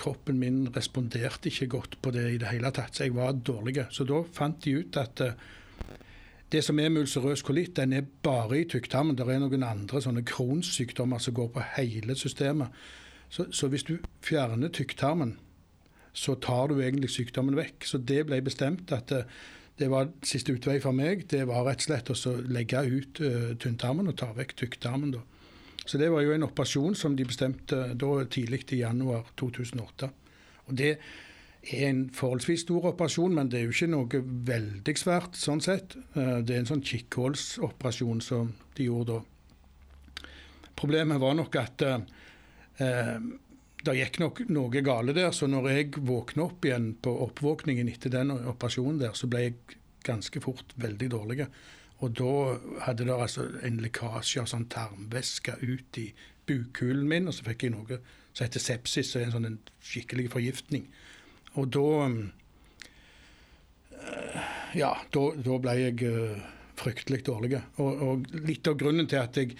kroppen 0.00 0.38
min 0.40 0.62
responderte 0.76 1.50
ikke 1.50 1.68
godt 1.74 1.96
på 2.02 2.12
det 2.14 2.26
i 2.34 2.38
det 2.40 2.50
hele 2.52 2.70
tatt. 2.74 2.96
Så 2.96 3.06
jeg 3.06 3.16
var 3.16 3.32
dårlig. 3.32 3.76
Så 3.90 4.06
da 4.08 4.22
fant 4.36 4.62
de 4.64 4.78
ut 4.80 4.98
at 5.00 5.22
uh, 5.24 5.34
det 6.52 6.64
som 6.66 6.80
er 6.82 6.90
med 6.90 7.04
ulcerøs 7.04 7.44
kolitt, 7.46 7.76
den 7.76 7.92
er 7.92 8.08
bare 8.22 8.60
i 8.60 8.66
tykktarmen. 8.68 9.18
Det 9.18 9.26
er 9.28 9.42
noen 9.42 9.66
andre 9.66 10.02
sånne 10.02 10.24
kronsykdommer 10.26 11.22
som 11.22 11.36
går 11.36 11.52
på 11.54 11.66
hele 11.76 12.16
systemet. 12.18 12.74
Så, 13.30 13.46
så 13.54 13.70
hvis 13.70 13.86
du 13.86 13.96
fjerner 14.26 14.72
tykktarmen, 14.74 15.36
så 16.12 16.34
tar 16.34 16.72
du 16.72 16.80
egentlig 16.80 17.12
sykdommen 17.14 17.54
vekk. 17.58 17.86
Så 17.86 18.00
det 18.02 18.24
ble 18.26 18.40
bestemt 18.42 18.90
at 18.94 19.14
uh, 19.14 19.26
det 19.80 19.88
var 19.90 20.10
siste 20.26 20.52
utvei 20.52 20.80
for 20.82 20.92
meg. 20.96 21.28
Det 21.30 21.46
var 21.48 21.64
rett 21.68 21.86
og 21.86 21.86
slett 21.86 22.10
å 22.12 22.38
legge 22.50 22.82
ut 22.86 23.20
uh, 23.22 23.52
tynntarmen 23.60 24.10
og 24.10 24.18
ta 24.18 24.32
vekk 24.36 24.56
tykktarmen. 24.64 25.14
da. 25.14 25.22
Så 25.90 25.98
det 25.98 26.12
var 26.12 26.22
jo 26.22 26.30
en 26.30 26.46
operasjon 26.46 26.94
som 26.94 27.16
de 27.18 27.24
bestemte 27.26 27.80
da 27.98 28.10
tidlig 28.30 28.62
i 28.70 28.84
januar 28.84 29.24
2008. 29.40 30.08
Og 30.68 30.76
det 30.78 30.90
er 30.94 31.88
en 31.88 32.04
forholdsvis 32.14 32.62
stor 32.62 32.92
operasjon, 32.92 33.34
men 33.34 33.50
det 33.50 33.58
er 33.58 33.64
jo 33.64 33.74
ikke 33.74 33.88
noe 33.90 34.20
veldig 34.52 34.94
svært 35.00 35.34
sånn 35.40 35.62
sett. 35.64 35.96
Eh, 36.14 36.36
det 36.46 36.54
er 36.54 36.62
en 36.62 36.70
sånn 36.70 36.84
kikkhullsoperasjon 36.86 38.22
som 38.22 38.52
de 38.78 38.86
gjorde 38.86 39.18
da. 39.18 40.28
Problemet 40.78 41.18
var 41.20 41.34
nok 41.36 41.58
at 41.58 41.82
eh, 41.82 43.18
det 43.82 43.96
gikk 43.98 44.22
nok 44.22 44.44
noe 44.54 44.84
gale 44.86 45.16
der, 45.16 45.34
så 45.34 45.50
når 45.50 45.72
jeg 45.72 46.04
våkna 46.06 46.46
opp 46.46 46.70
igjen 46.70 46.92
på 47.02 47.16
oppvåkningen 47.26 47.90
etter 47.90 48.14
den 48.14 48.30
operasjonen 48.38 49.02
der, 49.02 49.18
så 49.18 49.26
ble 49.26 49.42
jeg 49.48 49.58
ganske 50.06 50.46
fort 50.46 50.78
veldig 50.80 51.10
dårlig. 51.18 51.50
Og 52.00 52.14
da 52.16 52.34
hadde 52.86 53.04
det 53.04 53.16
altså 53.16 53.46
en 53.66 53.80
lekkasje 53.84 54.40
av 54.42 54.48
sånn 54.48 54.68
tarmvæske 54.72 55.58
ut 55.60 55.98
i 56.00 56.06
bukhulen 56.48 57.08
min, 57.08 57.28
og 57.28 57.36
så 57.36 57.44
fikk 57.46 57.66
jeg 57.66 57.74
noe 57.74 58.00
som 58.32 58.44
heter 58.46 58.62
sepsis, 58.62 59.14
og 59.16 59.24
en 59.24 59.34
sånn 59.34 59.48
en 59.50 59.58
skikkelig 59.84 60.30
forgiftning. 60.32 60.88
Og 61.58 61.70
da 61.74 61.88
eh, 64.00 64.48
Ja, 64.78 64.94
da, 65.12 65.22
da 65.34 65.56
ble 65.58 65.72
jeg 65.76 65.96
uh, 66.06 66.38
fryktelig 66.78 67.24
dårlig. 67.26 67.58
Og, 67.82 68.02
og, 68.06 68.28
litt 68.46 68.68
av 68.70 68.76
grunnen 68.78 69.08
til 69.10 69.18
at 69.18 69.36
jeg 69.36 69.56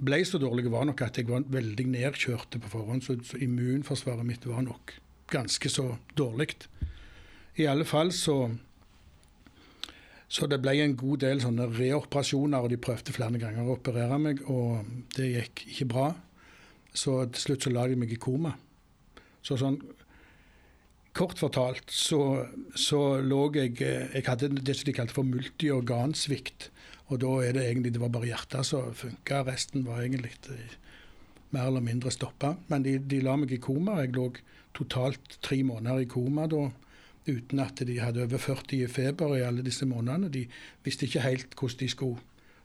ble 0.00 0.20
så 0.28 0.38
dårlig, 0.40 0.68
var 0.72 0.84
nok 0.88 1.00
at 1.06 1.16
jeg 1.16 1.28
var 1.30 1.46
veldig 1.48 1.86
nedkjørte 1.94 2.60
på 2.60 2.72
forhånd. 2.74 3.02
Så, 3.06 3.16
så 3.24 3.40
immunforsvaret 3.40 4.26
mitt 4.28 4.44
var 4.48 4.62
nok 4.66 4.94
ganske 5.32 5.72
så 5.72 5.86
dårlig. 6.18 6.52
I 7.56 7.66
alle 7.72 7.86
fall 7.88 8.12
så 8.14 8.36
så 10.30 10.46
det 10.46 10.60
ble 10.62 10.76
en 10.78 10.92
god 10.98 11.24
del 11.24 11.40
sånne 11.42 11.66
reoperasjoner, 11.74 12.62
og 12.62 12.70
de 12.70 12.78
prøvde 12.78 13.14
flere 13.14 13.38
ganger 13.42 13.66
å 13.66 13.74
operere 13.74 14.18
meg, 14.22 14.44
og 14.46 14.86
det 15.16 15.26
gikk 15.32 15.64
ikke 15.72 15.88
bra. 15.90 16.10
Så 16.94 17.16
til 17.34 17.42
slutt 17.42 17.66
så 17.66 17.72
la 17.74 17.86
de 17.90 17.96
meg 17.98 18.12
i 18.14 18.18
koma. 18.20 18.52
Så 19.42 19.58
sånn 19.58 19.80
kort 21.16 21.40
fortalt 21.42 21.90
så, 21.90 22.46
så 22.78 23.18
lå 23.18 23.40
jeg 23.56 23.74
Jeg 23.80 24.22
hadde 24.28 24.52
det 24.60 24.76
som 24.78 24.86
de 24.86 24.94
kalte 24.94 25.16
for 25.16 25.26
multiorgansvikt. 25.26 26.70
Og 27.10 27.18
da 27.24 27.32
er 27.42 27.56
det 27.56 27.66
egentlig 27.66 27.96
det 27.96 28.02
var 28.02 28.12
bare 28.14 28.30
hjertet 28.30 28.68
som 28.68 28.94
funka. 28.94 29.42
Resten 29.48 29.82
var 29.86 30.04
egentlig 30.04 30.36
eh, 30.54 30.76
mer 31.50 31.66
eller 31.72 31.82
mindre 31.82 32.12
stoppa. 32.14 32.54
Men 32.70 32.86
de, 32.86 32.98
de 33.02 33.18
la 33.26 33.34
meg 33.40 33.50
i 33.50 33.58
koma. 33.62 33.98
Jeg 34.04 34.14
lå 34.14 34.28
totalt 34.78 35.40
tre 35.42 35.58
måneder 35.66 36.04
i 36.04 36.10
koma 36.10 36.46
da 36.50 36.68
uten 37.28 37.60
at 37.60 37.82
de 37.86 37.98
hadde 38.00 38.22
over 38.24 38.38
40 38.38 38.84
i 38.84 38.88
feber 38.88 39.36
i 39.36 39.44
alle 39.44 39.64
disse 39.66 39.86
månedene. 39.86 40.30
De 40.32 40.46
visste 40.84 41.06
ikke 41.06 41.24
helt 41.24 41.54
hvordan 41.54 41.80
de 41.80 41.88
skulle 41.88 42.18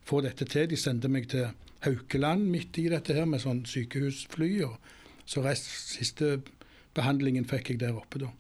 få 0.06 0.22
dette 0.26 0.45
til. 0.45 0.70
De 0.70 0.80
sendte 0.80 1.12
meg 1.12 1.30
til 1.30 1.49
Haukeland 1.86 2.47
midt 2.49 2.78
i 2.82 2.88
dette 2.89 3.14
her 3.14 3.28
med 3.30 3.43
sånn 3.43 3.64
sykehusfly. 3.70 4.51
og 4.66 4.78
Så 5.26 5.43
rest, 5.45 5.70
siste 5.95 6.39
behandlingen 6.95 7.47
fikk 7.49 7.74
jeg 7.74 7.82
der 7.84 7.97
oppe 7.97 8.22
da. 8.26 8.32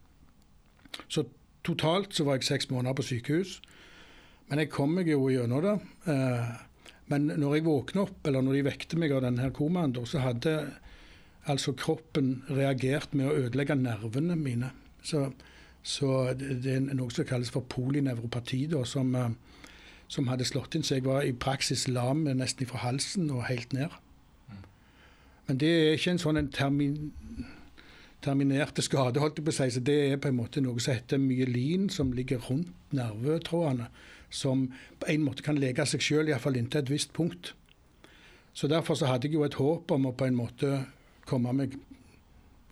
Så 1.09 1.25
totalt 1.65 2.13
så 2.15 2.23
var 2.23 2.39
jeg 2.39 2.47
seks 2.47 2.69
måneder 2.71 2.95
på 2.95 3.07
sykehus. 3.09 3.59
Men 4.49 4.61
jeg 4.61 4.71
kom 4.73 4.93
meg 4.95 5.09
jo 5.09 5.27
gjennom 5.33 5.63
det. 5.65 5.75
Eh, 6.11 6.55
men 7.11 7.27
når 7.29 7.57
jeg 7.57 7.65
våkna 7.67 8.05
opp, 8.05 8.19
eller 8.25 8.45
når 8.45 8.57
de 8.57 8.67
vekte 8.69 8.97
meg 9.01 9.13
av 9.13 9.25
denne 9.25 9.51
komaen, 9.53 9.93
så 10.09 10.21
hadde 10.23 10.55
altså 11.49 11.75
kroppen 11.77 12.39
reagert 12.49 13.13
med 13.13 13.29
å 13.29 13.35
ødelegge 13.45 13.77
nervene 13.77 14.37
mine. 14.39 14.71
Så, 15.05 15.27
så 15.85 16.33
det 16.33 16.65
er 16.65 16.81
noe 16.97 17.13
som 17.13 17.27
kalles 17.29 17.51
for 17.53 17.65
polinevropati, 17.69 18.63
da, 18.71 18.81
som, 18.89 19.11
eh, 19.15 19.29
som 20.09 20.27
hadde 20.31 20.47
slått 20.49 20.73
inn. 20.75 20.83
Så 20.83 20.97
jeg 20.97 21.05
var 21.05 21.21
i 21.21 21.31
praksis 21.31 21.85
lam 21.87 22.23
nesten 22.25 22.65
fra 22.65 22.81
halsen 22.81 23.29
og 23.29 23.45
helt 23.45 23.73
ned. 23.73 23.93
Men 25.45 25.59
det 25.61 25.69
er 25.69 25.93
ikke 25.93 26.15
en 26.15 26.23
sånn 26.23 26.41
en 26.41 26.49
termin, 26.49 27.13
terminerte 28.25 28.81
skade, 28.81 29.21
holdt 29.21 29.37
jeg 29.37 29.45
på 29.45 29.53
å 29.53 29.57
si. 29.59 29.69
Så 29.75 29.83
det 29.85 29.97
er 30.07 30.17
på 30.17 30.31
en 30.31 30.39
måte 30.39 30.63
noe 30.65 30.81
som 30.81 30.97
heter 30.97 31.21
myelin, 31.21 31.85
som 31.93 32.13
ligger 32.17 32.41
rundt 32.49 32.73
nervetrådene. 32.89 33.91
Som 34.33 34.71
på 34.99 35.11
en 35.13 35.21
måte 35.21 35.45
kan 35.45 35.59
lege 35.61 35.85
seg 35.85 36.01
sjøl, 36.01 36.31
iallfall 36.31 36.57
inntil 36.57 36.81
et 36.81 36.89
visst 36.89 37.13
punkt. 37.13 37.53
Så 38.57 38.67
derfor 38.71 38.97
så 38.97 39.05
hadde 39.05 39.29
jeg 39.29 39.37
jo 39.37 39.45
et 39.45 39.59
håp 39.61 39.91
om 39.91 40.09
å 40.09 40.15
på 40.17 40.25
en 40.25 40.39
måte 40.41 40.79
komme 41.29 41.53
meg 41.53 41.77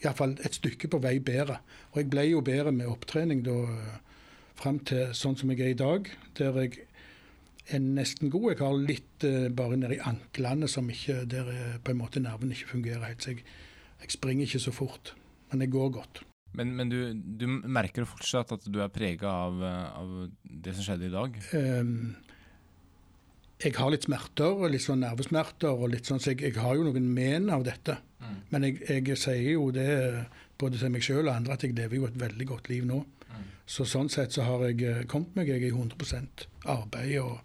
iallfall 0.06 0.38
et 0.44 0.58
stykke 0.58 0.90
på 0.92 1.00
vei 1.04 1.18
bedre. 1.24 1.60
Og 1.94 2.02
jeg 2.02 2.10
ble 2.12 2.26
jo 2.30 2.42
bedre 2.46 2.74
med 2.76 2.90
opptrening 2.92 3.44
da 3.46 3.58
fram 4.60 4.80
til 4.88 5.14
sånn 5.18 5.38
som 5.40 5.52
jeg 5.52 5.64
er 5.64 5.74
i 5.74 5.80
dag, 5.80 6.10
der 6.38 6.60
jeg 6.62 6.84
er 7.72 7.82
nesten 7.84 8.32
god. 8.34 8.52
Jeg 8.54 8.62
har 8.62 8.84
litt 8.92 9.28
uh, 9.28 9.48
bare 9.56 9.80
nedi 9.80 10.00
anklene 10.04 10.70
som 10.72 10.90
ikke, 10.92 11.24
der 11.30 11.50
er, 11.52 11.80
på 11.84 11.94
en 11.94 12.02
måte 12.02 12.24
nerven 12.24 12.52
ikke 12.54 12.74
fungerer 12.76 13.08
helt. 13.08 13.24
Så 13.24 13.34
jeg, 13.34 13.48
jeg 14.04 14.16
springer 14.16 14.48
ikke 14.48 14.64
så 14.64 14.76
fort, 14.76 15.16
men 15.52 15.66
jeg 15.66 15.74
går 15.74 15.96
godt. 16.00 16.24
Men, 16.54 16.76
men 16.78 16.92
du, 16.92 17.00
du, 17.14 17.48
merker 17.50 18.06
fortsatt 18.06 18.52
at 18.54 18.68
du 18.70 18.78
er 18.84 18.92
prega 18.94 19.32
av, 19.48 19.64
av, 19.64 20.12
det 20.44 20.76
som 20.76 20.86
skjedde 20.86 21.08
i 21.08 21.14
dag? 21.14 21.40
Um, 21.58 22.14
jeg 23.64 23.76
har 23.78 23.92
litt 23.94 24.08
smerter, 24.08 24.52
og 24.52 24.72
litt 24.74 24.84
sånn 24.84 25.04
nervesmerter, 25.04 25.72
og 25.72 25.92
litt 25.94 26.10
sånn, 26.10 26.22
så 26.22 26.34
jeg, 26.34 26.42
jeg 26.50 26.60
har 26.60 26.76
jo 26.78 26.86
noen 26.88 27.08
men 27.16 27.50
av 27.54 27.64
dette. 27.66 27.98
Mm. 28.20 28.36
Men 28.52 28.68
jeg, 28.68 28.80
jeg, 28.90 29.18
sier 29.20 29.50
jo 29.56 29.70
det 29.76 29.88
både 30.60 30.80
til 30.82 30.94
meg 30.94 31.06
sjøl 31.06 31.28
og 31.28 31.34
andre 31.34 31.56
at 31.56 31.66
jeg 31.66 31.76
lever 31.78 32.00
jo 32.00 32.08
et 32.10 32.20
veldig 32.20 32.48
godt 32.50 32.70
liv 32.72 32.86
nå. 32.88 33.02
Mm. 33.30 33.48
Så 33.76 33.88
sånn 33.90 34.12
sett 34.14 34.36
så 34.36 34.46
har 34.48 34.66
jeg 34.70 34.84
eh, 34.88 35.02
kommet 35.10 35.36
meg. 35.38 35.52
Jeg 35.52 35.64
er 35.64 35.72
i 35.72 35.76
100% 35.76 36.48
arbeid. 36.74 37.16
Og, 37.24 37.40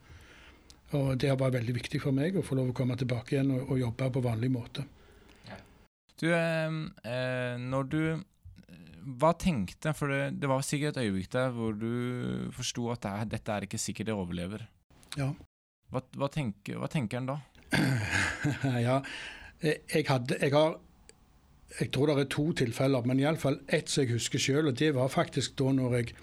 og, 0.97 1.11
det 1.21 1.33
har 1.33 1.41
vært 1.41 1.59
veldig 1.59 1.77
viktig 1.81 2.03
for 2.05 2.17
meg 2.17 2.39
å 2.39 2.47
få 2.47 2.59
lov 2.59 2.73
å 2.73 2.77
komme 2.77 2.99
tilbake 2.99 3.37
igjen 3.37 3.55
og, 3.57 3.69
og 3.69 3.83
jobbe 3.83 4.11
på 4.15 4.25
vanlig 4.29 4.53
måte. 4.55 4.87
Du, 6.19 6.27
eh, 6.35 6.81
eh 7.07 7.55
når 7.63 7.93
du 7.93 8.03
hva 9.19 9.31
tenkte 9.39 9.95
For 9.97 10.11
det, 10.13 10.41
det, 10.43 10.49
var 10.51 10.65
sikkert 10.67 10.99
et 10.99 11.07
øyeblikk 11.07 11.31
der 11.33 11.53
hvor 11.55 11.73
du 11.73 12.51
forsto 12.53 12.91
at 12.93 13.07
det 13.07 13.39
dette 13.39 13.55
er 13.55 13.65
ikke 13.65 13.81
sikkert 13.81 14.11
jeg 14.11 14.19
overlever. 14.19 14.67
Ja. 15.17 15.31
Hva, 15.93 16.03
hva, 16.21 16.29
tenker, 16.33 16.77
hva 16.81 16.89
tenker 16.93 17.21
en 17.21 17.31
da? 17.31 17.39
ja, 18.87 19.01
jeg 19.63 20.05
hadde 20.09 20.39
Jeg 20.41 20.53
har 20.55 20.79
Jeg 21.81 21.91
tror 21.93 22.09
det 22.09 22.23
er 22.23 22.31
to 22.33 22.47
tilfeller, 22.57 23.05
men 23.05 23.21
iallfall 23.21 23.59
ett 23.69 23.91
som 23.93 24.05
jeg 24.05 24.15
husker 24.17 24.41
sjøl. 24.41 24.71
Og 24.71 24.79
det 24.81 24.95
var 24.97 25.11
faktisk 25.13 25.59
da 25.61 25.73
når 25.77 25.97
jeg, 25.99 26.15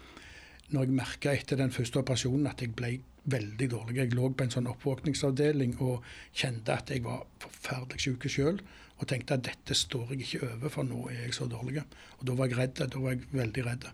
når 0.73 0.87
jeg 0.87 0.95
merka 0.97 1.33
etter 1.33 1.59
den 1.59 1.73
første 1.73 2.01
operasjonen 2.01 2.49
at 2.49 2.63
jeg 2.65 2.73
ble 2.75 2.95
veldig 3.29 3.67
dårlig. 3.69 3.99
Jeg 3.99 4.15
lå 4.17 4.31
på 4.33 4.45
en 4.45 4.53
sånn 4.53 4.69
oppvåkningsavdeling 4.69 5.77
og 5.85 6.05
kjente 6.33 6.73
at 6.73 6.89
jeg 6.93 7.05
var 7.05 7.23
forferdelig 7.41 8.01
syk 8.07 8.27
sjøl 8.29 8.59
og 8.95 9.07
tenkte 9.11 9.37
at 9.37 9.45
dette 9.45 9.75
står 9.75 10.13
jeg 10.13 10.25
ikke 10.25 10.49
over, 10.49 10.71
for 10.71 10.87
nå 10.87 11.05
er 11.11 11.25
jeg 11.25 11.37
så 11.37 11.47
dårlig. 11.51 11.83
Og 12.19 12.27
da 12.27 12.35
var 12.37 12.49
jeg 12.49 12.59
redd. 12.59 12.77
Da 12.79 13.01
var 13.01 13.15
jeg 13.15 13.25
veldig 13.35 13.65
redd. 13.65 13.89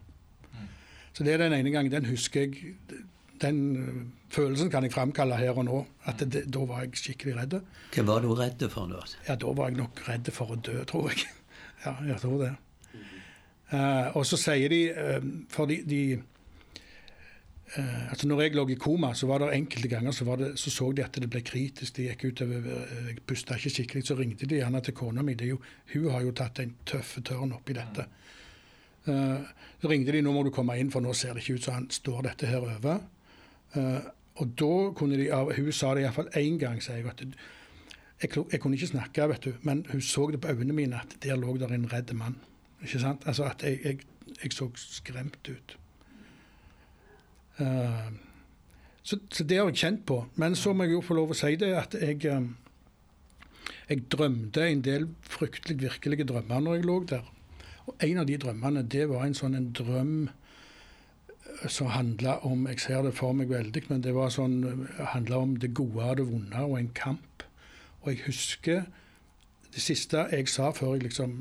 Mm. 0.51 0.67
Så 1.13 1.26
det 1.26 1.34
er 1.34 1.41
den 1.41 1.55
ene 1.57 1.74
gangen. 1.74 1.93
Den 1.93 2.09
husker 2.11 2.45
jeg. 2.45 2.76
Den 3.41 3.75
øh, 3.77 4.01
følelsen 4.29 4.69
kan 4.69 4.83
jeg 4.83 4.93
framkalle 4.93 5.37
her 5.37 5.57
og 5.57 5.65
nå. 5.65 5.83
At 6.05 6.21
det, 6.33 6.45
da 6.53 6.65
var 6.69 6.83
jeg 6.85 6.97
skikkelig 7.01 7.37
redd. 7.39 7.61
Hva 7.95 8.07
var 8.07 8.25
du 8.25 8.33
redd 8.37 8.65
for 8.69 8.89
da? 8.91 9.03
Ja, 9.27 9.35
Da 9.35 9.53
var 9.57 9.71
jeg 9.71 9.79
nok 9.79 10.03
redd 10.07 10.31
for 10.33 10.53
å 10.53 10.59
dø, 10.59 10.81
tror 10.89 11.09
jeg. 11.09 11.25
ja, 11.85 11.95
jeg 12.11 12.19
tror 12.21 12.43
det. 12.45 12.51
Uh, 13.71 14.11
og 14.19 14.25
så 14.27 14.35
sier 14.35 14.67
de 14.67 14.81
uh, 14.91 15.31
For 15.49 15.69
de, 15.69 15.81
de 15.87 16.03
Uh, 17.71 18.09
altså 18.11 18.27
når 18.27 18.41
jeg 18.41 18.55
lå 18.57 18.65
i 18.67 18.75
koma, 18.75 19.13
så 19.15 19.29
var 19.29 19.39
det 19.39 19.53
enkelte 19.55 19.87
ganger 19.87 20.11
så, 20.11 20.25
det, 20.35 20.49
så, 20.59 20.67
så 20.75 20.89
de 20.91 21.05
at 21.05 21.15
det 21.15 21.29
ble 21.31 21.39
kritisk. 21.39 21.93
De 21.95 22.09
gikk 22.09 22.25
utover, 22.25 22.65
Jeg 23.07 23.21
pusta 23.23 23.55
ikke 23.55 23.71
skikkelig. 23.71 24.01
Så 24.03 24.17
ringte 24.19 24.49
de 24.51 24.57
gjerne 24.57 24.81
til 24.83 24.93
kona 24.93 25.23
mi. 25.23 25.37
Jo, 25.47 25.55
hun 25.93 26.09
har 26.11 26.25
jo 26.25 26.33
tatt 26.35 26.59
en 26.59 26.73
tøff 26.83 27.13
tørn 27.23 27.53
oppi 27.55 27.77
dette. 27.77 28.09
Så 29.05 29.87
ringte 29.87 30.11
de 30.11 30.19
nå 30.19 30.33
må 30.35 30.43
du 30.43 30.51
komme 30.51 30.75
inn, 30.83 30.91
for 30.91 30.99
nå 30.99 31.15
ser 31.15 31.31
det 31.31 31.45
ikke 31.45 31.61
ut 31.61 31.69
som 31.69 31.77
han 31.77 31.87
står 31.95 32.27
dette 32.27 32.51
her 32.51 32.59
over. 32.59 32.99
Og 33.76 34.53
da 34.59 34.76
kunne 34.95 35.17
de 35.19 35.30
Hun 35.32 35.72
sa 35.72 35.93
det 35.95 36.03
iallfall 36.03 36.32
én 36.36 36.57
gang, 36.59 36.82
sier 36.84 36.95
jeg. 36.95 37.05
at 37.05 37.22
jeg, 38.22 38.45
jeg, 38.51 38.59
kunne 38.59 38.76
ikke 38.76 38.88
snakke, 38.88 39.28
vet 39.30 39.45
du, 39.45 39.53
men 39.61 39.86
hun 39.91 40.01
så 40.01 40.30
det 40.32 40.41
på 40.41 40.47
øynene 40.47 40.74
mine 40.74 40.95
at 40.95 41.15
der 41.24 41.36
lå 41.36 41.57
der 41.57 41.74
en 41.74 41.93
redd 41.93 42.13
mann. 42.13 42.36
Ikke 42.82 42.99
sant? 42.99 43.24
Altså 43.26 43.43
at 43.43 43.63
jeg, 43.63 43.80
jeg, 43.84 43.99
jeg 44.43 44.53
så 44.53 44.69
skremt 44.76 45.49
ut. 45.49 45.78
Uh, 47.59 48.11
så, 49.03 49.17
så, 49.32 49.43
det 49.43 49.57
har 49.57 49.65
jeg 49.65 49.78
kjent 49.78 50.05
på. 50.05 50.26
Men 50.36 50.55
så 50.55 50.74
må 50.74 50.84
jeg 50.84 50.97
jo 50.97 51.01
få 51.05 51.17
lov 51.17 51.34
å 51.34 51.38
si 51.38 51.55
det 51.59 51.72
at 51.78 51.95
jeg, 51.97 52.26
eh, 52.30 52.49
jeg 53.89 54.03
drømte 54.13 54.67
en 54.67 54.84
del 54.86 55.07
fryktelig 55.26 55.82
virkelige 55.82 56.28
drømmer 56.30 56.61
når 56.61 56.78
jeg 56.78 56.86
lå 56.86 56.97
der. 57.09 57.26
Og 57.89 58.05
en 58.05 58.22
av 58.22 58.30
de 58.30 58.38
drømmene, 58.38 58.86
det 58.86 59.07
var 59.09 59.26
en 59.26 59.38
sånn 59.38 59.57
en 59.57 59.72
drøm 59.74 60.13
eh, 60.30 60.40
som 61.70 61.91
handla 61.93 62.39
om 62.47 62.68
Jeg 62.68 62.80
ser 62.80 63.03
det 63.05 63.14
for 63.14 63.34
meg 63.38 63.49
veldig, 63.49 63.84
men 63.89 64.01
det 64.01 64.16
var 64.16 64.32
sånn, 64.34 64.88
handla 65.14 65.38
om 65.45 65.55
det 65.62 65.74
gode 65.78 66.03
og 66.03 66.18
det 66.18 66.28
vonde 66.30 66.64
og 66.66 66.78
en 66.80 66.91
kamp. 66.97 67.43
Og 68.01 68.14
jeg 68.14 68.24
husker 68.26 68.86
det 69.72 69.84
siste 69.84 70.26
jeg 70.32 70.49
sa 70.51 70.72
før 70.76 70.95
jeg 70.95 71.09
liksom 71.09 71.36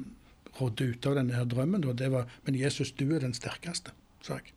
rådde 0.60 0.90
ut 0.92 1.06
av 1.06 1.16
denne 1.18 1.34
her 1.34 1.46
drømmen, 1.48 1.86
det 1.96 2.10
var 2.12 2.28
Men 2.44 2.58
Jesus, 2.58 2.92
du 2.92 3.14
er 3.14 3.20
den 3.20 3.34
sterkeste, 3.34 3.92
sa 4.22 4.34
jeg 4.34 4.52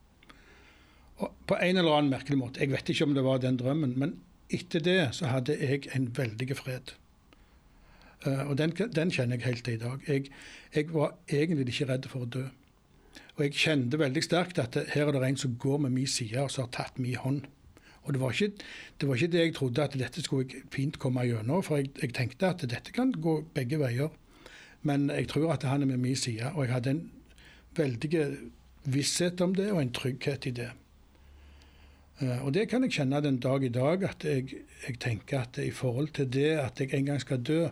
Og 1.18 1.32
på 1.48 1.56
en 1.56 1.78
eller 1.78 1.94
annen 1.94 2.10
merkelig 2.12 2.38
måte. 2.38 2.60
Jeg 2.60 2.72
vet 2.72 2.90
ikke 2.90 3.06
om 3.06 3.14
det 3.14 3.24
var 3.24 3.38
den 3.38 3.58
drømmen, 3.58 3.94
men 4.00 4.20
etter 4.50 4.80
det 4.80 5.14
så 5.16 5.30
hadde 5.30 5.56
jeg 5.62 5.88
en 5.96 6.10
veldig 6.18 6.58
fred. 6.58 6.96
Uh, 8.26 8.50
og 8.50 8.58
den, 8.58 8.72
den, 8.72 9.12
kjenner 9.12 9.38
jeg 9.38 9.46
helt 9.46 9.64
til 9.64 9.74
i 9.74 9.82
dag. 9.82 10.04
Jeg, 10.08 10.32
jeg, 10.76 10.94
var 10.94 11.16
egentlig 11.30 11.68
ikke 11.68 11.90
redd 11.92 12.08
for 12.10 12.26
å 12.26 12.30
dø. 12.30 12.44
Og 13.36 13.44
jeg 13.48 13.58
kjente 13.58 13.98
veldig 13.98 14.24
sterkt 14.24 14.62
at 14.62 14.78
her 14.94 15.10
er 15.10 15.16
det 15.16 15.28
en 15.28 15.40
som 15.42 15.56
går 15.60 15.82
med 15.86 15.96
min 15.96 16.08
side, 16.10 16.38
og 16.42 16.52
som 16.54 16.68
har 16.68 16.74
tatt 16.76 17.00
min 17.02 17.18
hånd. 17.18 17.42
Og 18.04 18.14
det 18.14 18.22
var, 18.22 18.36
ikke, 18.36 18.66
det 19.00 19.08
var 19.08 19.16
ikke 19.16 19.32
det 19.32 19.40
jeg 19.40 19.56
trodde, 19.56 19.84
at 19.84 19.96
dette 19.98 20.22
skulle 20.22 20.46
jeg 20.52 20.68
fint 20.74 21.00
komme 21.00 21.24
gjennom. 21.24 21.64
For 21.64 21.80
jeg, 21.80 21.94
jeg, 22.02 22.14
tenkte 22.14 22.52
at 22.52 22.66
dette 22.68 22.92
kan 22.94 23.14
gå 23.16 23.40
begge 23.56 23.80
veier. 23.80 24.12
Men 24.84 25.08
jeg 25.10 25.30
tror 25.32 25.54
at 25.54 25.64
han 25.64 25.82
er 25.82 25.90
med 25.94 26.04
min 26.04 26.20
side. 26.20 26.52
Og 26.54 26.66
jeg 26.66 26.74
hadde 26.74 26.96
en 26.98 27.04
veldig 27.76 28.26
visshet 28.84 29.42
om 29.42 29.56
det, 29.56 29.72
og 29.72 29.82
en 29.82 29.94
trygghet 29.96 30.50
i 30.52 30.56
det. 30.60 30.70
Eh, 32.20 32.46
og 32.46 32.54
det 32.54 32.68
kan 32.70 32.84
jeg 32.84 32.98
kjenne 33.00 33.22
den 33.24 33.40
dag 33.40 33.64
i 33.64 33.72
dag, 33.74 34.04
at 34.04 34.26
jeg, 34.28 34.60
jeg, 34.88 35.00
tenker 35.00 35.48
at 35.48 35.58
i 35.64 35.72
forhold 35.72 36.12
til 36.14 36.28
det 36.34 36.52
at 36.60 36.80
jeg 36.80 36.94
en 36.94 37.06
gang 37.06 37.22
skal 37.22 37.42
dø 37.42 37.68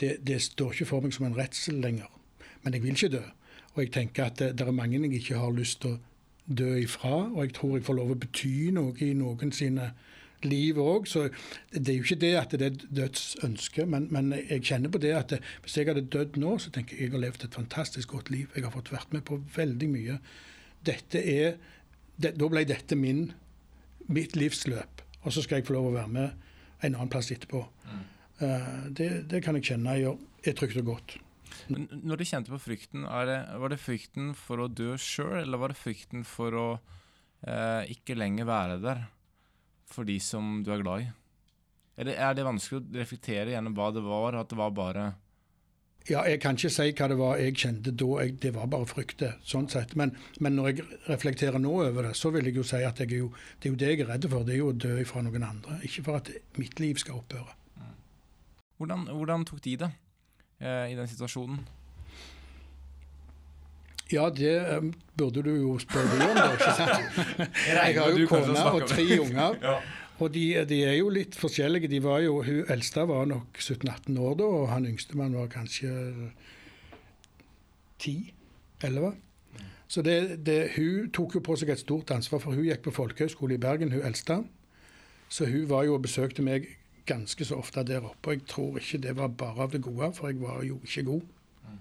det, 0.00 0.18
det, 0.26 0.42
står 0.42 0.72
ikke 0.72 0.86
for 0.90 1.00
meg 1.00 1.14
som 1.14 1.26
en 1.26 1.36
redsel 1.38 1.80
lenger. 1.80 2.10
Men 2.62 2.74
jeg 2.74 2.82
vil 2.82 2.96
ikke 2.96 3.16
dø. 3.16 3.22
Og 3.74 3.82
jeg 3.82 3.92
tenker 3.94 4.28
at 4.28 4.38
det, 4.38 4.52
det 4.58 4.66
er 4.66 4.74
mange 4.74 5.00
jeg 5.00 5.20
ikke 5.20 5.40
har 5.42 5.54
lyst 5.54 5.82
til 5.82 5.96
å 5.96 6.00
dø 6.44 6.74
ifra, 6.76 7.30
og 7.32 7.40
jeg 7.46 7.54
tror 7.56 7.78
jeg 7.78 7.86
får 7.86 7.96
lov 7.96 8.12
å 8.12 8.18
bety 8.20 8.70
noe 8.76 8.92
i 9.02 9.14
noen 9.16 9.52
sine 9.56 9.92
liv 10.44 10.78
òg. 10.80 11.08
Så 11.08 11.26
det 11.72 11.88
er 11.88 11.98
jo 11.98 12.04
ikke 12.04 12.20
det 12.20 12.32
at 12.38 12.56
det 12.60 12.68
er 12.68 12.80
dødsønske, 13.00 13.86
men, 13.90 14.08
men 14.14 14.32
jeg 14.36 14.64
kjenner 14.68 14.92
på 14.92 15.00
det 15.02 15.14
at 15.16 15.36
hvis 15.64 15.78
jeg 15.78 15.88
hadde 15.88 16.06
dødd 16.12 16.38
nå, 16.40 16.56
så 16.60 16.72
tenker 16.74 16.98
jeg 16.98 17.08
jeg 17.08 17.16
har 17.16 17.24
levd 17.24 17.46
et 17.46 17.58
fantastisk 17.58 18.14
godt 18.14 18.30
liv. 18.34 18.50
Jeg 18.54 18.66
har 18.66 18.74
fått 18.74 18.92
vært 18.92 19.14
med 19.16 19.24
på 19.28 19.40
veldig 19.56 19.90
mye. 19.90 20.18
Dette 20.84 21.22
er 21.22 21.56
det, 22.20 22.34
da 22.38 22.48
ble 22.50 22.64
dette 22.68 22.98
min, 22.98 23.26
mitt 24.06 24.36
livsløp. 24.36 25.02
Og 25.24 25.32
så 25.32 25.42
skal 25.42 25.60
jeg 25.60 25.68
få 25.68 25.78
lov 25.78 25.90
å 25.90 25.96
være 25.96 26.12
med 26.12 26.50
en 26.84 26.94
annen 26.94 27.10
plass 27.12 27.32
etterpå. 27.32 27.64
Mm. 27.88 28.02
Uh, 28.42 28.82
det, 28.92 29.08
det, 29.30 29.40
kan 29.44 29.56
jeg 29.56 29.70
kjenne 29.70 29.96
gjør, 29.96 30.18
er 30.44 30.56
trygt 30.58 30.80
og 30.82 30.90
godt. 30.92 31.16
Men 31.72 31.88
når 32.04 32.20
du 32.20 32.26
kjente 32.28 32.52
på 32.52 32.60
frykten, 32.60 33.06
det, 33.28 33.38
var 33.60 33.72
det 33.72 33.80
frykten 33.80 34.32
for 34.38 34.64
å 34.64 34.70
dø 34.70 34.94
sjøl, 35.00 35.40
eller 35.42 35.60
var 35.60 35.72
det 35.72 35.80
frykten 35.80 36.24
for 36.28 36.56
å 36.58 36.68
eh, 37.46 37.90
ikke 37.94 38.16
lenger 38.18 38.48
være 38.48 38.80
der 38.84 39.04
for 39.90 40.08
de 40.08 40.18
som 40.22 40.62
du 40.64 40.72
er 40.74 40.82
glad 40.82 41.04
i? 41.04 41.10
Eller 42.00 42.18
er 42.18 42.34
det 42.34 42.46
vanskelig 42.46 42.80
å 42.80 42.98
reflektere 42.98 43.54
gjennom 43.54 43.76
hva 43.76 43.92
det 43.94 44.02
var, 44.04 44.40
at 44.40 44.50
det 44.50 44.58
var 44.58 44.74
bare 44.74 45.12
ja, 46.04 46.20
jeg 46.28 46.36
kan 46.42 46.58
ikke 46.58 46.68
si 46.68 46.90
hva 46.92 47.06
det 47.08 47.16
var 47.16 47.38
jeg 47.40 47.54
kjente 47.56 47.92
da. 47.96 48.08
Jeg, 48.20 48.34
det 48.42 48.50
var 48.52 48.68
bare 48.68 48.84
frykte, 48.84 49.30
sånn 49.48 49.70
sett. 49.72 49.94
Men, 49.96 50.10
men, 50.44 50.58
når 50.58 50.66
jeg 50.68 50.98
reflekterer 51.06 51.56
nå 51.62 51.70
over 51.86 52.10
det, 52.10 52.12
så 52.18 52.28
vil 52.34 52.50
jeg 52.50 52.58
jo 52.58 52.64
si 52.68 52.82
at 52.84 53.00
jeg 53.00 53.22
jo, 53.22 53.30
det 53.56 53.70
er 53.70 53.72
jo 53.72 53.78
det 53.80 53.88
jeg 53.88 54.02
er 54.04 54.10
redd 54.10 54.28
for. 54.28 54.44
Det 54.44 54.52
er 54.52 54.60
jo 54.60 54.68
å 54.74 54.76
dø 54.84 54.98
fra 55.08 55.22
noen 55.24 55.46
andre. 55.48 55.78
Ikke 55.88 56.04
for 56.04 56.20
at 56.20 56.28
mitt 56.60 56.82
liv 56.82 57.00
skal 57.00 57.22
opphøre. 57.22 57.56
Hvordan, 58.76 59.06
hvordan 59.16 59.48
tok 59.48 59.64
de 59.64 59.78
det 59.80 59.90
i 60.60 60.94
den 60.94 61.08
situasjonen? 61.10 61.58
Ja, 64.12 64.28
det 64.30 64.78
um, 64.78 64.94
burde 65.16 65.42
du 65.42 65.50
jo 65.56 65.78
spørre 65.78 66.12
om, 66.12 66.36
da, 66.36 66.48
ikke 66.52 66.72
sant? 66.76 67.20
Jeg 67.68 67.94
har 67.96 68.10
jo 68.12 68.26
kone 68.28 68.64
og 68.70 68.88
tre 68.88 69.06
unger. 69.20 69.56
ja. 69.68 69.76
Og 70.18 70.34
de, 70.34 70.44
de, 70.68 70.82
er 70.84 70.98
jo 70.98 71.08
litt 71.10 71.34
forskjellige. 71.34 71.88
De 71.90 72.02
var 72.04 72.20
jo, 72.22 72.42
Hun 72.42 72.70
eldste 72.70 73.08
var 73.08 73.24
nok 73.26 73.58
17-18 73.58 74.20
år 74.20 74.36
da, 74.38 74.44
og 74.44 74.68
han 74.70 74.86
yngste 74.86 75.16
man 75.18 75.34
var 75.34 75.48
kanskje 75.50 75.90
10-11. 78.02 79.14
Så 79.88 80.02
det, 80.02 80.46
det, 80.46 80.70
hun 80.76 81.10
tok 81.10 81.34
jo 81.34 81.42
på 81.44 81.56
seg 81.56 81.72
et 81.74 81.82
stort 81.82 82.10
ansvar, 82.14 82.42
for 82.44 82.54
hun 82.54 82.68
gikk 82.68 82.84
på 82.86 82.94
folkehøyskole 82.94 83.56
i 83.56 83.62
Bergen, 83.62 83.92
hun 83.92 84.06
eldste. 84.06 84.42
Så 85.28 85.48
hun 85.50 85.68
var 85.70 85.88
jo 85.88 85.96
og 85.96 86.04
besøkte 86.06 86.44
meg 86.44 86.68
ganske 87.06 87.44
så 87.44 87.58
ofte 87.60 87.84
der 87.86 88.04
oppe. 88.04 88.30
Og 88.30 88.34
jeg 88.34 88.46
tror 88.48 88.78
ikke 88.80 89.02
det 89.06 89.16
var 89.16 89.28
bare 89.28 89.66
av 89.66 89.72
det 89.72 89.82
gode, 89.82 90.12
for 90.16 90.28
jeg 90.30 90.40
var 90.40 90.62
jo 90.64 90.80
ikke 90.84 91.02
god. 91.02 91.22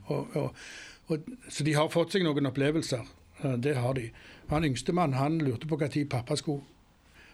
Og, 0.05 0.35
og, 0.35 0.55
og, 1.07 1.31
så 1.49 1.63
de 1.63 1.73
har 1.73 1.91
fått 1.93 2.15
seg 2.15 2.25
noen 2.25 2.49
opplevelser. 2.49 3.07
Det 3.63 3.75
har 3.75 3.97
de. 3.97 4.09
Han 4.49 4.65
yngstemann 4.67 5.17
han 5.17 5.39
lurte 5.41 5.67
på 5.67 5.79
når 5.79 6.05
pappa 6.09 6.35
skulle 6.39 6.63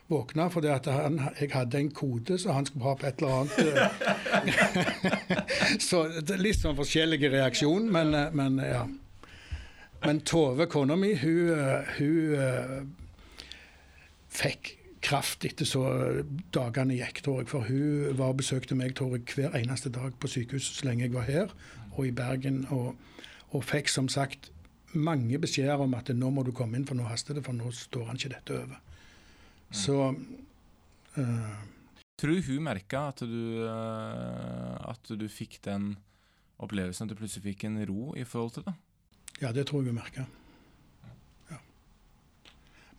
våkne, 0.09 0.49
han, 0.85 1.19
jeg 1.39 1.51
hadde 1.53 1.77
en 1.77 1.91
kode 1.93 2.39
så 2.41 2.51
han 2.51 2.65
skulle 2.65 2.85
ha 2.85 2.95
på 2.97 3.05
et 3.05 3.21
eller 3.21 3.33
annet. 3.41 3.53
så 5.87 6.07
det 6.07 6.33
er 6.33 6.41
litt 6.41 6.57
sånn 6.57 6.77
forskjellige 6.77 7.29
reaksjon, 7.29 7.91
men, 7.93 8.15
men 8.33 8.57
ja. 8.63 8.87
Men 9.99 10.21
Tove, 10.23 10.65
kona 10.71 10.95
mi, 10.95 11.11
hun, 11.19 11.51
hun 11.97 12.95
fikk 14.31 14.78
kraft 15.01 15.45
etter 15.47 15.67
så 15.67 15.83
dagene 16.55 16.97
gikk, 16.97 17.23
tror 17.25 17.41
jeg. 17.41 17.49
For 17.51 17.67
hun 17.67 18.17
var 18.19 18.33
og 18.33 18.39
besøkte 18.41 18.77
meg 18.77 18.95
tror 18.97 19.15
jeg, 19.17 19.27
hver 19.35 19.57
eneste 19.59 19.91
dag 19.93 20.15
på 20.19 20.31
sykehuset 20.31 20.81
så 20.81 20.89
lenge 20.89 21.07
jeg 21.07 21.15
var 21.15 21.27
her, 21.27 21.53
og 21.95 22.07
i 22.07 22.13
Bergen. 22.15 22.65
Og, 22.75 22.95
og 23.55 23.65
fikk 23.65 23.91
som 23.91 24.09
sagt 24.11 24.51
mange 24.93 25.39
beskjeder 25.41 25.81
om 25.81 25.93
at 25.97 26.11
nå 26.15 26.29
må 26.33 26.43
du 26.45 26.51
komme 26.55 26.79
inn, 26.79 26.87
for 26.89 26.97
nå 26.97 27.07
haster 27.09 27.37
det, 27.37 27.45
for 27.45 27.55
nå 27.55 27.71
står 27.75 28.09
han 28.09 28.19
ikke 28.19 28.33
dette 28.35 28.57
over. 28.57 28.79
Så 29.69 29.97
uh, 30.09 31.57
Tror 32.19 32.35
du 32.35 32.47
hun 32.49 32.65
merka 32.65 33.05
at, 33.13 33.21
uh, 33.23 34.75
at 34.89 35.11
du 35.13 35.27
fikk 35.31 35.59
den 35.63 35.93
opplevelsen, 36.59 37.07
at 37.07 37.13
du 37.13 37.19
plutselig 37.19 37.45
fikk 37.53 37.67
en 37.69 37.79
ro 37.87 38.11
i 38.17 38.25
forhold 38.27 38.57
til 38.57 38.65
det? 38.67 38.75
Ja, 39.39 39.53
det 39.55 39.69
tror 39.69 39.83
jeg 39.83 39.93
hun 39.93 40.01
merka. 40.01 40.25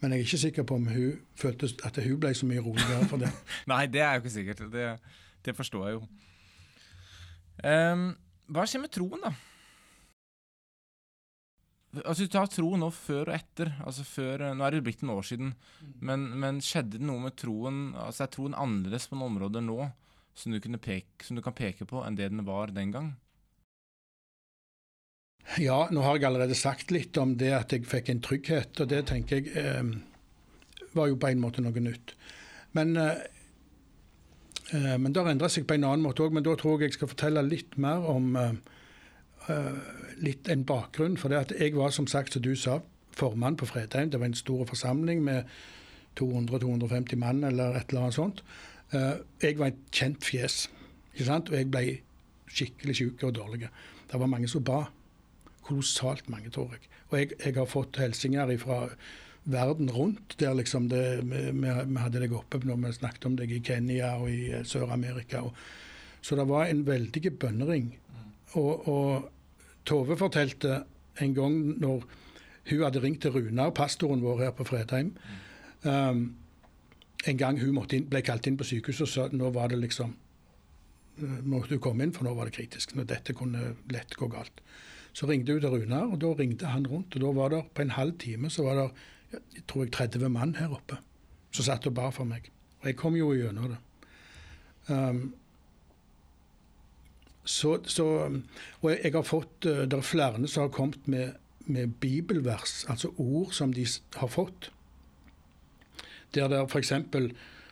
Men 0.01 0.15
jeg 0.15 0.23
er 0.23 0.27
ikke 0.27 0.41
sikker 0.47 0.65
på 0.65 0.79
om 0.81 0.89
hun 0.89 1.21
følte 1.37 1.69
at 1.85 2.01
hun 2.05 2.17
ble 2.21 2.33
så 2.37 2.49
mye 2.49 2.63
roligere 2.65 3.09
for 3.11 3.21
det. 3.21 3.31
Nei, 3.71 3.85
det 3.93 4.01
er 4.01 4.17
jo 4.17 4.25
ikke 4.25 4.37
sikkert. 4.39 4.65
Det, 4.73 4.89
det 5.45 5.57
forstår 5.57 5.87
jeg 5.89 5.99
jo. 5.99 6.03
Um, 7.61 8.07
hva 8.51 8.65
skjer 8.65 8.81
med 8.81 8.93
troen, 8.95 9.21
da? 9.21 9.35
Altså, 12.01 12.25
Du 12.25 12.31
tar 12.31 12.47
tro 12.51 12.71
nå 12.79 12.89
før 12.95 13.29
og 13.29 13.35
etter. 13.35 13.73
altså 13.85 14.05
før, 14.07 14.47
Nå 14.55 14.65
er 14.65 14.77
det 14.77 14.85
blitt 14.87 15.03
noen 15.03 15.19
år 15.19 15.27
siden. 15.27 15.55
Men, 16.01 16.29
men, 16.39 16.61
skjedde 16.65 16.99
det 16.99 17.07
noe 17.07 17.21
med 17.27 17.37
troen 17.37 17.91
altså 17.99 18.25
Er 18.25 18.33
troen 18.35 18.55
annerledes 18.55 19.09
på 19.11 19.19
noen 19.19 19.35
områder 19.35 19.65
nå 19.65 19.91
som 20.35 20.55
du, 20.55 20.61
peke, 20.79 21.27
som 21.27 21.37
du, 21.37 21.43
kan 21.43 21.53
peke 21.53 21.85
på, 21.85 22.01
enn 22.07 22.17
det 22.17 22.31
den 22.31 22.47
var 22.47 22.71
den 22.73 22.93
gang? 22.95 23.11
Ja, 25.59 25.89
nå 25.91 26.05
har 26.05 26.19
jeg 26.19 26.29
allerede 26.29 26.55
sagt 26.55 26.93
litt 26.95 27.17
om 27.19 27.35
det 27.41 27.51
at 27.57 27.73
jeg 27.75 27.89
fikk 27.91 28.13
en 28.13 28.23
trygghet, 28.23 28.81
og 28.81 28.91
det 28.93 29.05
tenker 29.11 29.41
jeg 29.41 29.55
eh, 29.59 29.83
var 30.95 31.11
jo 31.11 31.19
på 31.19 31.31
en 31.31 31.43
måte 31.43 31.63
noe 31.65 31.83
nytt. 31.83 32.15
Men, 32.79 32.97
eh, 32.97 33.25
eh 34.71 34.97
men 34.99 35.13
det 35.13 35.23
har 35.23 35.33
endra 35.33 35.51
seg 35.51 35.67
på 35.67 35.75
en 35.75 35.89
annen 35.89 36.07
måte 36.07 36.23
òg. 36.23 36.35
Men 36.35 36.47
da 36.47 36.55
tror 36.59 36.79
jeg 36.79 36.91
jeg 36.91 37.01
skal 37.01 37.11
fortelle 37.11 37.43
litt 37.47 37.75
mer 37.83 38.07
om 38.07 38.37
eh, 38.39 38.55
Eh, 39.49 39.77
litt 40.21 40.49
en 40.49 40.65
bakgrunn. 40.65 41.17
For 41.19 41.33
det 41.33 41.39
at 41.39 41.55
jeg 41.59 41.77
var, 41.77 41.91
som 41.95 42.07
sagt, 42.07 42.35
som 42.35 42.43
du 42.45 42.55
sa, 42.57 42.81
formann 43.17 43.57
på 43.57 43.67
Fredheim. 43.67 44.11
Det 44.11 44.21
var 44.21 44.31
en 44.31 44.35
stor 44.35 44.67
forsamling 44.69 45.25
med 45.25 45.45
200-250 46.21 47.17
mann 47.17 47.45
eller 47.45 47.77
et 47.79 47.91
eller 47.91 48.07
annet 48.07 48.19
sånt. 48.19 48.45
Eh, 48.93 49.17
jeg 49.43 49.59
var 49.59 49.73
et 49.73 49.83
kjent 49.93 50.25
fjes, 50.25 50.69
ikke 51.15 51.27
sant? 51.27 51.51
og 51.51 51.57
jeg 51.57 51.71
ble 51.71 51.85
skikkelig 52.51 52.97
syk 52.97 53.25
og 53.25 53.35
dårlig. 53.35 53.69
Det 54.11 54.21
var 54.21 54.31
mange 54.31 54.49
som 54.49 54.65
ba. 54.65 54.85
Kolossalt 55.71 56.29
mange, 56.33 56.51
tror 56.51 56.75
jeg. 56.75 56.91
Og 57.11 57.19
jeg, 57.19 57.35
jeg 57.39 57.57
har 57.57 57.71
fått 57.71 57.99
hilsener 58.03 58.51
fra 58.59 58.85
verden 59.51 59.91
rundt, 59.91 60.37
der 60.39 60.55
liksom 60.55 60.89
det, 60.91 61.23
vi, 61.25 61.47
vi, 61.55 61.99
hadde 61.99 62.21
deg 62.21 62.35
oppe 62.37 62.61
når 62.65 62.83
vi 62.83 62.93
snakket 62.99 63.27
om 63.27 63.37
deg 63.39 63.53
i 63.55 63.63
Kenya 63.65 64.17
og 64.21 64.29
i 64.31 64.51
eh, 64.53 64.67
Sør-Amerika. 64.69 65.43
Så 66.21 66.37
det 66.37 66.45
var 66.51 66.69
en 66.69 66.85
veldig 66.87 67.33
bønnering 67.41 67.95
og, 68.53 68.89
og, 68.89 69.31
Tove 69.89 70.13
fortalte 70.21 70.83
en 71.25 71.35
gang 71.35 71.55
når 71.81 72.03
hun 72.69 72.83
hadde 72.85 73.01
ringt 73.03 73.23
til 73.25 73.33
Runar, 73.33 73.71
pastoren 73.75 74.21
vår 74.23 74.43
her 74.45 74.51
på 74.55 74.67
Fredheim 74.69 75.15
um, 75.83 76.21
En 77.27 77.39
gang 77.41 77.57
hun 77.63 77.79
inn, 77.89 78.05
ble 78.13 78.21
kalt 78.23 78.47
inn 78.47 78.59
på 78.61 78.67
sykehuset 78.69 79.07
og 79.07 79.11
sa 79.11 79.25
nå 79.33 79.49
var 79.57 79.73
det 79.73 79.81
liksom 79.81 80.13
eh, 80.13 81.41
måtte 81.49 81.73
du 81.73 81.81
komme 81.81 82.05
inn, 82.05 82.13
for 82.13 82.29
nå 82.29 82.35
var 82.37 82.49
det 82.49 82.55
kritisk. 82.59 82.95
Når 82.95 83.09
dette 83.09 83.35
kunne 83.37 83.75
lett 83.93 84.15
gå 84.17 84.29
galt. 84.33 84.61
Så 85.13 85.27
ringte 85.27 85.53
hun 85.53 85.61
til 85.61 85.71
Runar, 85.71 86.11
og 86.13 86.21
da 86.23 86.33
ringte 86.39 86.67
han 86.67 86.87
rundt. 86.87 87.15
og 87.15 87.21
da 87.21 87.33
var 87.41 87.49
det 87.49 87.65
På 87.75 87.83
en 87.83 87.91
halv 87.91 88.19
time 88.19 88.51
så 88.51 88.63
var 88.63 88.75
det 88.75 88.91
jeg 89.33 89.63
tror 89.69 89.85
jeg 89.85 89.93
30 89.93 90.29
mann 90.29 90.55
her 90.55 90.73
oppe 90.75 90.97
som 91.53 91.65
satt 91.65 91.87
og 91.87 91.95
bar 91.95 92.11
for 92.15 92.25
meg. 92.25 92.51
Og 92.81 92.87
jeg 92.91 92.97
kom 92.97 93.17
jo 93.19 93.33
gjennom 93.35 93.73
det. 93.73 93.79
Um, 94.91 95.35
så, 97.45 97.79
så, 97.85 98.07
og 98.81 98.91
jeg 98.91 99.13
har 99.13 99.23
fått, 99.27 99.67
eh, 99.67 99.87
Det 99.89 99.99
er 99.99 100.07
flere 100.07 100.49
som 100.49 100.63
har 100.63 100.69
kommet 100.69 101.09
med, 101.09 101.33
med 101.67 101.95
bibelvers, 102.01 102.85
altså 102.89 103.11
ord 103.17 103.53
som 103.53 103.73
de 103.73 103.87
har 104.17 104.29
fått. 104.29 104.73
Der 106.35 106.49
det 106.49 106.61
f.eks. 106.71 106.93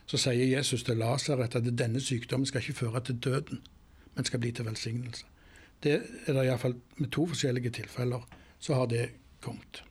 så 0.07 0.17
sier 0.17 0.57
Jesus 0.57 0.83
til 0.83 0.97
Lasaret 0.97 1.55
at 1.55 1.79
denne 1.79 2.01
sykdommen 2.01 2.47
skal 2.47 2.61
ikke 2.61 2.79
føre 2.79 3.01
til 3.05 3.19
døden, 3.19 3.61
men 4.15 4.25
skal 4.25 4.41
bli 4.41 4.51
til 4.51 4.65
velsignelse. 4.65 5.25
Det 5.83 5.95
er 5.95 6.35
det 6.35 6.47
iallfall 6.47 6.75
med 6.99 7.11
to 7.15 7.27
forskjellige 7.31 7.77
tilfeller 7.79 8.25
så 8.59 8.75
har 8.75 8.89
det 8.91 9.05
kommet. 9.41 9.83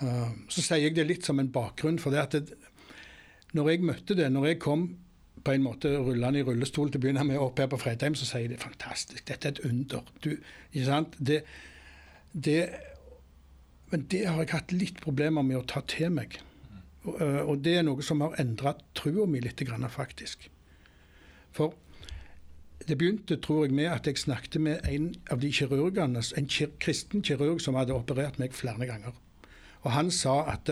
Uh, 0.00 0.32
så 0.48 0.64
sier 0.64 0.86
jeg 0.86 0.96
det 0.96 1.06
litt 1.08 1.28
som 1.28 1.40
en 1.40 1.52
bakgrunn 1.52 2.00
for 2.00 2.12
det 2.12 2.20
at 2.20 2.36
det, 2.36 2.58
når 3.56 3.70
jeg 3.70 3.86
møtte 3.88 4.16
det, 4.16 4.28
når 4.32 4.52
jeg 4.52 4.60
kom 4.62 4.84
på 5.44 5.54
en 5.56 5.64
måte 5.64 5.92
rullende 5.96 6.42
i 6.42 6.44
rullestol 6.44 6.90
til 6.92 7.00
å 7.00 7.04
begynne 7.04 7.24
med 7.26 7.40
opp 7.40 7.60
her 7.60 7.68
på 7.72 7.80
Fredheim, 7.80 8.16
så 8.16 8.28
sier 8.28 8.44
jeg 8.44 8.52
det 8.52 8.60
er 8.60 8.66
fantastisk, 8.68 9.24
dette 9.28 9.48
er 9.48 9.56
et 9.56 9.64
under. 9.68 10.06
Du, 10.20 10.30
ikke 10.70 10.86
sant? 10.86 11.16
Det, 11.16 11.40
det, 12.32 12.58
men 13.90 14.06
det 14.12 14.22
har 14.28 14.40
jeg 14.42 14.52
hatt 14.52 14.76
litt 14.76 15.00
problemer 15.02 15.46
med 15.46 15.62
å 15.62 15.66
ta 15.68 15.82
til 15.88 16.12
meg. 16.14 16.36
Og, 17.08 17.16
og 17.16 17.62
det 17.64 17.78
er 17.80 17.86
noe 17.88 18.04
som 18.04 18.20
har 18.24 18.36
endra 18.42 18.74
trua 18.96 19.24
mi 19.26 19.40
litt, 19.40 19.64
faktisk. 19.96 20.50
For 21.56 21.72
det 22.88 22.96
begynte, 22.98 23.36
tror 23.36 23.64
jeg, 23.64 23.74
med 23.74 23.84
at 23.92 24.06
jeg 24.06 24.18
snakket 24.18 24.60
med 24.60 24.86
en 24.88 25.14
av 25.30 25.40
de 25.40 25.52
kirurgene, 25.52 26.22
en 26.36 26.48
kir 26.48 26.72
kristen 26.80 27.22
kirurg 27.22 27.60
som 27.60 27.76
hadde 27.76 27.94
operert 27.94 28.38
meg 28.40 28.56
flere 28.56 28.88
ganger. 28.88 29.14
Og 29.82 29.92
han 29.92 30.10
sa 30.10 30.42
at 30.52 30.70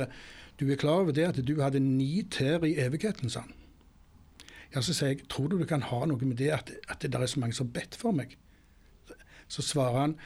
du 0.60 0.66
er 0.70 0.80
klar 0.80 1.04
over 1.04 1.12
det 1.12 1.28
at 1.28 1.40
du 1.46 1.60
hadde 1.60 1.80
ni 1.80 2.22
tær 2.30 2.64
i 2.64 2.74
evigheten, 2.80 3.30
sa 3.30 3.44
han. 3.44 3.54
Ja, 4.74 4.82
så 4.84 4.92
sier 4.92 5.14
jeg 5.14 5.28
tror 5.32 5.48
du 5.48 5.56
det 5.58 5.68
kan 5.68 5.84
ha 5.88 6.02
noe 6.06 6.24
med 6.24 6.36
det 6.36 6.50
at, 6.52 6.72
at 6.92 7.02
det 7.02 7.14
er 7.14 7.26
så 7.26 7.40
mange 7.40 7.56
som 7.56 7.70
har 7.70 7.80
bedt 7.80 7.96
for 7.96 8.12
meg? 8.12 8.36
Så 9.48 9.62
svarer 9.64 10.00
han 10.00 10.16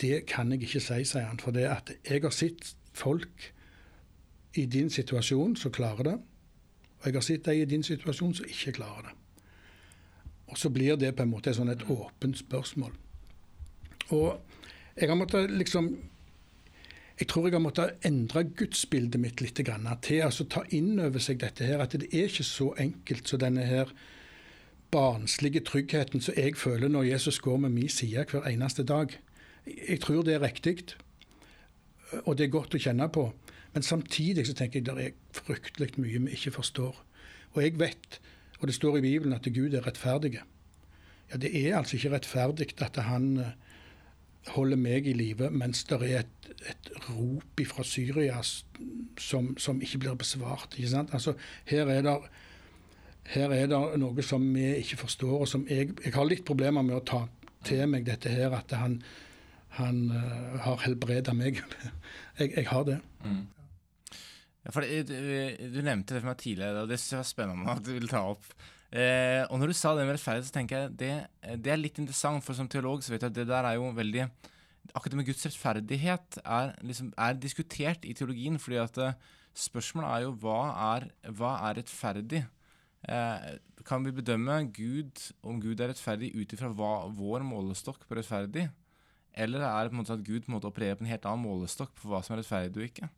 det 0.00 0.24
kan 0.26 0.50
jeg 0.52 0.62
ikke 0.62 0.80
si, 0.80 1.02
sier 1.04 1.28
han. 1.28 1.40
For 1.40 1.54
det 1.54 1.66
at 1.68 1.92
jeg 2.08 2.22
har 2.24 2.32
sett 2.34 2.72
folk 2.96 3.52
i 4.56 4.64
din 4.66 4.90
situasjon 4.90 5.56
som 5.56 5.72
klarer 5.72 6.08
det, 6.08 6.14
og 7.00 7.06
jeg 7.06 7.14
har 7.14 7.26
sett 7.26 7.44
de 7.44 7.60
i 7.60 7.68
din 7.68 7.84
situasjon 7.84 8.34
som 8.34 8.48
ikke 8.48 8.78
klarer 8.80 9.10
det. 9.10 9.18
Og 10.52 10.58
så 10.60 10.68
blir 10.72 10.98
det 11.00 11.14
på 11.16 11.24
en 11.24 11.32
måte 11.32 11.54
sånn 11.56 11.72
et 11.72 11.84
åpent 11.90 12.36
spørsmål. 12.36 12.92
Og 14.12 14.40
jeg 14.98 15.08
har 15.08 15.16
måttet 15.16 15.50
liksom 15.50 15.94
jeg 17.20 17.28
tror 17.28 17.46
jeg 17.46 17.54
har 17.54 17.62
måttet 17.62 18.06
endre 18.08 18.42
gudsbildet 18.56 19.20
mitt 19.20 19.40
litt 19.44 19.60
grann, 19.62 19.86
til 20.02 20.24
altså 20.24 20.46
ta 20.50 20.64
inn 20.74 20.96
over 20.98 21.22
seg 21.22 21.38
dette 21.42 21.68
her, 21.68 21.78
at 21.84 21.94
det 21.94 22.08
er 22.08 22.26
ikke 22.26 22.46
så 22.46 22.72
enkelt 22.82 23.28
som 23.28 23.38
denne 23.38 23.66
her 23.68 23.92
barnslige 24.92 25.62
tryggheten 25.64 26.24
som 26.24 26.36
jeg 26.36 26.56
føler 26.58 26.90
når 26.90 27.12
Jesus 27.12 27.38
går 27.40 27.60
med 27.62 27.76
min 27.76 27.88
side 27.92 28.24
hver 28.30 28.48
eneste 28.48 28.84
dag. 28.88 29.14
Jeg 29.66 30.00
tror 30.02 30.24
det 30.26 30.34
er 30.34 30.42
riktig, 30.42 30.96
og 32.24 32.36
det 32.38 32.48
er 32.48 32.56
godt 32.56 32.74
å 32.74 32.82
kjenne 32.82 33.08
på. 33.12 33.28
Men 33.72 33.86
samtidig 33.86 34.46
så 34.48 34.56
tenker 34.56 34.80
jeg 34.80 34.88
det 34.88 35.06
er 35.06 35.38
fryktelig 35.44 35.94
mye 35.96 36.26
vi 36.26 36.36
ikke 36.36 36.56
forstår. 36.58 36.98
Og 37.54 37.62
jeg 37.62 37.78
vet, 37.80 38.20
og 38.62 38.70
det 38.70 38.74
står 38.76 39.00
i 39.00 39.04
Bibelen, 39.04 39.34
at 39.34 39.48
Gud 39.54 39.74
er 39.74 39.86
rettferdig. 39.86 40.36
Ja, 41.32 41.36
det 41.36 41.50
er 41.58 41.78
altså 41.78 41.96
ikke 41.96 42.12
rettferdig 42.14 42.68
at 42.84 42.96
han 43.02 43.36
eh, 43.42 43.52
holder 44.54 44.78
meg 44.78 45.06
i 45.06 45.14
live, 45.16 45.50
mens 45.50 45.84
det 45.90 45.98
er 46.06 46.22
et, 46.22 46.50
et 46.70 46.90
rop 47.08 47.62
fra 47.66 47.84
Syria 47.86 48.38
som, 48.42 49.52
som, 49.58 49.82
ikke 49.82 49.98
blir 49.98 50.14
besvart. 50.14 50.76
Ikke 50.76 50.92
sant? 50.94 51.10
Altså, 51.12 51.34
her 51.64 51.90
er 51.90 52.02
det 52.06 52.16
her 53.32 53.52
er 53.54 53.68
det 53.70 53.78
noe 54.02 54.22
som 54.26 54.44
vi 54.54 54.64
ikke 54.80 54.98
forstår, 55.04 55.36
og 55.40 55.48
som 55.48 55.66
jeg, 55.70 55.92
jeg 56.04 56.14
har 56.14 56.26
litt 56.26 56.44
problemer 56.44 56.82
med 56.82 56.96
å 56.98 57.04
ta 57.06 57.20
til 57.66 57.86
meg 57.90 58.06
dette 58.06 58.30
her, 58.30 58.54
at 58.54 58.74
han, 58.74 58.98
han 59.78 60.04
uh, 60.10 60.58
har 60.64 60.82
helbreda 60.82 61.34
meg. 61.34 61.62
jeg, 62.38 62.50
jeg, 62.56 62.66
har 62.66 62.86
det. 62.88 62.98
Mm. 63.24 63.44
Ja, 64.62 64.70
for 64.70 64.86
du, 64.86 65.16
du, 65.74 65.80
nevnte 65.82 66.14
det 66.14 66.22
for 66.22 66.30
meg 66.30 66.38
tidligere, 66.38 66.84
og 66.84 66.90
det 66.90 67.00
synes 67.00 67.16
jeg 67.16 67.22
var 67.22 67.28
spennende 67.32 67.74
at 67.74 67.82
du 67.82 67.92
ville 67.96 68.10
ta 68.10 68.22
opp. 68.30 68.46
Eh, 68.92 69.42
og 69.48 69.58
når 69.58 69.72
du 69.72 69.76
sa 69.76 69.94
det 69.96 70.04
med 70.04 70.18
rettferdighet, 70.18 70.48
så 70.50 70.54
tenker 70.54 70.78
jeg 70.82 70.96
det, 71.00 71.12
det 71.64 71.72
er 71.72 71.80
litt 71.80 71.98
interessant, 71.98 72.44
for 72.44 72.54
som 72.54 72.68
teolog 72.70 73.02
så 73.02 73.14
vet 73.14 73.24
jeg 73.24 73.32
at 73.32 73.38
det 73.38 73.48
der 73.48 73.68
er 73.68 73.78
jo 73.80 73.92
veldig 73.96 74.26
Akkurat 74.92 75.12
det 75.14 75.18
med 75.20 75.28
Guds 75.28 75.44
rettferdighet 75.46 76.36
er, 76.42 76.72
liksom, 76.82 77.12
er 77.14 77.36
diskutert 77.38 78.02
i 78.04 78.12
teologien, 78.18 78.58
fordi 78.60 78.80
at 78.82 78.98
eh, 79.00 79.14
spørsmålet 79.54 80.10
er 80.10 80.24
jo 80.24 80.32
hva 80.42 80.56
er, 80.96 81.06
hva 81.38 81.52
er 81.68 81.78
rettferdig? 81.78 82.42
Eh, 83.06 83.46
kan 83.86 84.04
vi 84.04 84.14
bedømme 84.14 84.58
Gud, 84.74 85.22
om 85.46 85.62
Gud 85.62 85.80
er 85.80 85.92
rettferdig 85.92 86.32
ut 86.34 86.52
ifra 86.52 86.68
vår 86.74 87.46
målestokk 87.46 88.04
på 88.08 88.18
rettferdig? 88.18 88.66
Eller 89.32 89.64
er 89.64 89.86
det 89.86 89.94
på 89.94 89.96
en 89.96 90.02
måte 90.02 90.18
at 90.18 90.26
Gud 90.26 90.42
på 90.42 90.50
en 90.50 90.58
måte 90.58 90.68
opererer 90.68 90.98
på 90.98 91.06
en 91.06 91.12
helt 91.14 91.30
annen 91.30 91.46
målestokk 91.46 91.94
på 91.96 92.10
hva 92.10 92.20
som 92.26 92.34
er 92.34 92.42
rettferdig 92.42 92.82
og 92.82 92.90
ikke? 92.90 93.08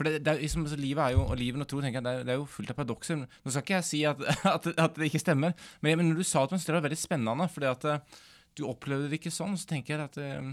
For 0.00 0.08
det, 0.08 0.22
det 0.24 0.32
er, 0.32 0.40
liksom, 0.40 0.64
Livet 0.80 1.02
er 1.04 1.14
jo, 1.18 1.26
og 1.26 1.36
livet 1.36 1.60
og 1.60 1.68
tro 1.68 1.82
tenker 1.84 2.00
jeg, 2.00 2.06
det 2.06 2.16
er, 2.16 2.24
det 2.24 2.32
er 2.32 2.40
jo 2.40 2.48
fullt 2.48 2.72
av 2.72 2.80
paradokser. 2.80 3.20
Nå 3.20 3.52
skal 3.52 3.66
ikke 3.66 3.76
jeg 3.76 3.88
si 3.90 4.02
at, 4.08 4.24
at, 4.56 4.72
at 4.72 4.96
det 4.96 5.10
ikke 5.10 5.20
stemmer, 5.20 5.52
men, 5.84 6.00
men, 6.00 6.08
når 6.08 6.22
du 6.22 6.28
sa 6.30 6.46
at 6.46 6.56
det 6.56 6.72
var 6.72 6.86
veldig 6.88 7.00
spennende, 7.00 7.48
fordi 7.52 7.68
at 7.68 7.88
eh, 7.90 8.20
du 8.56 8.64
opplevde 8.70 9.12
det 9.12 9.20
ikke 9.20 9.34
sånn, 9.34 9.58
så 9.60 9.68
tenker 9.68 9.98
jeg 9.98 10.08
at 10.08 10.20
eh, 10.24 10.52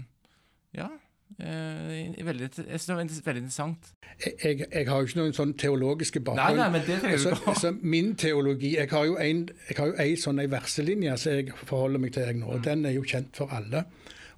ja, 0.76 0.92
Eh, 1.36 2.24
veldig, 2.26 2.42
jeg 2.56 2.80
synes 2.80 2.86
det 2.86 2.94
var 2.94 3.02
veldig 3.26 3.42
interessant. 3.42 3.90
Jeg, 4.24 4.32
jeg, 4.44 4.66
jeg, 4.72 4.88
har 4.88 5.02
jo 5.02 5.08
ikke 5.08 5.18
noen 5.20 5.34
sånn 5.36 5.52
teologiske 5.60 6.22
bakgrunn. 6.24 6.56
Nei, 6.56 6.62
nei, 6.62 6.68
men 6.72 6.86
det 6.86 6.96
altså, 7.04 7.34
altså, 7.52 7.72
Min 7.82 8.14
teologi 8.18 8.72
Jeg 8.74 8.88
har 8.90 9.04
jo 9.06 9.18
en, 9.20 9.42
jeg 9.68 9.76
har 9.76 9.90
jo 9.92 9.98
en 10.02 10.22
sånn 10.22 10.40
ei 10.42 10.48
verselinje 10.50 11.18
som 11.20 11.36
jeg 11.36 11.52
forholder 11.68 12.02
meg 12.02 12.14
til 12.16 12.24
jeg 12.26 12.38
nå. 12.40 12.48
mm. 12.48 12.64
Den 12.64 12.86
er 12.88 12.96
jo 12.96 13.04
kjent 13.06 13.36
for 13.36 13.52
alle. 13.54 13.84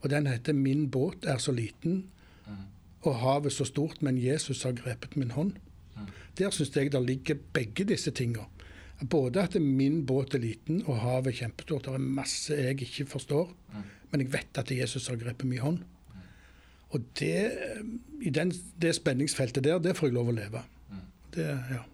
Og 0.03 0.11
den 0.11 0.27
heter 0.27 0.57
'Min 0.57 0.89
båt 0.91 1.25
er 1.29 1.39
så 1.39 1.55
liten, 1.55 2.03
mm. 2.49 2.61
Og 3.03 3.18
havet 3.22 3.53
så 3.53 3.64
stort, 3.64 4.03
men 4.03 4.18
Jesus 4.20 4.62
har 4.62 4.72
grepet 4.76 5.16
min 5.16 5.30
hånd'. 5.30 5.57
Der 6.38 6.51
syns 6.51 6.76
jeg 6.76 6.92
det 6.92 7.07
ligger 7.07 7.34
begge 7.53 7.84
disse 7.84 8.11
tinga. 8.11 8.46
Både 9.11 9.42
at 9.42 9.55
min 9.61 10.07
båt 10.07 10.34
er 10.34 10.38
liten 10.38 10.82
og 10.86 11.01
havet 11.01 11.26
er 11.26 11.38
kjempestort. 11.38 11.84
Det 11.84 11.94
er 11.94 11.98
masse 11.98 12.55
jeg 12.55 12.80
ikke 12.80 13.07
forstår, 13.07 13.55
men 14.11 14.20
jeg 14.20 14.32
vet 14.32 14.59
at 14.59 14.70
Jesus 14.70 15.09
har 15.09 15.16
grepet 15.16 15.48
min 15.48 15.59
hånd. 15.59 15.78
Og 16.90 17.01
det, 17.18 17.53
i 18.20 18.30
den, 18.30 18.53
det 18.82 18.94
spenningsfeltet 18.94 19.64
der, 19.64 19.78
det 19.78 19.96
får 19.96 20.11
jeg 20.11 20.14
lov 20.14 20.28
å 20.32 20.34
leve. 20.34 20.62
Det, 21.34 21.46
ja. 21.46 21.84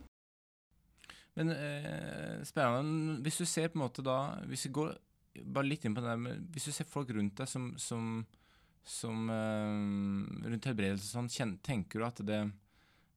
Men 1.36 1.52
eh, 1.52 2.44
spennende. 2.48 3.20
Hvis 3.22 3.36
du 3.36 3.44
ser 3.44 3.68
på 3.68 3.76
en 3.76 3.84
måte 3.84 4.04
da 4.04 4.38
Hvis 4.48 4.64
vi 4.66 4.72
går 4.72 4.94
bare 5.52 5.68
litt 5.68 5.84
inn 5.84 5.92
på 5.92 6.00
det 6.00 6.14
der 6.14 6.38
Hvis 6.54 6.70
du 6.70 6.72
ser 6.72 6.88
folk 6.88 7.10
rundt 7.12 7.36
deg 7.36 7.50
som, 7.50 7.74
som, 7.76 8.24
som 8.86 9.26
eh, 9.30 10.46
Rundt 10.46 10.70
helbredelse 10.70 11.10
sånn, 11.10 11.58
tenker 11.64 12.00
du 12.00 12.06
at 12.06 12.22
det, 12.22 12.40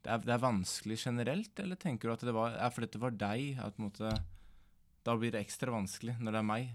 det, 0.01 0.09
er, 0.09 0.21
det, 0.25 0.33
er, 0.33 0.43
vanskelig 0.43 0.97
generelt, 1.03 1.53
eller 1.61 1.79
tenker 1.79 2.09
du 2.09 2.15
at 2.15 2.25
det 2.25 2.35
var, 2.35 2.57
er 2.57 2.73
fordi 2.73 2.91
det 2.95 3.01
var 3.03 3.17
deg 3.21 3.63
at 3.63 3.81
måte, 3.81 4.13
da 5.05 5.17
blir 5.17 5.33
det 5.35 5.43
ekstra 5.45 5.73
vanskelig 5.75 6.17
når 6.19 6.35
det 6.35 6.41
er 6.41 6.49
meg? 6.49 6.71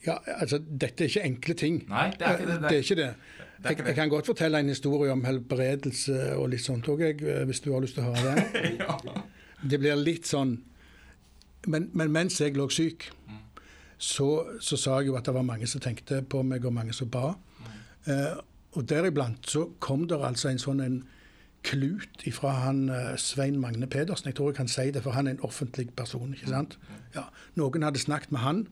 Ja, 0.00 0.16
altså, 0.38 0.56
Dette 0.64 1.04
er 1.04 1.10
ikke 1.12 1.26
enkle 1.28 1.54
ting. 1.60 1.82
Nei, 1.90 2.06
det 2.16 2.24
er 2.24 2.38
ikke 2.38 2.48
det. 2.48 2.60
Det 2.62 2.72
er 2.72 2.84
ikke 2.86 3.00
det. 3.02 3.10
Jeg, 3.60 3.80
jeg 3.90 3.96
kan 3.98 4.08
godt 4.08 4.30
fortelle 4.30 4.62
en 4.62 4.72
historie 4.72 5.12
om 5.12 5.26
helbredelse 5.26 6.30
og 6.40 6.46
litt 6.54 6.64
sånt 6.64 6.88
òg, 6.88 7.04
hvis 7.20 7.60
du 7.60 7.68
har 7.74 7.84
lyst 7.84 7.98
til 7.98 8.08
å 8.08 8.14
høre 8.14 8.32
det. 8.38 8.62
ja. 8.80 8.96
Det 9.60 9.76
blir 9.76 10.00
litt 10.00 10.24
sånn 10.24 10.56
men, 11.68 11.90
men, 11.92 12.08
mens 12.12 12.38
jeg 12.40 12.56
lå 12.56 12.68
syk. 12.72 13.10
Så, 14.00 14.28
så, 14.64 14.78
sa 14.80 14.98
jeg 14.98 15.10
jo 15.10 15.16
at 15.18 15.28
det 15.28 15.34
var 15.36 15.44
mange 15.44 15.68
som 15.68 15.82
tenkte 15.84 16.22
på 16.24 16.40
meg, 16.46 16.64
og 16.64 16.72
mange 16.72 16.96
som 16.96 17.10
ba. 17.12 17.34
Eh, 18.08 18.38
og 18.72 18.86
deriblant 18.88 19.44
så 19.50 19.66
kom 19.82 20.06
det 20.08 20.16
altså 20.16 20.48
en 20.48 20.62
sånn 20.62 20.80
en 20.80 21.00
klut 21.66 22.24
ifra 22.24 22.54
han 22.62 22.86
eh, 22.88 23.14
Svein 23.20 23.60
Magne 23.60 23.88
Pedersen. 23.90 24.30
Jeg 24.30 24.38
tror 24.38 24.52
jeg 24.54 24.60
kan 24.62 24.72
si 24.72 24.88
det, 24.94 25.04
for 25.04 25.12
han 25.12 25.28
er 25.28 25.36
en 25.36 25.44
offentlig 25.44 25.90
person. 25.96 26.32
ikke 26.32 26.48
sant? 26.54 26.78
Ja, 27.14 27.28
Noen 27.60 27.84
hadde 27.84 28.00
snakket 28.00 28.32
med 28.32 28.46
han 28.46 28.66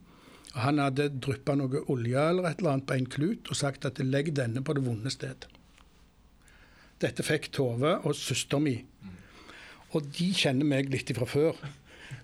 og 0.54 0.62
han 0.64 0.80
hadde 0.82 1.10
dryppa 1.22 1.54
noe 1.58 1.84
olje 1.92 2.22
eller 2.30 2.48
et 2.48 2.62
eller 2.62 2.76
annet 2.76 2.88
på 2.88 2.96
en 2.96 3.08
klut 3.12 3.50
og 3.52 3.58
sagt 3.58 3.84
at 3.86 4.00
'legg 4.00 4.32
denne 4.34 4.62
på 4.64 4.74
det 4.74 4.84
vonde 4.86 5.10
sted'. 5.12 5.46
Dette 7.00 7.22
fikk 7.22 7.52
Tove 7.52 7.98
og 8.02 8.14
søster 8.16 8.58
mi. 8.58 8.84
Og 9.94 10.02
de 10.18 10.32
kjenner 10.34 10.66
meg 10.66 10.90
litt 10.90 11.10
ifra 11.10 11.26
før. 11.26 11.54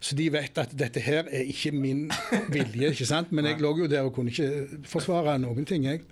Så 0.05 0.17
de 0.17 0.27
vet 0.33 0.59
at 0.61 0.73
dette 0.77 1.01
her 1.01 1.29
er 1.31 1.47
ikke 1.49 1.73
min 1.73 2.07
vilje, 2.53 2.91
ikke 2.93 3.09
sant? 3.09 3.33
men 3.33 3.49
jeg 3.49 3.61
lå 3.63 3.73
jo 3.79 3.89
der 3.91 4.05
og 4.05 4.15
kunne 4.17 4.33
ikke 4.33 4.85
forsvare 4.89 5.39
noen 5.41 5.65
ting. 5.69 5.87
jeg. 5.89 6.05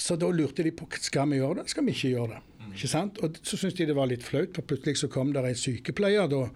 Så 0.00 0.16
da 0.16 0.30
lurte 0.32 0.64
de 0.64 0.72
på 0.72 0.88
skal 0.96 1.28
vi 1.28 1.40
gjøre 1.40 1.60
det, 1.60 1.70
skal 1.70 1.84
vi 1.84 1.92
ikke 1.92 2.14
gjøre 2.14 2.36
det. 2.36 2.40
Ikke 2.70 2.88
sant? 2.88 3.18
Og 3.20 3.36
så 3.42 3.58
syntes 3.58 3.76
de 3.78 3.88
det 3.90 3.96
var 3.98 4.08
litt 4.08 4.24
flaut, 4.24 4.54
for 4.54 4.64
plutselig 4.64 5.00
så 5.02 5.10
kom 5.12 5.32
der 5.34 5.48
en 5.48 5.58
sykepleier 5.58 6.30
da, 6.30 6.46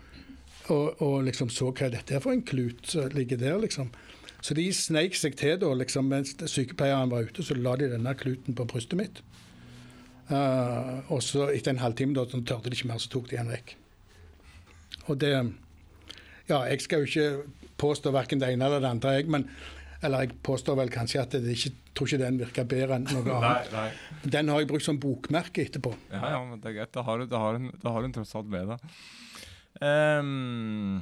og, 0.73 1.03
og 1.03 1.17
liksom 1.27 1.51
så 1.53 1.69
hva 1.75 1.91
dette 1.93 2.17
er 2.17 2.23
for 2.25 2.33
en 2.33 2.45
klut 2.47 2.87
som 2.89 3.11
ligger 3.13 3.41
der, 3.41 3.59
liksom. 3.61 3.91
Så 4.45 4.57
de 4.57 4.65
sneik 4.77 5.17
seg 5.17 5.37
til 5.41 5.59
da, 5.61 5.71
liksom, 5.77 6.09
mens 6.13 6.35
sykepleieren 6.53 7.13
var 7.13 7.29
ute, 7.29 7.45
så 7.45 7.57
la 7.57 7.77
de 7.81 7.89
denne 7.93 8.13
kluten 8.21 8.57
på 8.57 8.67
brystet 8.69 9.01
mitt. 9.01 9.23
Uh, 10.29 11.05
og 11.13 11.21
så 11.25 11.51
etter 11.53 11.75
en 11.75 11.83
halvtime 11.83 12.17
da, 12.17 12.25
så 12.29 12.41
tørde 12.41 12.73
de 12.73 12.79
ikke 12.79 12.89
mer, 12.89 13.01
så 13.01 13.13
tok 13.13 13.29
de 13.29 13.39
den 13.41 13.53
vekk. 13.53 13.75
Og 15.09 15.19
det 15.21 15.35
Ja, 16.51 16.65
jeg 16.69 16.85
skal 16.85 17.05
jo 17.05 17.09
ikke 17.09 17.71
påstå 17.81 18.13
verken 18.15 18.43
det 18.43 18.53
ene 18.53 18.69
eller 18.69 18.83
det 18.85 18.93
andre, 18.97 19.17
jeg, 19.19 19.31
men 19.33 19.49
eller 20.05 20.27
jeg 20.27 20.37
påstår 20.45 20.77
vel 20.77 20.91
kanskje 20.93 21.23
at 21.23 21.35
jeg 21.39 21.57
ikke, 21.57 21.71
tror 21.97 22.11
ikke 22.11 22.21
den 22.21 22.39
virker 22.43 22.67
bedre 22.69 22.99
enn 22.99 23.07
noe 23.09 23.25
annet. 23.39 23.73
Nei, 23.73 23.85
nei. 23.89 24.31
Den 24.37 24.53
har 24.53 24.61
jeg 24.61 24.69
brukt 24.69 24.85
som 24.85 25.01
bokmerke 25.01 25.65
etterpå. 25.65 25.95
Ja, 26.13 26.35
ja, 26.37 26.41
men 26.45 26.61
det 26.61 26.71
er 26.71 26.79
greit. 26.81 26.93
Da 26.93 27.05
har 27.07 27.21
du, 27.21 27.27
da 27.31 27.41
har 27.41 27.57
hun, 27.57 27.71
da 27.81 27.95
har 27.95 28.05
hun 28.05 28.17
tross 28.17 28.35
alt 28.37 28.51
med 28.53 28.75
deg. 28.75 28.85
Um, 29.81 31.01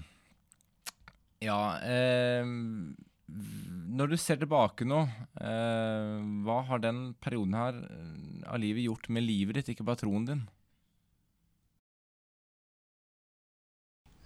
ja 1.44 1.58
um, 2.46 2.94
når 3.92 4.12
du 4.12 4.16
ser 4.20 4.38
tilbake 4.40 4.86
nå, 4.88 5.02
uh, 5.42 6.16
hva 6.46 6.58
har 6.70 6.80
den 6.80 7.10
perioden 7.20 7.56
her 7.56 7.78
eh, 7.84 8.46
av 8.48 8.60
livet 8.60 8.86
gjort 8.86 9.08
med 9.12 9.24
livet 9.26 9.58
ditt, 9.58 9.72
ikke 9.74 9.86
bare 9.88 10.00
troen 10.00 10.24
din? 10.28 10.42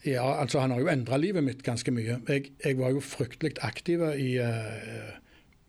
Ja, 0.07 0.27
altså 0.39 0.63
han 0.63 0.71
har 0.71 0.81
jo 0.81 0.91
endra 0.91 1.19
livet 1.19 1.43
mitt 1.43 1.65
ganske 1.67 1.91
mye. 1.91 2.21
Jeg, 2.31 2.51
jeg 2.63 2.79
var 2.79 2.93
jo 2.95 3.03
fryktelig 3.03 3.57
aktiv 3.67 4.05
i 4.15 4.37
uh, 4.39 5.17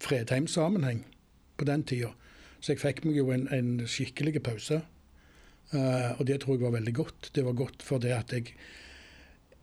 Fredheim-sammenheng 0.04 1.02
på 1.58 1.66
den 1.66 1.86
tida. 1.90 2.12
Så 2.62 2.76
jeg 2.76 2.84
fikk 2.84 3.02
meg 3.08 3.18
jo 3.18 3.32
en, 3.34 3.48
en 3.54 3.72
skikkelig 3.90 4.44
pause. 4.46 4.84
Uh, 5.74 6.14
og 6.20 6.28
det 6.30 6.42
tror 6.44 6.58
jeg 6.58 6.68
var 6.68 6.78
veldig 6.78 6.94
godt. 7.00 7.32
Det 7.34 7.46
var 7.48 7.58
godt 7.58 7.86
for 7.86 8.04
det 8.04 8.14
at 8.14 8.36
jeg 8.36 8.54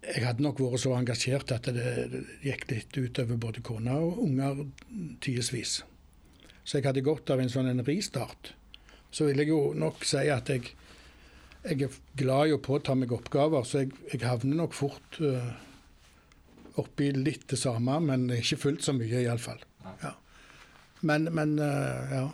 jeg 0.04 0.24
hadde 0.26 0.44
nok 0.44 0.60
vært 0.60 0.82
så 0.82 0.92
engasjert 0.98 1.52
at 1.54 1.68
det 1.72 2.24
gikk 2.44 2.66
litt 2.68 2.96
utover 2.98 3.38
både 3.40 3.62
kone 3.64 3.94
og 3.96 4.18
unger 4.26 4.64
tidsvis. 5.24 5.78
Så 6.64 6.78
jeg 6.78 6.86
hadde 6.88 7.04
godt 7.04 7.32
av 7.32 7.40
en 7.40 7.52
sånn 7.52 7.70
en 7.70 7.84
ristart. 7.86 8.52
Så 9.14 9.28
vil 9.28 9.40
jeg 9.40 9.52
jo 9.52 9.72
nok 9.78 10.04
si 10.04 10.26
at 10.32 10.50
jeg, 10.52 10.74
jeg 11.64 11.86
er 11.86 11.94
glad 12.18 12.50
i 12.50 12.54
å 12.56 12.62
påta 12.62 12.94
meg 12.98 13.12
oppgaver, 13.14 13.64
så 13.64 13.84
jeg, 13.84 13.94
jeg 14.12 14.22
havner 14.24 14.58
nok 14.60 14.74
fort 14.76 15.18
uh, 15.24 15.54
oppi 16.80 17.10
litt 17.16 17.46
det 17.52 17.58
samme, 17.60 17.96
men 18.04 18.26
ikke 18.34 18.60
fullt 18.66 18.84
så 18.84 18.94
mye, 18.96 19.22
iallfall. 19.22 19.62
Ja. 20.02 20.14
Men, 21.04 21.28
men 21.36 21.56
uh, 21.60 22.12
ja. 22.12 22.24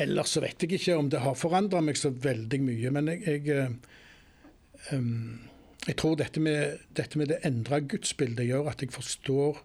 Ellers 0.00 0.34
så 0.34 0.42
vet 0.44 0.62
jeg 0.62 0.78
ikke 0.78 0.96
om 0.96 1.10
det 1.12 1.22
har 1.24 1.38
forandra 1.38 1.82
meg 1.84 1.98
så 1.98 2.12
veldig 2.14 2.60
mye. 2.64 2.92
Men 2.94 3.10
jeg, 3.10 3.42
jeg, 3.50 3.74
um, 4.94 5.40
jeg 5.86 5.98
tror 6.00 6.16
dette 6.20 6.42
med, 6.42 6.86
dette 6.96 7.18
med 7.18 7.32
det 7.32 7.42
endra 7.46 7.82
gudsbildet 7.82 8.46
gjør 8.48 8.70
at 8.72 8.84
jeg 8.84 8.94
forstår 8.94 9.60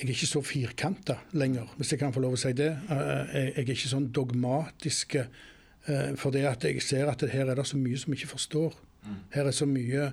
Jeg 0.00 0.06
er 0.06 0.12
ikke 0.14 0.26
så 0.30 0.40
firkanta 0.44 1.18
lenger, 1.36 1.68
hvis 1.76 1.92
jeg 1.92 2.00
kan 2.00 2.12
få 2.14 2.22
lov 2.24 2.36
å 2.36 2.40
si 2.40 2.52
det. 2.56 2.70
Jeg 2.88 3.52
er 3.52 3.72
ikke 3.74 3.90
sånn 3.90 4.08
dogmatiske 4.16 5.26
Eh, 5.88 6.12
for 6.20 6.34
det 6.34 6.44
at 6.48 6.64
jeg 6.64 6.82
ser 6.84 7.08
at 7.08 7.22
her 7.32 7.48
er 7.48 7.56
det 7.56 7.66
så 7.68 7.78
mye 7.80 7.98
som 7.98 8.12
jeg 8.12 8.22
ikke 8.22 8.34
forstår. 8.34 8.76
Her 9.32 9.48
er 9.48 9.54
så 9.56 9.64
mye 9.64 10.10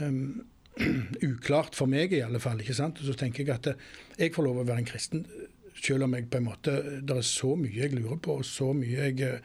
um, 0.00 0.44
uklart 1.28 1.76
for 1.76 1.90
meg, 1.90 2.14
i 2.16 2.22
alle 2.24 2.40
fall. 2.40 2.60
ikke 2.60 2.76
sant? 2.76 3.00
Og 3.00 3.10
så 3.10 3.16
tenker 3.18 3.44
jeg 3.44 3.52
at 3.54 3.68
eh, 3.74 3.82
jeg 4.18 4.34
får 4.34 4.48
lov 4.48 4.62
å 4.62 4.68
være 4.68 4.84
en 4.84 4.88
kristen, 4.88 5.26
selv 5.76 6.06
om 6.06 6.14
jeg 6.16 6.30
på 6.30 6.40
en 6.40 6.48
måte, 6.48 6.78
det 7.02 7.16
er 7.16 7.26
så 7.26 7.52
mye 7.58 7.74
jeg 7.74 7.92
lurer 7.96 8.20
på, 8.22 8.38
og 8.40 8.48
så 8.48 8.70
mye 8.76 9.10
jeg 9.10 9.42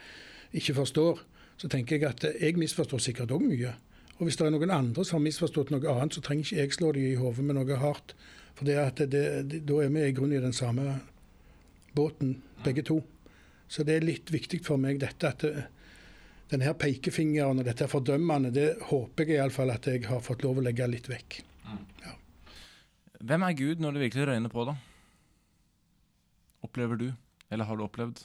ikke 0.54 0.78
forstår. 0.80 1.22
Så 1.58 1.68
tenker 1.72 1.98
jeg 1.98 2.08
at 2.08 2.24
jeg 2.30 2.60
misforstår 2.60 3.02
sikkert 3.02 3.34
òg 3.34 3.44
mye. 3.44 3.74
Og 4.18 4.28
hvis 4.28 4.38
det 4.38 4.48
er 4.48 4.54
noen 4.54 4.74
andre 4.74 5.06
som 5.06 5.18
har 5.18 5.26
misforstått 5.28 5.72
noe 5.74 5.92
annet, 5.92 6.16
så 6.16 6.24
trenger 6.24 6.46
ikke 6.46 6.62
jeg 6.62 6.76
slå 6.78 6.92
dem 6.96 7.08
i 7.10 7.18
hodet 7.20 7.46
med 7.46 7.58
noe 7.58 7.80
hardt. 7.82 8.16
For 8.58 8.66
det 8.66 8.78
at 8.82 9.02
det, 9.06 9.24
det, 9.52 9.62
da 9.70 9.80
er 9.84 9.94
vi 9.94 10.08
i 10.08 10.16
grunnen 10.18 10.40
i 10.40 10.44
den 10.44 10.56
samme 10.56 11.00
båten, 11.98 12.36
begge 12.66 12.84
to. 12.86 13.02
Så 13.68 13.84
det 13.86 13.98
er 13.98 14.08
litt 14.08 14.32
viktig 14.34 14.64
for 14.66 14.82
meg 14.82 15.00
dette 15.02 15.30
at 15.30 15.46
uh, 15.46 15.60
denne 16.50 16.74
pekefingeren 16.80 17.62
og 17.62 17.68
dette 17.68 17.90
fordømmende, 17.92 18.54
det 18.56 18.70
håper 18.90 19.28
jeg 19.28 19.42
iallfall 19.42 19.74
at 19.74 19.90
jeg 19.92 20.06
har 20.08 20.24
fått 20.24 20.46
lov 20.48 20.62
å 20.62 20.66
legge 20.66 20.88
litt 20.90 21.10
vekk. 21.12 21.42
Ja. 22.06 22.14
Hvem 23.20 23.44
er 23.44 23.58
Gud 23.58 23.84
når 23.84 23.98
det 23.98 24.06
virkelig 24.08 24.28
røyner 24.30 24.54
på, 24.54 24.66
da? 24.70 24.78
Opplever 26.66 27.00
du, 27.00 27.08
eller 27.52 27.68
har 27.68 27.78
du 27.78 27.86
opplevd? 27.86 28.24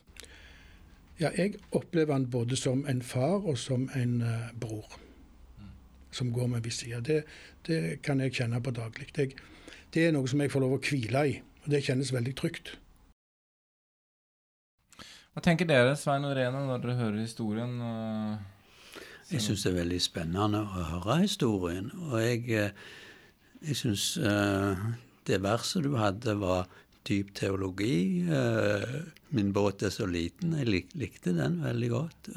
Ja, 1.21 1.31
jeg 1.37 1.59
opplever 1.77 2.15
han 2.15 2.31
både 2.31 2.57
som 2.57 2.87
en 2.89 3.03
far 3.05 3.43
og 3.43 3.59
som 3.61 3.89
en 3.99 4.21
uh, 4.25 4.53
bror. 4.59 4.99
Som 6.13 6.33
går 6.33 6.49
med 6.53 6.65
ved 6.65 6.75
sida. 6.77 7.01
Det, 7.01 7.23
det, 7.67 8.03
kan 8.05 8.21
jeg 8.21 8.35
kjenne 8.37 8.61
på 8.63 8.73
daglig. 8.77 9.09
Det, 9.17 9.33
det 9.93 10.07
er 10.09 10.15
noe 10.15 10.29
som 10.31 10.41
jeg 10.41 10.53
får 10.53 10.65
lov 10.65 10.79
å 10.79 10.81
hvile 10.83 11.27
i. 11.29 11.35
Og 11.63 11.71
det 11.73 11.85
kjennes 11.87 12.13
veldig 12.15 12.33
trygt. 12.39 12.75
Hva 15.33 15.41
tenker 15.45 15.69
dere, 15.69 15.95
Svein 15.97 16.27
og 16.29 16.35
Rena, 16.37 16.65
når 16.67 16.83
dere 16.83 16.99
hører 16.99 17.23
historien? 17.23 17.79
Jeg 19.31 19.41
syns 19.41 19.65
det 19.65 19.71
er 19.71 19.79
veldig 19.79 20.01
spennende 20.05 20.61
å 20.61 20.87
høre 20.91 21.23
historien. 21.23 21.89
Og 22.11 22.19
jeg, 22.21 22.73
jeg 23.63 23.79
syns 23.79 24.11
uh, 24.21 24.77
det 25.29 25.41
verset 25.45 25.87
du 25.87 25.95
hadde, 25.97 26.37
var 26.41 26.69
dyp 27.09 27.33
teologi. 27.39 28.27
Uh, 28.29 29.09
min 29.33 29.55
båt 29.57 29.87
er 29.89 29.95
så 29.95 30.09
liten. 30.09 30.59
Jeg 30.61 30.85
likte 31.01 31.33
den 31.37 31.63
veldig 31.65 31.93
godt. 31.93 32.33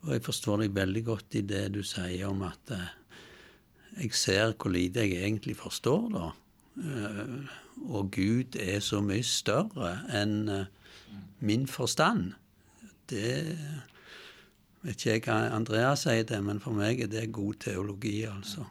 og 0.00 0.14
jeg 0.14 0.24
forstår 0.24 0.64
deg 0.64 0.80
veldig 0.80 1.04
godt 1.04 1.36
i 1.36 1.44
det 1.44 1.66
du 1.76 1.82
sier 1.84 2.30
om 2.30 2.40
at 2.48 2.72
jeg 3.96 4.14
ser 4.14 4.54
hvor 4.54 4.72
lite 4.72 5.06
jeg 5.06 5.24
egentlig 5.24 5.56
forstår, 5.58 6.08
da. 6.14 6.28
og 7.88 8.10
Gud 8.14 8.56
er 8.60 8.80
så 8.80 9.00
mye 9.04 9.24
større 9.26 9.96
enn 10.14 10.66
min 11.40 11.66
forstand. 11.66 12.34
Det 13.10 13.32
vet 14.82 14.96
ikke 14.96 15.14
jeg 15.16 15.24
hva 15.26 15.38
Andreas 15.56 16.04
sier 16.06 16.26
det, 16.28 16.38
men 16.44 16.60
for 16.62 16.76
meg 16.76 17.02
er 17.04 17.10
det 17.10 17.32
god 17.34 17.58
teologi, 17.64 18.22
altså. 18.28 18.68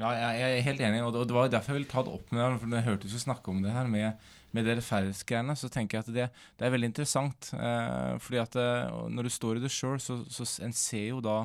Ja, 0.00 0.10
jeg 0.34 0.58
er 0.58 0.64
helt 0.66 0.80
enig, 0.82 1.02
og 1.04 1.14
det 1.14 1.34
var 1.34 1.50
derfor 1.52 1.74
jeg 1.74 1.82
ville 1.82 1.90
ta 1.90 2.02
det 2.02 2.14
opp 2.14 2.30
med 2.32 2.40
deg. 2.40 2.54
For 2.58 2.74
jeg 2.74 2.86
hørte 2.88 3.10
du 3.10 3.18
snakke 3.20 3.52
om 3.52 3.60
det 3.62 3.74
her 3.74 3.90
med, 3.90 4.22
med 4.50 4.66
det 4.66 4.78
rettferdighetsgreiene, 4.78 5.56
så 5.58 5.68
tenker 5.70 5.98
jeg 5.98 6.06
at 6.06 6.14
det, 6.16 6.28
det 6.58 6.66
er 6.66 6.72
veldig 6.74 6.90
interessant. 6.90 7.50
Eh, 7.54 8.14
fordi 8.24 8.40
at 8.42 8.56
eh, 8.58 8.94
når 9.12 9.28
du 9.28 9.32
står 9.32 9.60
i 9.60 9.64
det 9.66 9.70
sjøl, 9.70 10.00
så, 10.02 10.22
så 10.32 10.48
en 10.64 10.74
ser 10.74 11.10
jo 11.12 11.20
da 11.24 11.44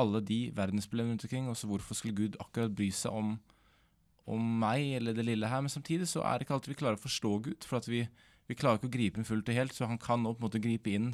alle 0.00 0.20
de 0.24 0.38
verdensproblemene 0.56 1.14
rundt 1.14 1.26
omkring. 1.26 1.48
Og 1.50 1.58
så 1.58 1.70
hvorfor 1.70 1.98
skulle 1.98 2.16
Gud 2.18 2.38
akkurat 2.42 2.74
bry 2.74 2.90
seg 2.94 3.14
om, 3.14 3.36
om 4.26 4.52
meg 4.60 4.96
eller 4.98 5.16
det 5.16 5.26
lille 5.26 5.50
her? 5.50 5.64
Men 5.64 5.72
samtidig 5.72 6.08
så 6.10 6.24
er 6.24 6.38
det 6.38 6.46
ikke 6.46 6.58
alltid 6.58 6.74
vi 6.74 6.80
klarer 6.82 7.00
å 7.00 7.04
forstå 7.04 7.32
Gud. 7.48 7.68
For 7.68 7.80
at 7.80 7.88
vi, 7.90 8.04
vi 8.50 8.58
klarer 8.58 8.80
ikke 8.80 8.90
å 8.92 8.96
gripe 8.98 9.20
inn 9.20 9.28
fullt 9.28 9.50
og 9.50 9.58
helt, 9.58 9.76
så 9.76 9.90
han 9.90 10.00
kan 10.02 10.22
nå 10.24 10.34
på 10.34 10.42
en 10.42 10.48
måte 10.48 10.62
gripe 10.64 10.92
inn 10.92 11.12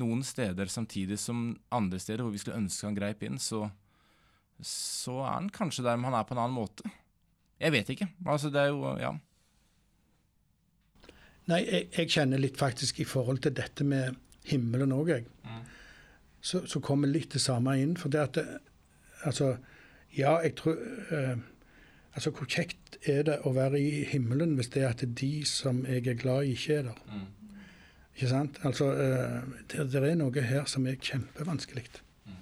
noen 0.00 0.24
steder 0.26 0.70
samtidig 0.70 1.18
som 1.22 1.52
andre 1.74 2.00
steder 2.02 2.24
hvor 2.24 2.34
vi 2.34 2.40
skulle 2.42 2.58
ønske 2.58 2.88
han 2.88 2.96
greip 2.96 3.22
inn, 3.26 3.38
så, 3.38 3.68
så 4.58 5.20
er 5.22 5.36
han 5.36 5.52
kanskje 5.54 5.84
der, 5.86 5.98
men 5.98 6.10
han 6.10 6.18
er 6.18 6.26
på 6.26 6.34
en 6.34 6.42
annen 6.42 6.56
måte. 6.56 6.90
Jeg 7.62 7.74
vet 7.74 7.94
ikke. 7.94 8.10
Altså, 8.26 8.50
det 8.50 8.64
er 8.64 8.74
jo 8.74 8.96
Ja. 9.00 9.14
Nei, 11.44 11.58
jeg, 11.60 11.88
jeg 11.92 12.08
kjenner 12.08 12.40
litt 12.40 12.56
faktisk 12.56 13.02
i 13.02 13.04
forhold 13.04 13.42
til 13.44 13.52
dette 13.52 13.84
med 13.84 14.16
himmelen 14.48 14.94
òg, 14.96 15.10
jeg. 15.12 15.26
Mm. 15.44 15.58
Så, 16.44 16.66
så, 16.68 16.80
kommer 16.84 17.08
litt 17.08 17.32
det 17.32 17.40
samme 17.40 17.78
inn. 17.80 17.96
For 17.96 18.12
det 18.12 18.20
at 18.20 18.38
det, 18.40 18.46
Altså, 19.24 19.56
ja, 20.12 20.36
jeg 20.44 20.54
tror 20.58 20.76
eh, 21.10 21.38
Altså, 22.14 22.30
hvor 22.30 22.46
kjekt 22.46 22.98
er 23.10 23.24
det 23.26 23.40
å 23.42 23.50
være 23.56 23.80
i 23.80 24.04
himmelen 24.06 24.52
hvis 24.54 24.68
det 24.70 24.84
er 24.84 24.92
at 24.92 25.00
de 25.18 25.32
som 25.48 25.80
jeg 25.88 26.04
er 26.06 26.18
glad 26.20 26.44
i, 26.46 26.52
ikke 26.54 26.76
er 26.76 26.84
der? 26.86 27.00
Mm. 27.10 27.24
Ikke 28.14 28.28
sant? 28.30 28.60
Altså, 28.62 28.92
eh, 28.92 29.40
det, 29.72 29.88
det, 29.90 30.02
er 30.10 30.14
noe 30.20 30.44
her 30.46 30.68
som 30.70 30.86
er 30.86 31.00
kjempevanskelig. 31.02 31.88
Mm. 32.28 32.36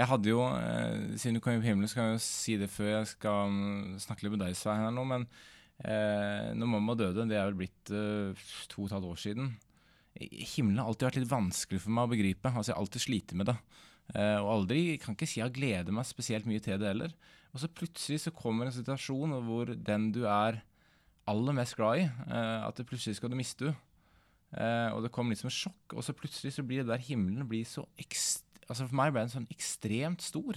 Jeg 0.00 0.08
hadde 0.10 0.32
jo, 0.32 0.40
eh, 0.48 1.14
Siden 1.14 1.38
du 1.38 1.44
kom 1.44 1.60
i 1.60 1.62
himmelen, 1.62 1.86
så 1.88 2.00
kan 2.00 2.10
jeg 2.10 2.16
jo 2.16 2.24
si 2.24 2.56
det 2.58 2.72
før 2.74 2.90
jeg 2.96 3.12
skal 3.12 3.54
mm, 3.54 4.00
snakke 4.02 4.26
litt 4.26 4.34
med 4.34 4.42
deg, 4.48 4.58
Svein, 4.58 4.82
her 4.82 4.96
nå. 4.96 5.06
Men 5.12 5.28
eh, 5.84 6.50
når 6.58 6.72
mamma 6.74 6.98
døde, 6.98 7.28
det 7.30 7.38
er 7.38 7.46
vel 7.52 7.60
blitt 7.62 7.94
eh, 7.94 8.50
to 8.72 8.82
og 8.82 8.90
et 8.90 8.96
halvt 8.98 9.12
år 9.12 9.22
siden 9.28 9.54
Himmelen 10.14 10.78
har 10.78 10.90
alltid 10.90 11.08
vært 11.08 11.18
litt 11.18 11.32
vanskelig 11.32 11.80
for 11.82 11.94
meg 11.94 12.06
å 12.06 12.12
begripe. 12.12 12.50
Altså, 12.50 12.70
Jeg 12.70 12.76
har 12.76 12.84
alltid 12.84 13.04
slitt 13.04 13.34
med 13.34 13.50
det. 13.50 13.56
Eh, 14.12 14.36
og 14.38 14.50
aldri, 14.58 14.82
kan 15.00 15.16
ikke 15.16 15.28
si 15.28 15.40
jeg 15.40 15.54
gleder 15.56 15.94
meg 15.94 16.06
spesielt 16.06 16.46
mye 16.48 16.62
til 16.62 16.78
det 16.80 16.90
heller. 16.90 17.14
Og 17.54 17.62
så 17.62 17.70
plutselig 17.70 18.20
så 18.24 18.34
kommer 18.34 18.68
en 18.68 18.76
situasjon 18.76 19.34
hvor 19.46 19.72
den 19.74 20.10
du 20.14 20.24
er 20.28 20.60
aller 21.30 21.56
mest 21.56 21.78
glad 21.78 22.02
i, 22.02 22.04
eh, 22.04 22.60
at 22.66 22.76
det 22.76 22.86
plutselig 22.90 23.16
skal 23.18 23.32
du 23.32 23.38
miste 23.38 23.70
henne. 23.70 23.90
Eh, 24.54 24.92
og 24.94 25.00
det 25.02 25.10
kommer 25.10 25.34
litt 25.34 25.40
som 25.40 25.50
et 25.50 25.56
sjokk. 25.56 25.96
Og 25.96 26.04
så 26.06 26.14
plutselig 26.14 26.52
så 26.54 26.62
blir 26.62 26.84
det 26.84 26.92
der 26.92 27.02
himmelen 27.02 27.48
blir 27.50 27.66
så 27.66 27.88
altså 28.64 28.86
For 28.86 28.96
meg 28.96 29.10
ble 29.12 29.24
den 29.24 29.32
sånn 29.32 29.50
ekstremt 29.52 30.22
stor. 30.24 30.56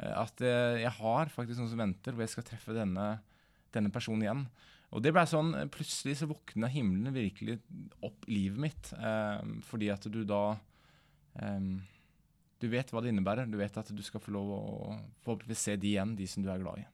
at 0.00 0.40
jeg 0.40 0.90
har 0.96 1.28
faktisk 1.28 1.60
noen 1.60 1.68
som 1.68 1.80
venter, 1.80 2.12
hvor 2.12 2.24
jeg 2.24 2.32
skal 2.32 2.44
treffe 2.44 2.72
denne, 2.72 3.20
denne 3.72 3.90
personen 3.92 4.22
igjen. 4.24 4.42
Og 4.90 5.02
det 5.04 5.12
ble 5.14 5.22
sånn, 5.28 5.52
Plutselig 5.70 6.16
så 6.18 6.26
våkna 6.30 6.70
himmelen 6.70 7.14
virkelig 7.14 7.60
opp 8.02 8.26
i 8.26 8.34
livet 8.40 8.62
mitt. 8.66 8.92
fordi 9.68 9.90
at 9.94 10.06
du 10.10 10.24
da 10.24 10.58
du 12.60 12.68
vet 12.68 12.90
hva 12.92 13.00
det 13.00 13.12
innebærer. 13.12 13.48
Du 13.48 13.56
vet 13.60 13.76
at 13.80 13.92
du 13.94 14.02
skal 14.04 14.20
få 14.20 14.34
lov 14.34 14.50
å 14.52 14.62
forhåpentligvis 15.24 15.64
se 15.64 15.76
de 15.80 15.94
igjen, 15.94 16.16
de 16.18 16.26
som 16.28 16.44
du 16.44 16.50
er 16.52 16.60
glad 16.60 16.82
i. 16.82 16.86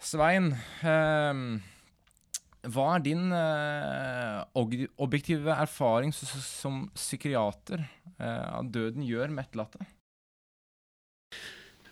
Svein, 0.00 0.54
eh, 0.80 1.42
hva 2.72 2.86
er 2.94 3.04
din 3.04 3.28
eh, 3.36 4.38
objektive 5.00 5.52
erfaring 5.52 6.14
som, 6.16 6.86
psykiater 6.96 7.84
eh, 8.16 8.46
av 8.48 8.70
døden 8.72 9.04
gjør 9.04 9.32
med 9.32 9.44
etterlatte? 9.44 9.84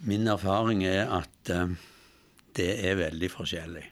Min 0.09 0.29
erfaring 0.31 0.87
er 0.89 1.05
at 1.19 1.53
eh, 1.53 1.77
det 2.59 2.73
er 2.85 2.99
veldig 2.99 3.31
forskjellig. 3.33 3.87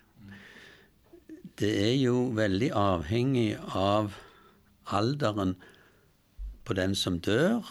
Det 1.56 1.72
er 1.86 1.94
jo 1.96 2.28
veldig 2.36 2.68
avhengig 2.76 3.54
av 3.78 4.12
alderen 4.92 5.54
på 6.66 6.76
den 6.76 6.94
som 6.98 7.20
dør, 7.22 7.64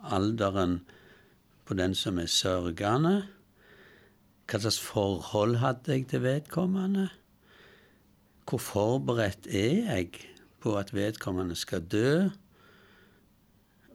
alderen 0.00 0.80
på 1.66 1.74
den 1.78 1.96
som 1.98 2.20
er 2.22 2.30
sørgende. 2.30 3.14
Hva 4.50 4.60
slags 4.60 4.80
forhold 4.82 5.58
hadde 5.62 5.96
jeg 5.96 6.08
til 6.10 6.24
vedkommende? 6.24 7.08
Hvor 8.46 8.62
forberedt 8.62 9.46
er 9.46 9.86
jeg 9.86 10.10
på 10.60 10.74
at 10.78 10.92
vedkommende 10.94 11.56
skal 11.58 11.84
dø? 11.86 12.28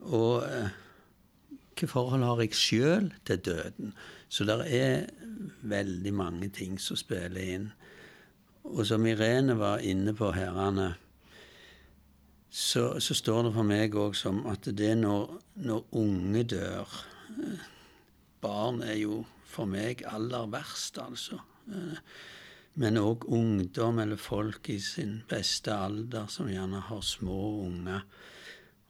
Og 0.06 0.44
eh, 0.44 0.74
hvilke 1.76 1.92
forhold 1.92 2.22
har 2.24 2.40
jeg 2.40 2.54
sjøl 2.56 3.10
til 3.28 3.40
døden? 3.44 3.90
Så 4.36 4.44
det 4.44 4.56
er 4.76 5.06
veldig 5.64 6.12
mange 6.12 6.50
ting 6.52 6.76
som 6.82 6.98
spiller 7.00 7.40
inn. 7.40 7.70
Og 8.68 8.82
som 8.84 9.06
Irene 9.08 9.54
var 9.56 9.80
inne 9.80 10.12
på 10.16 10.28
herrene, 10.36 10.90
så, 12.50 12.98
så, 13.00 13.14
står 13.16 13.46
det 13.46 13.52
for 13.54 13.68
meg 13.68 13.96
òg 13.96 14.16
som 14.16 14.42
at 14.50 14.68
det 14.76 14.90
er 14.92 14.98
når, 15.00 15.32
når, 15.64 15.82
unge 16.00 16.44
dør 16.48 16.92
Barn 18.40 18.82
er 18.84 18.96
jo 19.00 19.22
for 19.48 19.68
meg 19.68 20.04
aller 20.08 20.46
verst, 20.52 21.00
altså. 21.00 21.40
Men 22.76 23.00
òg 23.00 23.24
ungdom 23.32 24.02
eller 24.04 24.20
folk 24.20 24.68
i 24.72 24.76
sin 24.84 25.18
beste 25.28 25.72
alder 25.72 26.28
som 26.32 26.48
gjerne 26.52 26.82
har 26.90 27.02
små 27.04 27.40
unger 27.64 28.04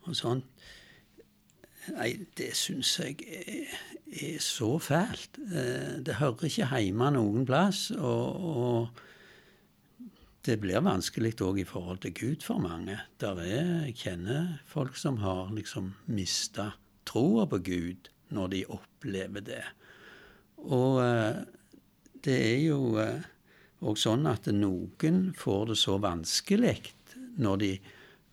og 0.07 0.19
sånn. 0.19 0.43
Nei, 1.95 2.13
det 2.39 2.51
syns 2.59 2.97
jeg 2.99 3.21
er, 3.31 3.75
er, 4.11 4.39
så 4.43 4.79
fælt. 4.83 5.39
Eh, 5.47 5.99
det 6.03 6.19
hører 6.19 6.49
ikke 6.49 6.71
hjemme 6.73 7.13
noen 7.15 7.47
plass. 7.47 7.91
og, 7.95 8.49
og 8.57 9.05
det 10.47 10.61
blir 10.63 10.83
vanskelig 10.85 11.33
òg 11.43 11.59
i 11.59 11.67
forhold 11.67 12.05
til 12.05 12.13
Gud 12.15 12.45
for 12.47 12.63
mange. 12.63 13.01
Der 13.19 13.39
er, 13.43 13.71
jeg 13.89 13.97
kjenner 13.99 14.61
folk 14.71 14.95
som 14.99 15.19
har 15.19 15.51
liksom 15.55 15.95
mista 16.07 16.71
troa 17.07 17.49
på 17.51 17.59
Gud 17.67 18.11
når 18.35 18.53
de 18.53 18.61
opplever 18.71 19.43
det. 19.47 19.65
Og 20.67 21.01
eh, 21.03 21.43
det 22.27 22.37
er 22.37 22.63
jo 22.69 22.79
òg 22.95 23.91
eh, 23.91 24.01
sånn 24.03 24.27
at 24.31 24.47
noen 24.55 25.21
får 25.39 25.73
det 25.73 25.79
så 25.83 25.99
vanskelig 26.03 26.79
når 27.43 27.63
de 27.63 27.73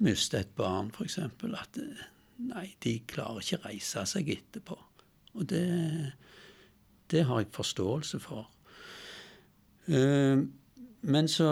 mister 0.03 0.43
et 0.43 0.53
barn, 0.57 0.91
f.eks. 0.93 1.17
At 1.17 1.81
nei, 2.37 2.73
de 2.83 2.97
klarer 3.07 3.43
ikke 3.43 3.61
reise 3.67 4.05
seg 4.09 4.29
etterpå. 4.33 4.77
Og 5.33 5.47
det, 5.49 5.63
det 7.11 7.25
har 7.29 7.41
jeg 7.41 7.53
forståelse 7.53 8.19
for. 8.21 8.49
Men 11.03 11.27
så, 11.27 11.49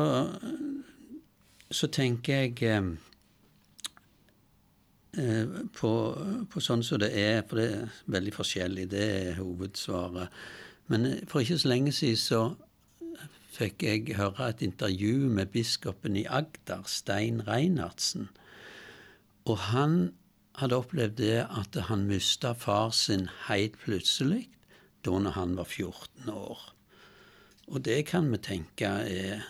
så 1.72 1.88
tenker 1.92 2.46
jeg 2.46 2.98
på, 5.76 5.92
på 6.48 6.64
sånn 6.64 6.84
som 6.86 7.02
det 7.02 7.12
er, 7.20 7.42
for 7.48 7.60
det 7.60 7.70
er 7.76 7.96
veldig 8.16 8.36
forskjellig. 8.36 8.90
Det 8.94 9.08
er 9.08 9.40
hovedsvaret. 9.42 10.30
Men 10.92 11.10
for 11.28 11.44
ikke 11.44 11.60
så 11.60 11.72
lenge 11.72 11.92
siden 11.96 12.20
så 12.20 12.44
fikk 13.52 13.84
jeg 13.84 14.16
høre 14.16 14.48
et 14.50 14.64
intervju 14.64 15.28
med 15.30 15.52
biskopen 15.52 16.16
i 16.16 16.26
Agder, 16.30 16.86
Stein 16.88 17.44
Reinhardsen. 17.48 18.30
Og 19.50 19.58
han 19.72 20.14
hadde 20.60 20.78
opplevd 20.78 21.18
det 21.22 21.46
at 21.46 21.78
han 21.88 22.08
mista 22.10 22.54
far 22.58 22.92
sin 22.96 23.28
helt 23.48 23.78
plutselig 23.84 24.48
da 25.06 25.18
han 25.34 25.56
var 25.58 25.66
14 25.66 26.30
år. 26.30 26.60
Og 27.72 27.86
det 27.86 28.06
kan 28.12 28.28
vi 28.32 28.38
tenke 28.44 28.90
er 29.08 29.46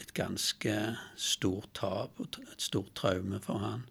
et 0.00 0.14
ganske 0.16 0.74
stort 1.16 1.68
tap 1.76 2.18
og 2.18 2.38
et 2.40 2.62
stort 2.62 2.94
traume 2.96 3.38
for 3.44 3.60
han. 3.62 3.84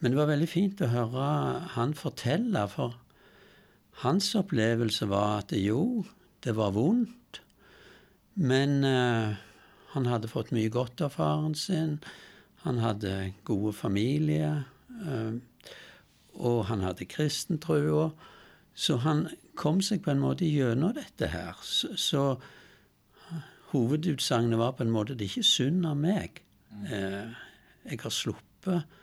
Men 0.00 0.12
det 0.12 0.20
var 0.20 0.30
veldig 0.30 0.48
fint 0.48 0.80
å 0.84 0.92
høre 0.92 1.26
han 1.74 1.94
fortelle, 1.96 2.66
for 2.68 2.96
hans 4.02 4.34
opplevelse 4.38 5.08
var 5.08 5.42
at 5.42 5.56
jo, 5.56 6.04
det 6.44 6.54
var 6.56 6.74
vondt, 6.76 7.40
men 8.36 8.84
uh, 8.84 9.32
han 9.94 10.08
hadde 10.08 10.28
fått 10.28 10.52
mye 10.52 10.70
godt 10.72 11.00
av 11.00 11.14
faren 11.16 11.54
sin. 11.56 11.96
Han 12.66 12.82
hadde 12.82 13.32
gode 13.48 13.72
familier, 13.72 14.66
og 16.36 16.64
han 16.70 16.84
hadde 16.84 17.08
kristentrua. 17.08 18.10
Så 18.76 18.98
han 19.04 19.26
kom 19.56 19.80
seg 19.80 20.02
på 20.04 20.12
en 20.12 20.20
måte 20.20 20.48
gjennom 20.48 20.92
dette 20.96 21.30
her. 21.32 21.56
Så, 21.64 21.94
så 21.96 22.24
hovedutsagnet 23.72 24.60
var 24.60 24.76
på 24.76 24.84
en 24.84 24.92
måte 24.92 25.16
det 25.16 25.26
er 25.26 25.32
ikke 25.32 25.48
synd 25.48 25.86
av 25.88 25.96
meg. 26.00 26.42
Uh, 26.84 27.32
jeg 27.88 28.02
har 28.02 28.12
sluppet 28.12 28.98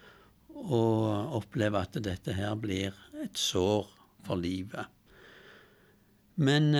å 0.53 0.83
oppleve 1.39 1.81
at 1.81 1.97
dette 2.05 2.35
her 2.37 2.53
blir 2.59 2.93
et 3.23 3.39
sår 3.39 3.89
for 4.27 4.39
livet. 4.39 4.85
Men 6.35 6.71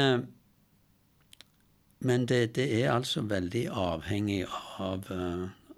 men 2.04 2.26
det, 2.28 2.56
det, 2.58 2.66
er 2.84 2.92
altså 2.92 3.22
veldig 3.24 3.62
avhengig 3.80 4.42
av 4.84 5.06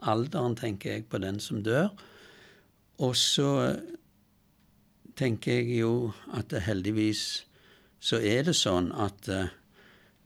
alderen, 0.09 0.55
tenker 0.57 0.95
jeg, 0.95 1.03
på 1.05 1.19
den 1.21 1.37
som 1.39 1.59
dør. 1.61 1.91
Og 3.03 3.15
så 3.19 3.49
tenker 5.19 5.59
jeg 5.59 5.81
jo 5.81 6.13
at 6.35 6.53
heldigvis 6.65 7.45
så 7.99 8.19
er 8.21 8.45
det 8.47 8.55
sånn 8.57 8.91
at 8.93 9.29
uh, 9.31 9.47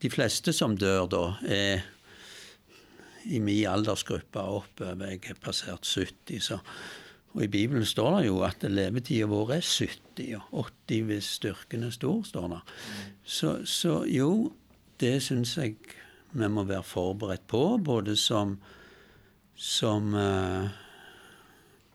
de 0.03 0.11
fleste 0.11 0.53
som 0.55 0.75
dør 0.77 1.07
da, 1.11 1.23
er 1.47 1.85
i 3.29 3.39
min 3.43 3.67
aldersgruppe 3.69 4.41
oppover. 4.41 5.13
Jeg 5.13 5.33
er 5.33 5.39
passert 5.43 5.87
70, 5.87 6.41
så 6.43 6.59
og 7.29 7.43
I 7.45 7.51
Bibelen 7.51 7.85
står 7.85 8.15
det 8.17 8.25
jo 8.25 8.39
at 8.41 8.63
levetida 8.65 9.27
vår 9.29 9.51
er 9.59 9.61
70, 9.61 10.39
og 10.49 10.71
80 10.89 11.03
hvis 11.05 11.27
styrken 11.37 11.85
er 11.85 11.93
stor, 11.93 12.23
står 12.25 12.47
det. 12.55 12.61
Så, 13.23 13.51
så 13.69 13.99
jo, 14.09 14.49
det 14.99 15.19
syns 15.21 15.53
jeg 15.59 15.75
vi 16.33 16.49
må 16.49 16.63
være 16.65 16.85
forberedt 16.85 17.45
på, 17.49 17.77
både 17.85 18.15
som, 18.17 18.55
som 19.53 20.13
uh, 20.17 20.73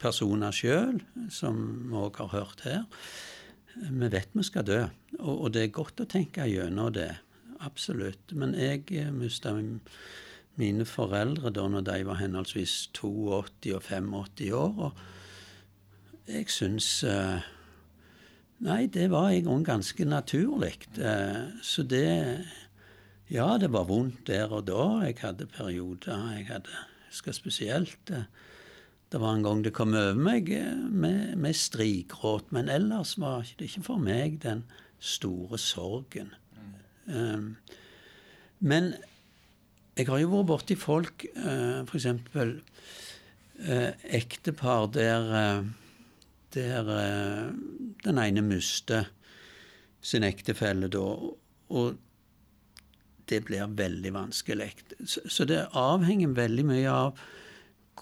personer 0.05 0.55
sjøl, 0.55 1.01
som 1.33 1.61
vi 1.89 1.97
òg 1.99 2.21
har 2.23 2.33
hørt 2.35 2.65
her. 2.67 2.85
Vi 3.75 4.11
vet 4.13 4.35
vi 4.37 4.45
skal 4.47 4.67
dø, 4.69 4.83
og, 5.19 5.35
og, 5.35 5.49
det 5.55 5.65
er 5.65 5.73
godt 5.75 6.05
å 6.05 6.09
tenke 6.11 6.47
gjennom 6.47 6.93
det. 6.95 7.11
Absolutt. 7.65 8.35
Men 8.37 8.55
jeg 8.59 8.85
uh, 9.01 9.11
mista 9.15 9.55
mine 10.61 10.87
foreldre 10.87 11.51
da 11.55 11.65
når 11.71 11.87
de 11.89 11.99
var 12.07 12.21
henholdsvis 12.21 12.77
82 12.95 13.75
og 13.75 13.83
85 13.89 14.53
år. 14.61 14.79
Og 14.89 16.31
jeg 16.31 16.53
syns 16.53 16.91
uh, 17.09 17.41
Nei, 18.65 18.85
det 18.89 19.09
var 19.11 19.33
i 19.35 19.43
grunnen 19.45 19.67
ganske 19.67 20.07
naturlig. 20.07 20.77
Uh, 20.97 21.51
så 21.65 21.83
det 21.83 22.07
ja, 23.33 23.57
det 23.59 23.73
var 23.73 23.89
vondt 23.89 24.27
der 24.29 24.53
og 24.53 24.69
da. 24.69 24.85
Jeg 25.09 25.19
hadde 25.25 25.49
perioder. 25.51 26.29
Jeg 26.37 26.47
hadde 26.53 26.83
husker 27.15 27.37
spesielt 27.37 28.11
eh, 28.11 28.27
Det 29.15 29.21
var 29.23 29.37
en 29.37 29.45
gang 29.47 29.61
det 29.63 29.71
kom 29.71 29.93
over 29.95 30.17
meg 30.19 30.49
eh, 30.51 30.73
med, 30.75 31.37
med 31.39 31.55
strigråt, 31.55 32.49
men 32.51 32.67
ellers 32.67 33.13
var 33.23 33.45
det 33.47 33.69
ikke 33.69 33.85
for 33.87 34.01
meg 34.03 34.41
den 34.43 34.65
store 34.99 35.59
sorgen. 35.63 36.33
Um, 37.07 37.53
men 38.59 38.89
jeg 39.95 40.09
har 40.09 40.19
jo 40.19 40.33
vært 40.33 40.49
borti 40.49 40.75
folk, 40.75 41.23
uh, 41.37 41.85
f.eks. 41.87 42.09
Uh, 42.35 43.93
ektepar 44.19 44.89
der, 44.97 45.31
uh, 45.31 45.69
der 46.57 46.91
uh, 46.91 47.53
den 48.03 48.19
ene 48.19 48.43
mister 48.43 49.13
sin 50.03 50.27
ektefelle 50.27 50.89
da. 50.91 51.05
Og 51.71 51.95
det 53.31 53.41
blir 53.47 53.79
veldig 53.79 54.15
vanskelig. 54.19 54.73
Så, 55.07 55.23
så 55.31 55.47
det 55.47 55.69
avhenger 55.71 56.35
veldig 56.35 56.67
mye 56.73 56.99
av 57.05 57.23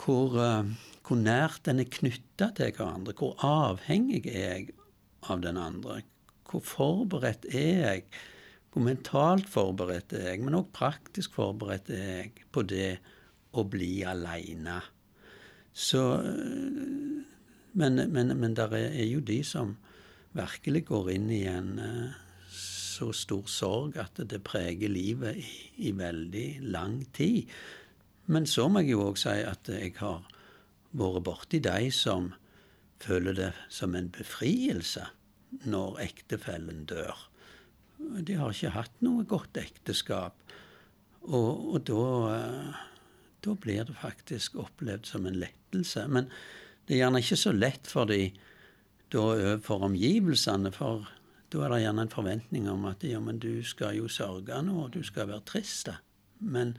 hvor, 0.00 0.40
uh, 0.40 0.88
hvor 1.12 1.20
nært 1.20 1.66
den 1.68 1.82
er 1.82 1.90
knytta 1.92 2.46
til 2.56 2.70
hverandre. 2.72 3.12
Hvor 3.18 3.34
avhengig 3.44 4.24
er 4.30 4.46
jeg 4.46 4.70
av 5.28 5.42
den 5.44 5.58
andre? 5.60 5.98
Hvor 6.48 6.64
forberedt 6.64 7.44
er 7.52 7.82
jeg? 7.82 8.06
Hvor 8.72 8.86
mentalt 8.86 9.50
forberedt 9.52 10.14
er 10.16 10.30
jeg? 10.30 10.40
Men 10.40 10.56
òg 10.56 10.70
praktisk 10.72 11.36
forberedt 11.36 11.92
er 11.92 12.08
jeg 12.14 12.46
på 12.48 12.64
det 12.64 12.94
å 13.52 13.66
bli 13.68 14.00
aleine. 14.08 14.80
Så 15.72 16.00
Men, 17.72 17.96
men, 18.12 18.36
men 18.36 18.52
der 18.52 18.72
er, 18.76 19.04
jo 19.08 19.20
de 19.24 19.38
som 19.44 19.78
virkelig 20.36 20.84
går 20.90 21.06
inn 21.14 21.30
i 21.32 21.46
en 21.48 21.70
uh, 21.80 22.10
så 22.52 23.08
stor 23.16 23.46
sorg 23.48 23.96
at 23.96 24.20
det 24.28 24.42
preger 24.44 24.92
livet 24.92 25.40
i, 25.40 25.54
i 25.88 25.92
veldig 25.96 26.68
lang 26.68 26.98
tid. 27.16 27.48
Men 28.26 28.44
så 28.44 28.68
må 28.68 28.84
jeg 28.84 28.92
jo 28.92 29.06
òg 29.06 29.16
si 29.16 29.32
at 29.40 29.72
jeg 29.72 29.94
har 30.02 30.20
vært 30.92 31.24
borti 31.26 31.60
de 31.64 31.90
som 31.94 32.32
føler 33.02 33.36
det 33.36 33.50
som 33.72 33.96
en 33.98 34.10
befrielse 34.12 35.08
når 35.68 36.00
ektefellen 36.04 36.84
dør. 36.88 37.16
De 37.98 38.36
har 38.38 38.52
ikke 38.52 38.74
hatt 38.76 39.02
noe 39.04 39.24
godt 39.28 39.58
ekteskap. 39.60 40.38
Og, 41.22 41.74
og 41.74 41.84
da, 41.86 42.04
da, 43.44 43.54
blir 43.54 43.84
det 43.86 43.98
faktisk 44.00 44.56
opplevd 44.58 45.06
som 45.06 45.26
en 45.28 45.38
lettelse. 45.38 46.06
Men 46.10 46.30
det 46.86 46.96
er 46.96 47.04
gjerne 47.04 47.22
ikke 47.22 47.38
så 47.44 47.52
lett 47.54 47.90
for 47.90 48.10
de 48.10 48.32
da 49.12 49.58
for 49.60 49.84
omgivelsene, 49.84 50.70
for 50.72 51.04
da 51.52 51.66
er 51.66 51.74
det 51.74 51.82
gjerne 51.82 52.06
en 52.06 52.12
forventning 52.12 52.68
om 52.72 52.86
at 52.88 53.04
ja, 53.04 53.20
men 53.20 53.36
du 53.42 53.60
skal 53.66 53.98
jo 53.98 54.08
sørge 54.08 54.56
nå, 54.64 54.86
og 54.86 54.94
du 54.94 55.02
skal 55.04 55.28
være 55.28 55.44
trist. 55.50 55.90
Men 56.40 56.78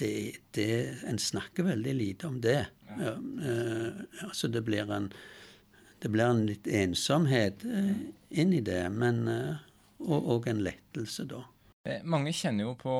det, 0.00 0.40
det, 0.56 0.70
en 1.08 1.18
snakker 1.20 1.68
veldig 1.68 1.94
lite 1.94 2.30
om 2.30 2.40
det. 2.40 2.62
Ja, 2.96 3.16
Uh, 3.40 4.02
altså 4.26 4.48
det 4.50 4.64
blir 4.66 4.88
en 4.90 5.12
det 6.02 6.08
blir 6.10 6.26
en 6.26 6.40
litt 6.48 6.66
ensomhet 6.66 7.62
uh, 7.62 7.92
inn 8.34 8.54
i 8.56 8.62
det, 8.66 8.82
men 8.90 9.20
uh, 9.30 9.60
og, 10.00 10.18
og, 10.18 10.48
en 10.50 10.64
lettelse, 10.64 11.28
da. 11.30 11.44
Mange 12.02 12.32
kjenner 12.34 12.66
jo 12.66 12.74
på, 12.76 12.92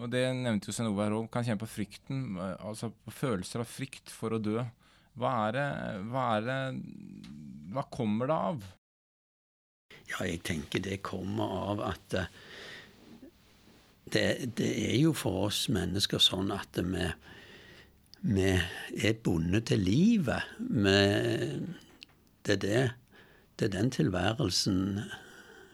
og 0.00 0.06
det 0.10 0.24
nevnte 0.34 0.70
jo 0.70 0.74
Svein 0.74 0.88
Ove 0.88 1.04
her 1.04 1.14
òg, 1.14 1.28
kan 1.30 1.44
kjenne 1.46 1.60
på 1.60 1.68
frykten, 1.70 2.22
altså 2.40 2.88
på 3.04 3.12
følelser 3.14 3.62
av 3.62 3.70
frykt 3.70 4.10
for 4.10 4.34
å 4.34 4.40
dø. 4.42 4.64
Hva 5.18 5.34
er 5.46 5.54
det 5.58 5.68
Hva, 6.10 6.24
er 6.38 6.48
det, 6.48 6.58
hva 7.74 7.84
kommer 7.92 8.30
det 8.30 8.40
av? 8.48 8.66
Ja, 10.08 10.24
jeg 10.24 10.40
tenker 10.46 10.82
det 10.82 11.02
kommer 11.06 11.54
av 11.68 11.84
at 11.90 12.18
det, 14.12 14.56
det 14.58 14.70
er 14.90 14.96
jo 15.00 15.12
for 15.16 15.48
oss 15.48 15.66
mennesker 15.72 16.22
sånn 16.22 16.52
at 16.54 16.78
vi, 16.78 17.06
vi 18.34 18.50
er 18.52 19.16
bundet 19.24 19.68
til 19.70 19.82
livet. 19.84 20.48
Vi, 20.58 20.98
det, 22.46 22.58
er 22.58 22.60
det, 22.64 22.82
det 23.58 23.68
er 23.68 23.74
den 23.76 23.90
tilværelsen 23.94 24.82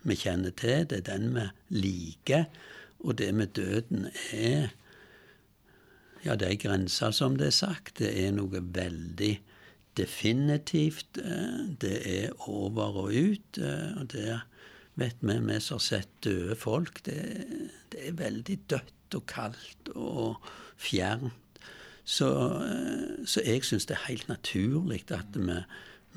vi 0.04 0.16
kjenner 0.20 0.52
til, 0.56 0.86
det 0.90 1.02
er 1.02 1.10
den 1.12 1.34
vi 1.36 1.48
liker. 1.80 2.48
Og 3.04 3.18
det 3.20 3.34
med 3.36 3.54
døden 3.56 4.08
er 4.32 4.72
Ja, 6.24 6.38
det 6.40 6.46
er 6.48 6.56
grenser, 6.56 7.10
som 7.12 7.34
det 7.36 7.50
er 7.50 7.52
sagt. 7.52 7.98
Det 7.98 8.08
er 8.16 8.30
noe 8.32 8.62
veldig 8.72 9.34
definitivt. 9.98 11.18
Eh, 11.20 11.66
det 11.80 11.98
er 12.08 12.48
over 12.48 12.96
og 13.02 13.10
ut. 13.12 13.58
Eh, 13.58 13.90
og 14.00 14.08
det 14.12 14.38
vet 15.00 15.16
vi, 15.20 15.38
vi 15.38 15.60
som 15.60 15.78
har 15.78 15.84
sett 15.84 16.12
døde 16.24 16.56
folk. 16.58 17.00
Det, 17.06 17.18
det, 17.92 18.02
er 18.08 18.18
veldig 18.18 18.58
dødt 18.70 19.18
og 19.18 19.26
kaldt 19.30 19.90
og 19.94 20.52
fjernt. 20.80 21.32
Så, 22.04 22.28
eh, 22.60 23.24
så 23.24 23.40
jeg 23.46 23.64
syns 23.64 23.88
det 23.88 23.96
er 23.96 24.08
helt 24.10 24.28
naturlig 24.28 25.06
at 25.14 25.38
vi, 25.38 25.56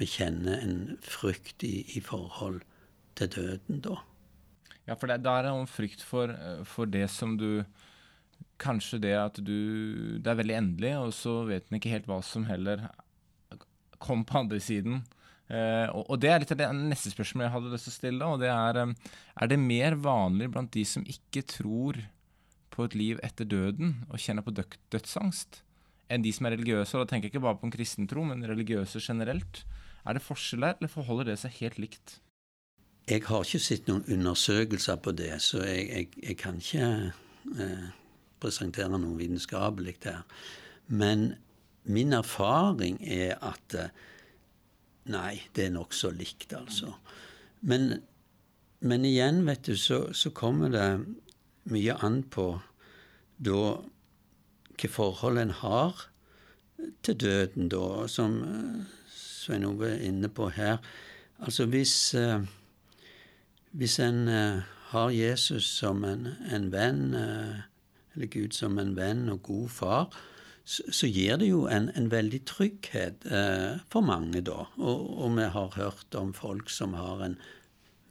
vi 0.01 0.07
kjenner 0.09 0.59
en 0.59 0.97
frykt 1.01 1.63
i, 1.63 1.85
i, 1.95 2.01
forhold 2.03 2.59
til 3.15 3.31
døden 3.31 3.79
da. 3.85 4.01
Ja, 4.87 4.95
for 4.95 5.07
det, 5.07 5.21
da 5.23 5.37
er 5.37 5.47
det 5.47 5.53
en 5.55 5.69
frykt 5.71 6.03
for, 6.03 6.33
eh, 6.33 6.63
for 6.67 6.89
det 6.89 7.07
som 7.13 7.37
du 7.39 7.63
Kanskje 8.57 8.97
det 8.97 9.11
at 9.13 9.35
du 9.37 10.17
Det 10.17 10.31
er 10.31 10.37
veldig 10.39 10.55
endelig, 10.57 10.95
og 10.97 11.11
så 11.13 11.43
vet 11.45 11.67
en 11.69 11.77
ikke 11.77 11.91
helt 11.91 12.07
hva 12.09 12.23
som 12.25 12.47
heller 12.49 12.87
kom 14.01 14.23
på 14.25 14.39
andre 14.39 14.57
siden. 14.61 15.03
Eh, 15.47 15.87
og, 15.95 16.17
det 16.19 16.29
er 16.31 16.41
litt 16.43 16.51
av 16.51 16.59
det 16.59 16.67
neste 16.75 17.13
spørsmålet 17.13 17.47
jeg 17.47 17.53
hadde 17.53 17.71
lyst 17.71 17.87
til 17.87 17.93
å 17.93 17.97
stille. 17.97 18.27
og 18.27 18.41
det 18.41 18.51
Er 18.51 18.81
er 18.83 19.47
det 19.47 19.59
mer 19.59 19.95
vanlig 19.95 20.51
blant 20.51 20.71
de 20.73 20.83
som 20.85 21.05
ikke 21.07 21.45
tror 21.47 22.01
på 22.71 22.85
et 22.85 22.95
liv 22.95 23.19
etter 23.23 23.45
døden, 23.45 24.05
og 24.11 24.19
kjenner 24.19 24.45
på 24.45 24.53
dødsangst, 24.53 25.63
enn 26.09 26.21
de 26.21 26.31
som 26.31 26.45
er 26.45 26.57
religiøse? 26.57 26.95
og 26.95 27.07
Da 27.07 27.15
tenker 27.15 27.27
jeg 27.27 27.35
ikke 27.35 27.45
bare 27.47 27.59
på 27.61 27.65
en 27.65 27.73
kristen 27.73 28.07
tro, 28.07 28.23
men 28.23 28.45
religiøse 28.45 28.99
generelt. 28.99 29.63
Er 30.05 30.13
det 30.13 30.23
forskjell 30.23 30.61
der, 30.61 30.75
eller 30.79 30.91
forholder 30.91 31.31
det 31.31 31.39
seg 31.39 31.55
helt 31.61 31.79
likt? 31.79 32.19
Jeg 33.07 33.23
har 33.23 33.43
ikke 33.43 33.63
sett 33.63 33.87
noen 33.87 34.03
undersøkelser 34.03 34.99
på 34.99 35.13
det, 35.15 35.31
så 35.41 35.63
jeg, 35.63 35.87
jeg, 35.87 36.07
jeg 36.23 36.37
kan 36.37 36.59
ikke 36.59 36.87
eh, 37.63 37.87
presentere 38.43 38.99
noe 38.99 39.15
vitenskapelig 39.15 39.95
der. 40.03 40.25
Men 40.87 41.35
min 41.87 42.13
erfaring 42.13 42.99
er 43.01 43.37
at 43.39 43.77
eh, 43.79 43.89
nei, 45.11 45.41
det 45.55 45.67
er 45.67 45.75
nokså 45.75 46.11
likt, 46.15 46.53
altså. 46.57 46.93
Men, 47.61 48.01
men, 48.79 49.05
igjen, 49.05 49.43
vet 49.47 49.65
du, 49.67 49.75
så, 49.79 50.07
så, 50.13 50.31
kommer 50.35 50.71
det 50.73 50.87
mye 51.71 51.97
an 52.05 52.21
på 52.23 52.49
da 53.37 53.61
hvilke 54.67 54.89
forhold 54.93 55.41
en 55.41 55.55
har 55.57 56.05
til 57.03 57.17
døden, 57.17 57.69
da, 57.73 58.05
som 58.11 58.37
eh, 58.45 58.85
Svein 59.09 59.65
Ove 59.65 59.89
er 59.95 60.03
inne 60.05 60.29
på 60.29 60.51
her. 60.53 60.77
Altså 61.41 61.65
hvis 61.65 62.13
eh, 62.13 62.45
hvis 63.77 63.99
en 63.99 64.27
uh, 64.27 64.61
har 64.93 65.09
Jesus 65.13 65.65
som 65.79 66.03
en, 66.07 66.27
en 66.53 66.71
venn, 66.71 67.13
eller 67.13 68.29
Gud 68.31 68.55
som 68.55 68.79
en 68.79 68.95
venn 68.95 69.27
og 69.29 69.43
god 69.43 69.69
far, 69.69 70.17
så, 70.67 70.83
så 70.91 71.07
gir 71.07 71.37
det 71.39 71.47
jo 71.47 71.61
en, 71.71 71.87
en 71.95 72.09
veldig 72.11 72.41
trygghet 72.49 73.27
eh, 73.31 73.79
for 73.91 74.03
mange, 74.03 74.41
da. 74.43 74.65
Og, 74.75 75.05
og, 75.15 75.37
vi 75.37 75.47
har 75.53 75.77
hørt 75.77 76.17
om 76.19 76.33
folk 76.35 76.71
som 76.73 76.97
har 76.97 77.23
en 77.23 77.37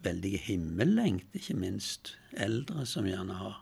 veldig 0.05 0.33
himmellengt, 0.47 1.29
ikke 1.37 1.57
minst 1.57 2.15
eldre 2.33 2.85
som 2.89 3.05
gjerne 3.09 3.37
har 3.37 3.61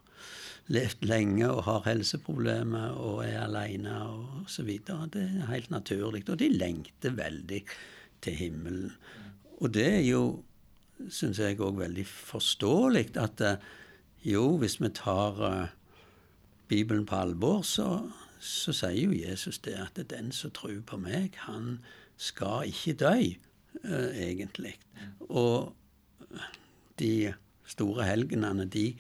levd 0.72 1.04
lenge 1.06 1.46
og 1.52 1.66
har 1.68 1.84
helseproblemer 1.86 2.96
og 2.98 3.22
er 3.26 3.44
aleine 3.44 4.00
og 4.08 4.50
så 4.50 4.64
videre. 4.66 5.10
Det 5.14 5.28
er 5.28 5.52
helt 5.52 5.70
naturlig. 5.74 6.24
Og 6.32 6.40
de 6.40 6.50
lengter 6.56 7.14
veldig 7.20 7.62
til 8.26 8.40
himmelen. 8.40 8.92
Og 9.60 9.74
det 9.76 9.90
er 9.92 10.04
jo 10.08 10.26
syns 11.12 11.42
jeg 11.44 11.60
òg 11.60 11.82
veldig 11.84 12.06
forståelig 12.08 13.10
at 13.20 13.42
eh, 13.44 13.72
jo, 14.26 14.56
hvis 14.62 14.80
vi 14.80 14.90
tar 14.96 15.42
eh, 15.50 15.74
Bibelen 16.72 17.04
på 17.06 17.20
alvor, 17.20 17.62
så, 17.68 18.06
så, 18.40 18.74
sier 18.74 19.08
jo 19.08 19.16
Jesus 19.16 19.60
det 19.66 19.76
at 19.80 20.00
den 20.10 20.32
som 20.36 20.54
tror 20.56 20.82
på 20.88 20.98
meg, 21.02 21.38
han 21.48 21.80
skal 22.18 22.70
ikke 22.70 22.94
dø, 23.00 23.16
uh, 23.84 24.12
egentlig. 24.14 24.76
Og 25.30 25.76
de 27.00 27.34
store 27.66 28.06
helgenene, 28.08 28.66
de 28.66 28.94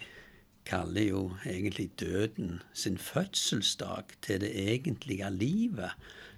kaller 0.65 1.09
jo 1.09 1.31
egentlig 1.45 1.91
døden 1.99 2.61
sin 2.73 2.97
fødselsdag 2.97 4.15
til 4.21 4.41
det 4.41 4.51
egentlige 4.55 5.29
livet. 5.31 5.93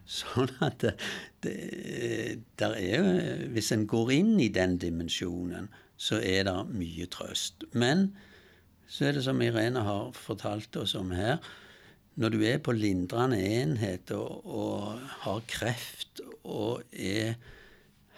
Sånn 0.08 0.52
at 0.64 0.80
det, 0.84 0.94
det, 1.44 2.44
der 2.60 2.76
er 2.80 3.48
Hvis 3.52 3.74
en 3.76 3.88
går 3.88 4.12
inn 4.16 4.38
i 4.40 4.48
den 4.48 4.78
dimensjonen, 4.80 5.68
så 5.98 6.22
er 6.24 6.46
det 6.48 6.56
mye 6.72 7.08
trøst. 7.12 7.66
Men 7.74 8.12
så 8.88 9.10
er 9.10 9.18
det 9.18 9.26
som 9.26 9.42
Irene 9.44 9.84
har 9.84 10.12
fortalt 10.16 10.76
oss 10.80 10.96
om 10.96 11.12
her. 11.12 11.42
Når 12.18 12.34
du 12.34 12.40
er 12.50 12.58
på 12.64 12.74
lindrende 12.74 13.38
enhet 13.38 14.12
og, 14.16 14.46
og 14.46 15.02
har 15.24 15.44
kreft 15.50 16.22
og 16.48 16.82
er 16.92 17.36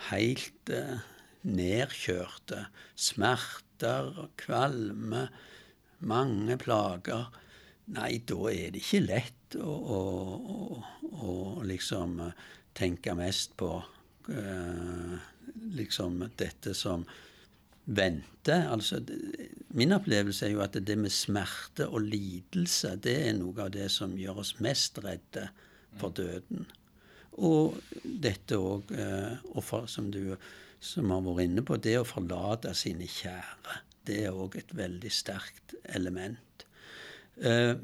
helt 0.10 0.72
eh, 0.72 1.02
nedkjørte, 1.44 2.64
smerter, 2.96 4.30
kvalme, 4.40 5.28
mange 6.00 6.56
plager 6.62 7.28
Nei, 7.90 8.20
da 8.22 8.38
er 8.52 8.70
det 8.70 8.84
ikke 8.84 9.00
lett 9.02 9.56
å, 9.58 9.74
å, 9.74 10.00
å 11.26 11.36
liksom 11.66 12.20
eh, 12.22 12.44
tenke 12.78 13.16
mest 13.18 13.56
på 13.60 13.72
uh, 14.30 15.16
liksom 15.74 16.22
dette 16.38 16.76
som 16.78 17.02
venter. 17.90 18.68
Altså, 18.70 19.02
min 19.76 19.94
opplevelse 19.96 20.48
er 20.48 20.54
jo 20.54 20.64
at 20.66 20.78
det 20.78 20.98
med 20.98 21.14
smerte 21.14 21.88
og 21.90 22.06
lidelse, 22.06 22.96
det 23.02 23.16
er 23.28 23.38
noe 23.38 23.66
av 23.66 23.74
det 23.74 23.90
som 23.94 24.18
gjør 24.18 24.44
oss 24.44 24.56
mest 24.64 25.02
redde 25.04 25.50
for 26.00 26.14
døden. 26.16 26.68
Og 27.40 27.78
dette 28.04 28.58
òg, 28.60 28.92
uh, 28.92 29.86
som 29.88 30.10
du 30.12 30.36
som 30.80 31.12
har 31.12 31.24
vært 31.24 31.46
inne 31.48 31.64
på, 31.66 31.78
det 31.78 31.98
å 32.00 32.08
forlate 32.08 32.72
sine 32.78 33.08
kjære. 33.10 33.80
Det 34.08 34.22
er 34.26 34.36
òg 34.36 34.56
et 34.60 34.72
veldig 34.76 35.12
sterkt 35.12 35.76
element. 35.96 36.66
Eh, 37.44 37.76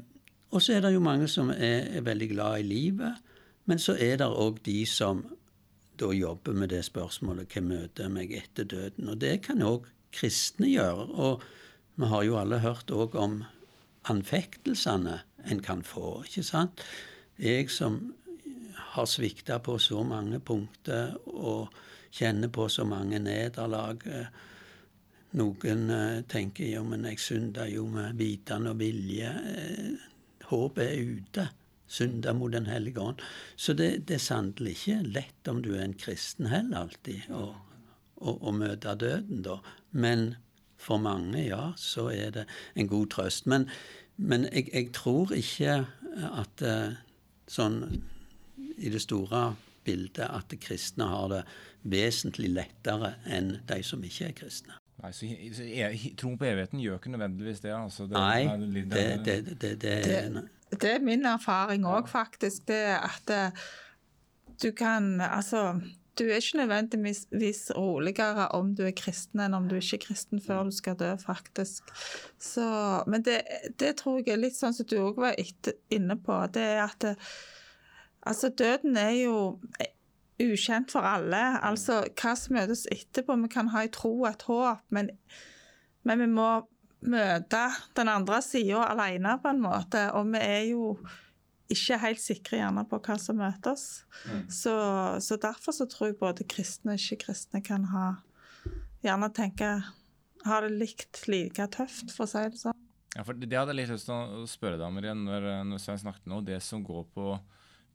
og 0.50 0.62
så 0.62 0.76
er 0.76 0.84
det 0.84 0.94
jo 0.94 1.04
mange 1.04 1.28
som 1.28 1.50
er, 1.52 1.90
er, 1.98 2.04
veldig 2.06 2.28
glad 2.32 2.60
i 2.62 2.66
livet, 2.66 3.20
men 3.68 3.82
så 3.82 3.96
er 4.00 4.20
det 4.20 4.28
òg 4.28 4.62
de 4.64 4.78
som 4.88 5.24
da 6.00 6.10
jobber 6.12 6.56
med 6.56 6.70
det 6.72 6.82
spørsmålet 6.86 7.52
hva 7.52 7.62
møter 7.64 8.10
meg 8.12 8.32
etter 8.36 8.68
døden? 8.68 9.10
Og 9.12 9.20
det 9.20 9.40
kan 9.44 9.64
òg 9.64 9.88
kristne 10.14 10.70
gjør. 10.70 11.06
Og 11.12 11.46
vi 11.96 12.10
har 12.12 12.26
jo 12.26 12.38
alle 12.40 12.60
hørt 12.64 12.92
òg 12.92 13.16
om 13.18 13.40
anfektelsene 14.10 15.20
en 15.46 15.62
kan 15.62 15.82
få, 15.86 16.22
ikke 16.26 16.44
sant? 16.46 16.82
Jeg 17.38 17.70
som 17.70 18.00
har 18.96 19.06
svikta 19.06 19.58
på 19.62 19.76
så 19.82 20.02
mange 20.06 20.40
punkter 20.40 21.14
og 21.26 21.74
kjenner 22.16 22.50
på 22.52 22.68
så 22.72 22.86
mange 22.88 23.20
nederlag. 23.22 24.02
Eh, 24.06 24.28
noen 25.36 25.90
uh, 25.90 26.22
tenker 26.30 26.70
jo, 26.70 26.84
men 26.88 27.04
jeg 27.10 27.20
synder 27.20 27.68
jo 27.68 27.84
med 27.92 28.16
vitende 28.16 28.72
og 28.72 28.80
vilje. 28.80 29.32
Uh, 29.36 30.06
håpet 30.48 30.84
er 30.86 31.10
ute. 31.18 31.48
Synder 31.86 32.34
mot 32.34 32.50
Den 32.50 32.66
hellige 32.66 33.02
ånd. 33.02 33.20
Så 33.56 33.74
det, 33.76 34.08
det, 34.08 34.16
er 34.16 34.24
sannelig 34.24 34.78
ikke 34.78 34.96
lett 35.18 35.50
om 35.50 35.60
du 35.62 35.74
er 35.76 35.84
en 35.84 35.98
kristen 35.98 36.48
heller 36.50 36.86
alltid, 36.86 37.28
å, 37.30 37.52
å, 38.16 38.36
å 38.36 38.52
møte 38.56 38.94
døden, 38.98 39.42
da. 39.46 39.58
Men 39.92 40.34
for 40.80 41.00
mange, 41.02 41.40
ja, 41.46 41.72
så 41.80 42.08
er 42.12 42.32
det 42.34 42.46
en 42.76 42.88
god 42.90 43.10
trøst. 43.14 43.46
Men, 43.50 43.68
men 44.16 44.48
jeg, 44.52 44.68
jeg, 44.72 44.90
tror 44.96 45.32
ikke 45.36 45.78
at 46.16 46.64
uh, 46.64 46.96
sånn 47.50 47.80
i 48.76 48.92
det 48.92 49.00
store 49.04 49.54
bildet 49.86 50.26
at 50.26 50.52
kristne 50.60 51.06
har 51.08 51.30
det 51.32 51.44
vesentlig 51.86 52.50
lettere 52.56 53.14
enn 53.30 53.56
de 53.68 53.78
som 53.86 54.02
ikke 54.04 54.30
er 54.30 54.36
kristne. 54.36 54.76
Nei, 55.02 55.12
så, 55.12 55.28
så 55.52 55.64
e, 55.68 56.12
Troen 56.16 56.38
på 56.40 56.46
evigheten 56.48 56.80
gjør 56.80 56.96
ikke 56.98 57.12
nødvendigvis 57.12 57.60
det? 57.62 57.72
Altså, 57.76 58.06
det 58.08 58.16
Nei, 58.16 58.46
det, 58.88 59.04
det, 59.26 59.36
det, 59.60 59.74
det, 60.72 60.92
er 60.94 61.04
min 61.04 61.26
erfaring 61.28 61.84
òg, 61.86 62.08
faktisk. 62.08 62.64
Det 62.70 62.80
at 62.96 63.32
eh, 63.32 63.66
du 64.62 64.70
kan 64.76 65.20
Altså, 65.20 65.76
du 66.18 66.24
er 66.24 66.40
ikke 66.40 66.62
nødvendigvis 66.62 67.70
roligere 67.76 68.48
om 68.56 68.74
du 68.76 68.84
er 68.86 68.94
kristen 68.96 69.42
enn 69.44 69.56
om 69.56 69.68
du 69.68 69.76
ikke 69.76 69.98
er 69.98 70.04
kristen 70.06 70.40
før 70.42 70.64
du 70.68 70.72
skal 70.74 70.96
dø, 70.98 71.10
faktisk. 71.20 71.90
Så, 72.38 72.68
men 73.06 73.24
det, 73.26 73.42
tror 74.00 74.22
jeg 74.22 74.34
er 74.34 74.40
litt 74.40 74.56
sånn 74.56 74.74
som 74.76 74.88
du 74.88 74.96
òg 75.02 75.20
var 75.20 75.36
inne 75.92 76.16
på. 76.20 76.40
Det 76.54 76.64
er 76.76 76.82
at 76.88 77.12
Altså, 78.26 78.48
døden 78.50 78.96
er 78.98 79.12
jo 79.22 79.60
ukjent 80.42 80.90
for 80.90 81.06
alle. 81.06 81.42
Altså 81.62 82.00
hva 82.18 82.32
som 82.34 82.56
møtes 82.58 82.86
etterpå. 82.90 83.36
Vi 83.44 83.50
kan 83.52 83.70
ha 83.70 83.84
en 83.86 83.92
tro 83.94 84.10
og 84.16 84.30
et 84.32 84.42
håp, 84.48 84.82
men, 84.90 85.12
men 86.02 86.24
vi 86.24 86.26
må 86.32 86.48
møte 87.06 87.62
den 87.96 88.10
andre 88.10 88.40
sida 88.42 88.82
alene 88.90 89.36
på 89.42 89.52
en 89.52 89.62
måte. 89.62 90.08
Og 90.18 90.32
vi 90.34 90.42
er 90.42 90.64
jo 90.72 90.96
ikke 91.72 91.98
helt 92.02 92.22
sikre 92.22 92.60
gjerne 92.60 92.84
på 92.88 93.00
hva 93.02 93.16
som 93.20 93.38
møter 93.40 93.72
oss. 93.72 94.04
Mm. 94.28 94.46
Så, 94.52 94.74
så, 95.24 95.38
derfor 95.42 95.74
så 95.76 95.88
tror 95.90 96.10
jeg 96.10 96.20
både 96.20 96.46
kristne 96.48 96.94
og 96.94 97.02
ikke-kristne 97.02 97.62
kan 97.66 97.88
ha 97.92 98.06
gjerne 99.04 99.30
tenke 99.34 99.70
ha 100.46 100.62
det 100.62 100.72
likt 100.78 101.24
like 101.26 101.64
tøft, 101.74 102.12
for 102.14 102.26
å 102.26 102.30
si 102.30 102.44
det 102.46 102.60
sånn. 102.60 102.84
Ja, 103.16 103.24
for 103.24 103.38
Det 103.38 103.50
hadde 103.56 103.72
jeg 103.72 103.80
litt 103.80 103.92
lyst 103.94 104.06
til 104.10 104.14
å 104.14 104.46
spørre 104.50 104.78
deg 104.78 104.86
om 104.86 105.00
igjen 105.00 105.24
når, 105.26 105.46
når 105.66 105.82
Svein 105.82 106.02
snakket 106.02 106.28
nå. 106.30 106.42
Det 106.46 106.60
som 106.62 106.84
går 106.86 107.06
på 107.14 107.30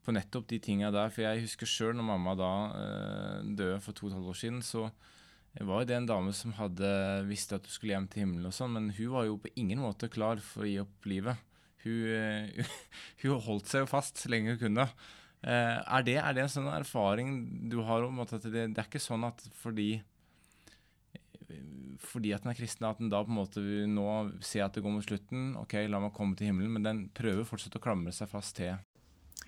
på 0.02 0.14
nettopp 0.16 0.48
de 0.50 0.60
tinga 0.62 0.92
der. 0.94 1.12
For 1.14 1.26
jeg 1.26 1.46
husker 1.46 1.70
sjøl 1.70 1.96
når 1.98 2.08
mamma 2.08 2.36
da 2.40 2.52
eh, 2.78 3.50
døde 3.58 3.82
for 3.84 3.98
to 3.98 4.08
og 4.08 4.12
et 4.12 4.18
halvt 4.18 4.34
år 4.34 4.40
siden, 4.40 4.62
så 4.66 4.88
var 5.68 5.86
det 5.86 5.98
en 5.98 6.08
dame 6.08 6.34
som 6.34 6.54
hadde 6.56 6.90
visste 7.28 7.58
at 7.58 7.66
du 7.68 7.72
skulle 7.74 7.94
hjem 7.94 8.08
til 8.10 8.24
himmelen 8.24 8.48
og 8.48 8.56
sånn, 8.56 8.72
men 8.78 8.92
hun 8.96 9.12
var 9.14 9.28
jo 9.28 9.40
på 9.44 9.52
ingen 9.60 9.82
måte 9.84 10.10
klar 10.12 10.40
for 10.44 10.64
å 10.64 10.70
gi 10.70 10.78
opp 10.82 11.10
livet. 11.12 11.50
Hun, 11.84 12.06
eh, 12.16 12.72
hun 13.24 13.42
holdt 13.48 13.72
seg 13.72 13.86
jo 13.86 13.90
fast 13.92 14.22
så 14.22 14.32
lenge 14.32 14.56
hun 14.56 14.62
kunne. 14.62 14.88
Eh, 15.42 15.78
er, 15.82 16.06
det, 16.06 16.20
er 16.22 16.38
det 16.38 16.46
en 16.46 16.54
sånn 16.54 16.70
erfaring 16.70 17.36
du 17.72 17.80
har 17.88 18.06
om 18.06 18.20
at 18.22 18.36
det, 18.44 18.52
det 18.54 18.78
er 18.78 18.88
ikke 18.88 19.02
sånn 19.02 19.26
at 19.28 19.42
fordi 19.62 19.96
fordi 22.02 22.32
at 22.34 22.44
den 22.44 22.52
er 22.52 22.58
kristen, 22.58 22.86
at 22.88 23.00
den 23.00 23.12
da 23.12 23.22
på 23.24 23.32
en 23.32 23.38
måte 23.38 23.62
nå 23.90 24.06
ser 24.44 24.66
at 24.66 24.78
det 24.78 24.84
går 24.84 24.96
mot 24.96 25.06
slutten. 25.06 25.52
OK, 25.62 25.76
la 25.90 26.00
meg 26.02 26.14
komme 26.16 26.38
til 26.38 26.50
himmelen. 26.50 26.72
Men 26.78 26.88
den 26.88 27.02
prøver 27.16 27.48
fortsatt 27.48 27.78
å 27.78 27.84
klamre 27.84 28.14
seg 28.16 28.32
fast 28.32 28.56
til 28.58 28.74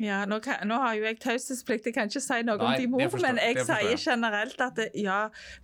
Ja, 0.02 0.24
nå, 0.30 0.40
kan, 0.42 0.62
nå 0.68 0.80
har 0.82 0.96
jo 0.98 1.06
jeg 1.06 1.20
taushetsplikt, 1.22 1.90
jeg 1.90 1.96
kan 1.98 2.10
ikke 2.10 2.24
si 2.24 2.40
noe 2.46 2.58
Nei, 2.58 2.66
om 2.66 2.78
de 2.82 2.88
mor, 2.90 3.04
forstår- 3.14 3.28
men 3.28 3.42
jeg 3.42 3.66
sier 3.68 4.00
generelt 4.02 4.62
at 4.66 4.80
det, 4.80 4.88
ja, 4.98 5.20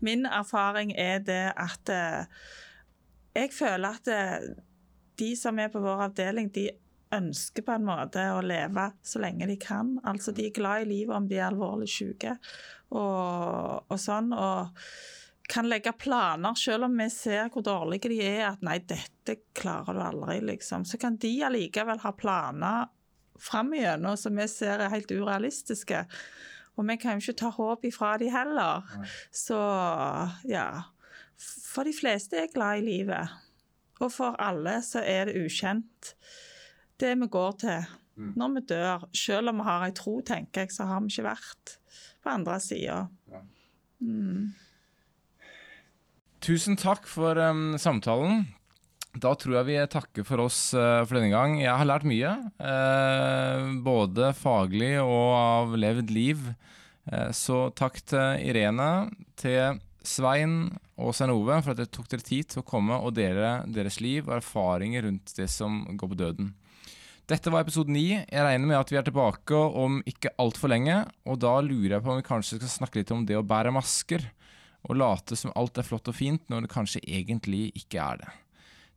min 0.06 0.26
erfaring 0.26 0.94
er 0.94 1.24
det 1.26 1.44
at 1.58 1.90
eh, 1.94 2.44
jeg 3.40 3.54
føler 3.56 3.98
at 3.98 4.12
eh, 4.14 4.52
de 5.20 5.34
som 5.38 5.60
er 5.60 5.72
på 5.74 5.82
vår 5.84 6.06
avdeling, 6.10 6.50
de 6.56 6.70
ønsker 7.16 7.66
på 7.66 7.74
en 7.74 7.88
måte 7.88 8.24
å 8.34 8.42
leve 8.46 8.90
så 9.06 9.22
lenge 9.24 9.48
de 9.50 9.56
kan. 9.62 9.96
Altså 10.08 10.34
de 10.36 10.48
er 10.48 10.56
glad 10.56 10.84
i 10.84 10.90
livet 10.92 11.16
om 11.16 11.30
de 11.30 11.40
er 11.40 11.48
alvorlig 11.48 11.90
syke 11.92 12.36
og, 12.90 13.88
og 13.90 13.98
sånn. 14.00 14.34
og 14.34 14.76
kan 15.50 15.66
legge 15.66 15.96
planer, 15.98 16.54
selv 16.54 16.86
om 16.86 16.98
vi 17.02 17.08
ser 17.10 17.48
hvor 17.50 17.64
dårlige 17.66 18.12
de 18.12 18.20
er, 18.22 18.44
at 18.52 18.62
nei, 18.62 18.78
dette 18.86 19.40
klarer 19.58 19.98
du 19.98 20.04
aldri, 20.06 20.36
liksom. 20.46 20.84
Så 20.86 21.00
kan 21.02 21.18
de 21.18 21.32
allikevel 21.48 22.04
ha 22.04 22.12
planer 22.14 22.92
fram 23.42 23.74
igjennom 23.74 24.18
som 24.20 24.38
vi 24.38 24.46
ser 24.52 24.84
er 24.84 24.94
helt 24.94 25.10
urealistiske. 25.10 26.04
Og 26.78 26.86
vi 26.86 27.00
kan 27.02 27.18
jo 27.18 27.26
ikke 27.26 27.42
ta 27.42 27.50
håp 27.56 27.90
ifra 27.90 28.14
de 28.22 28.30
heller. 28.32 28.86
Så 29.34 29.58
ja. 30.48 30.70
For 31.40 31.88
de 31.88 31.96
fleste 31.96 32.44
er 32.44 32.54
glad 32.54 32.84
i 32.84 32.86
livet. 32.86 33.40
Og 34.00 34.12
for 34.14 34.38
alle 34.39 34.80
så 34.86 35.04
er 35.04 35.30
det 35.30 35.41
ukjent. 35.43 36.14
Det 37.00 37.16
vi 37.20 37.28
går 37.32 37.58
til 37.64 37.89
når 38.20 38.56
vi 38.56 38.64
dør. 38.68 39.06
Selv 39.16 39.52
om 39.52 39.62
vi 39.62 39.68
har 39.68 39.86
ei 39.88 39.95
tro, 39.95 40.20
tenker 40.26 40.66
jeg, 40.66 40.74
så 40.76 40.88
har 40.89 41.04
vi 41.04 41.12
ikke 41.14 41.28
vært 41.30 41.76
på 42.24 42.32
andre 42.34 42.58
sida. 42.64 43.02
Tusen 46.43 46.80
takk 46.80 47.08
for 47.10 47.39
um, 47.39 47.76
samtalen. 47.80 48.45
Da 49.20 49.34
tror 49.39 49.60
jeg 49.60 49.68
vi 49.68 49.78
takker 49.91 50.28
for 50.28 50.45
oss 50.45 50.70
uh, 50.78 51.02
for 51.04 51.18
denne 51.18 51.34
gang. 51.34 51.58
Jeg 51.60 51.76
har 51.76 51.88
lært 51.88 52.08
mye, 52.08 52.36
uh, 52.62 53.72
både 53.84 54.32
faglig 54.38 54.93
og 55.02 55.30
av 55.36 55.76
levd 55.80 56.14
liv. 56.16 56.45
Uh, 57.10 57.30
så 57.36 57.68
takk 57.76 58.00
til 58.08 58.45
Irene, 58.52 59.10
til 59.39 59.82
Svein 60.06 60.72
og 61.00 61.14
Svein 61.16 61.34
Ove 61.34 61.60
for 61.64 61.74
at 61.74 61.82
dere 61.82 61.91
tok 61.91 62.08
dere 62.12 62.26
tid 62.26 62.50
til 62.52 62.62
å 62.62 62.68
komme 62.68 62.97
og 63.04 63.16
dele 63.18 63.60
deres 63.68 64.00
liv 64.04 64.28
og 64.28 64.38
erfaringer 64.39 65.06
rundt 65.08 65.34
det 65.38 65.50
som 65.52 65.84
går 66.00 66.12
på 66.14 66.20
døden. 66.20 66.52
Dette 67.30 67.52
var 67.54 67.62
episode 67.62 67.93
ni. 67.93 68.08
Jeg 68.16 68.41
regner 68.41 68.66
med 68.66 68.80
at 68.80 68.89
vi 68.89 68.97
er 68.97 69.06
tilbake 69.06 69.54
om 69.54 70.00
ikke 70.10 70.32
altfor 70.41 70.72
lenge. 70.72 71.04
Og 71.30 71.38
da 71.43 71.60
lurer 71.62 71.97
jeg 72.00 72.06
på 72.06 72.14
om 72.16 72.18
vi 72.18 72.26
kanskje 72.26 72.58
skal 72.58 72.72
snakke 72.74 73.02
litt 73.02 73.14
om 73.14 73.22
det 73.30 73.38
å 73.38 73.45
bære 73.45 73.74
masker. 73.76 74.24
Og 74.89 74.97
late 74.97 75.38
som 75.38 75.54
alt 75.60 75.78
er 75.78 75.86
flott 75.86 76.10
og 76.10 76.18
fint, 76.18 76.41
når 76.50 76.66
det 76.66 76.72
kanskje 76.74 77.04
egentlig 77.06 77.68
ikke 77.78 78.02
er 78.02 78.24
det. 78.24 78.32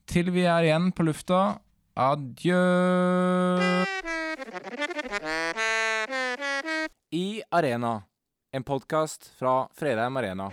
Til 0.09 0.33
vi 0.33 0.47
er 0.49 0.65
igjen 0.65 0.89
på 0.97 1.05
lufta, 1.05 1.59
adjø. 1.93 2.63
I 7.13 7.27
Arena, 7.53 7.99
en 8.55 8.63
podkast 8.63 9.33
fra 9.39 9.69
Fredheim 9.75 10.17
Arena. 10.17 10.53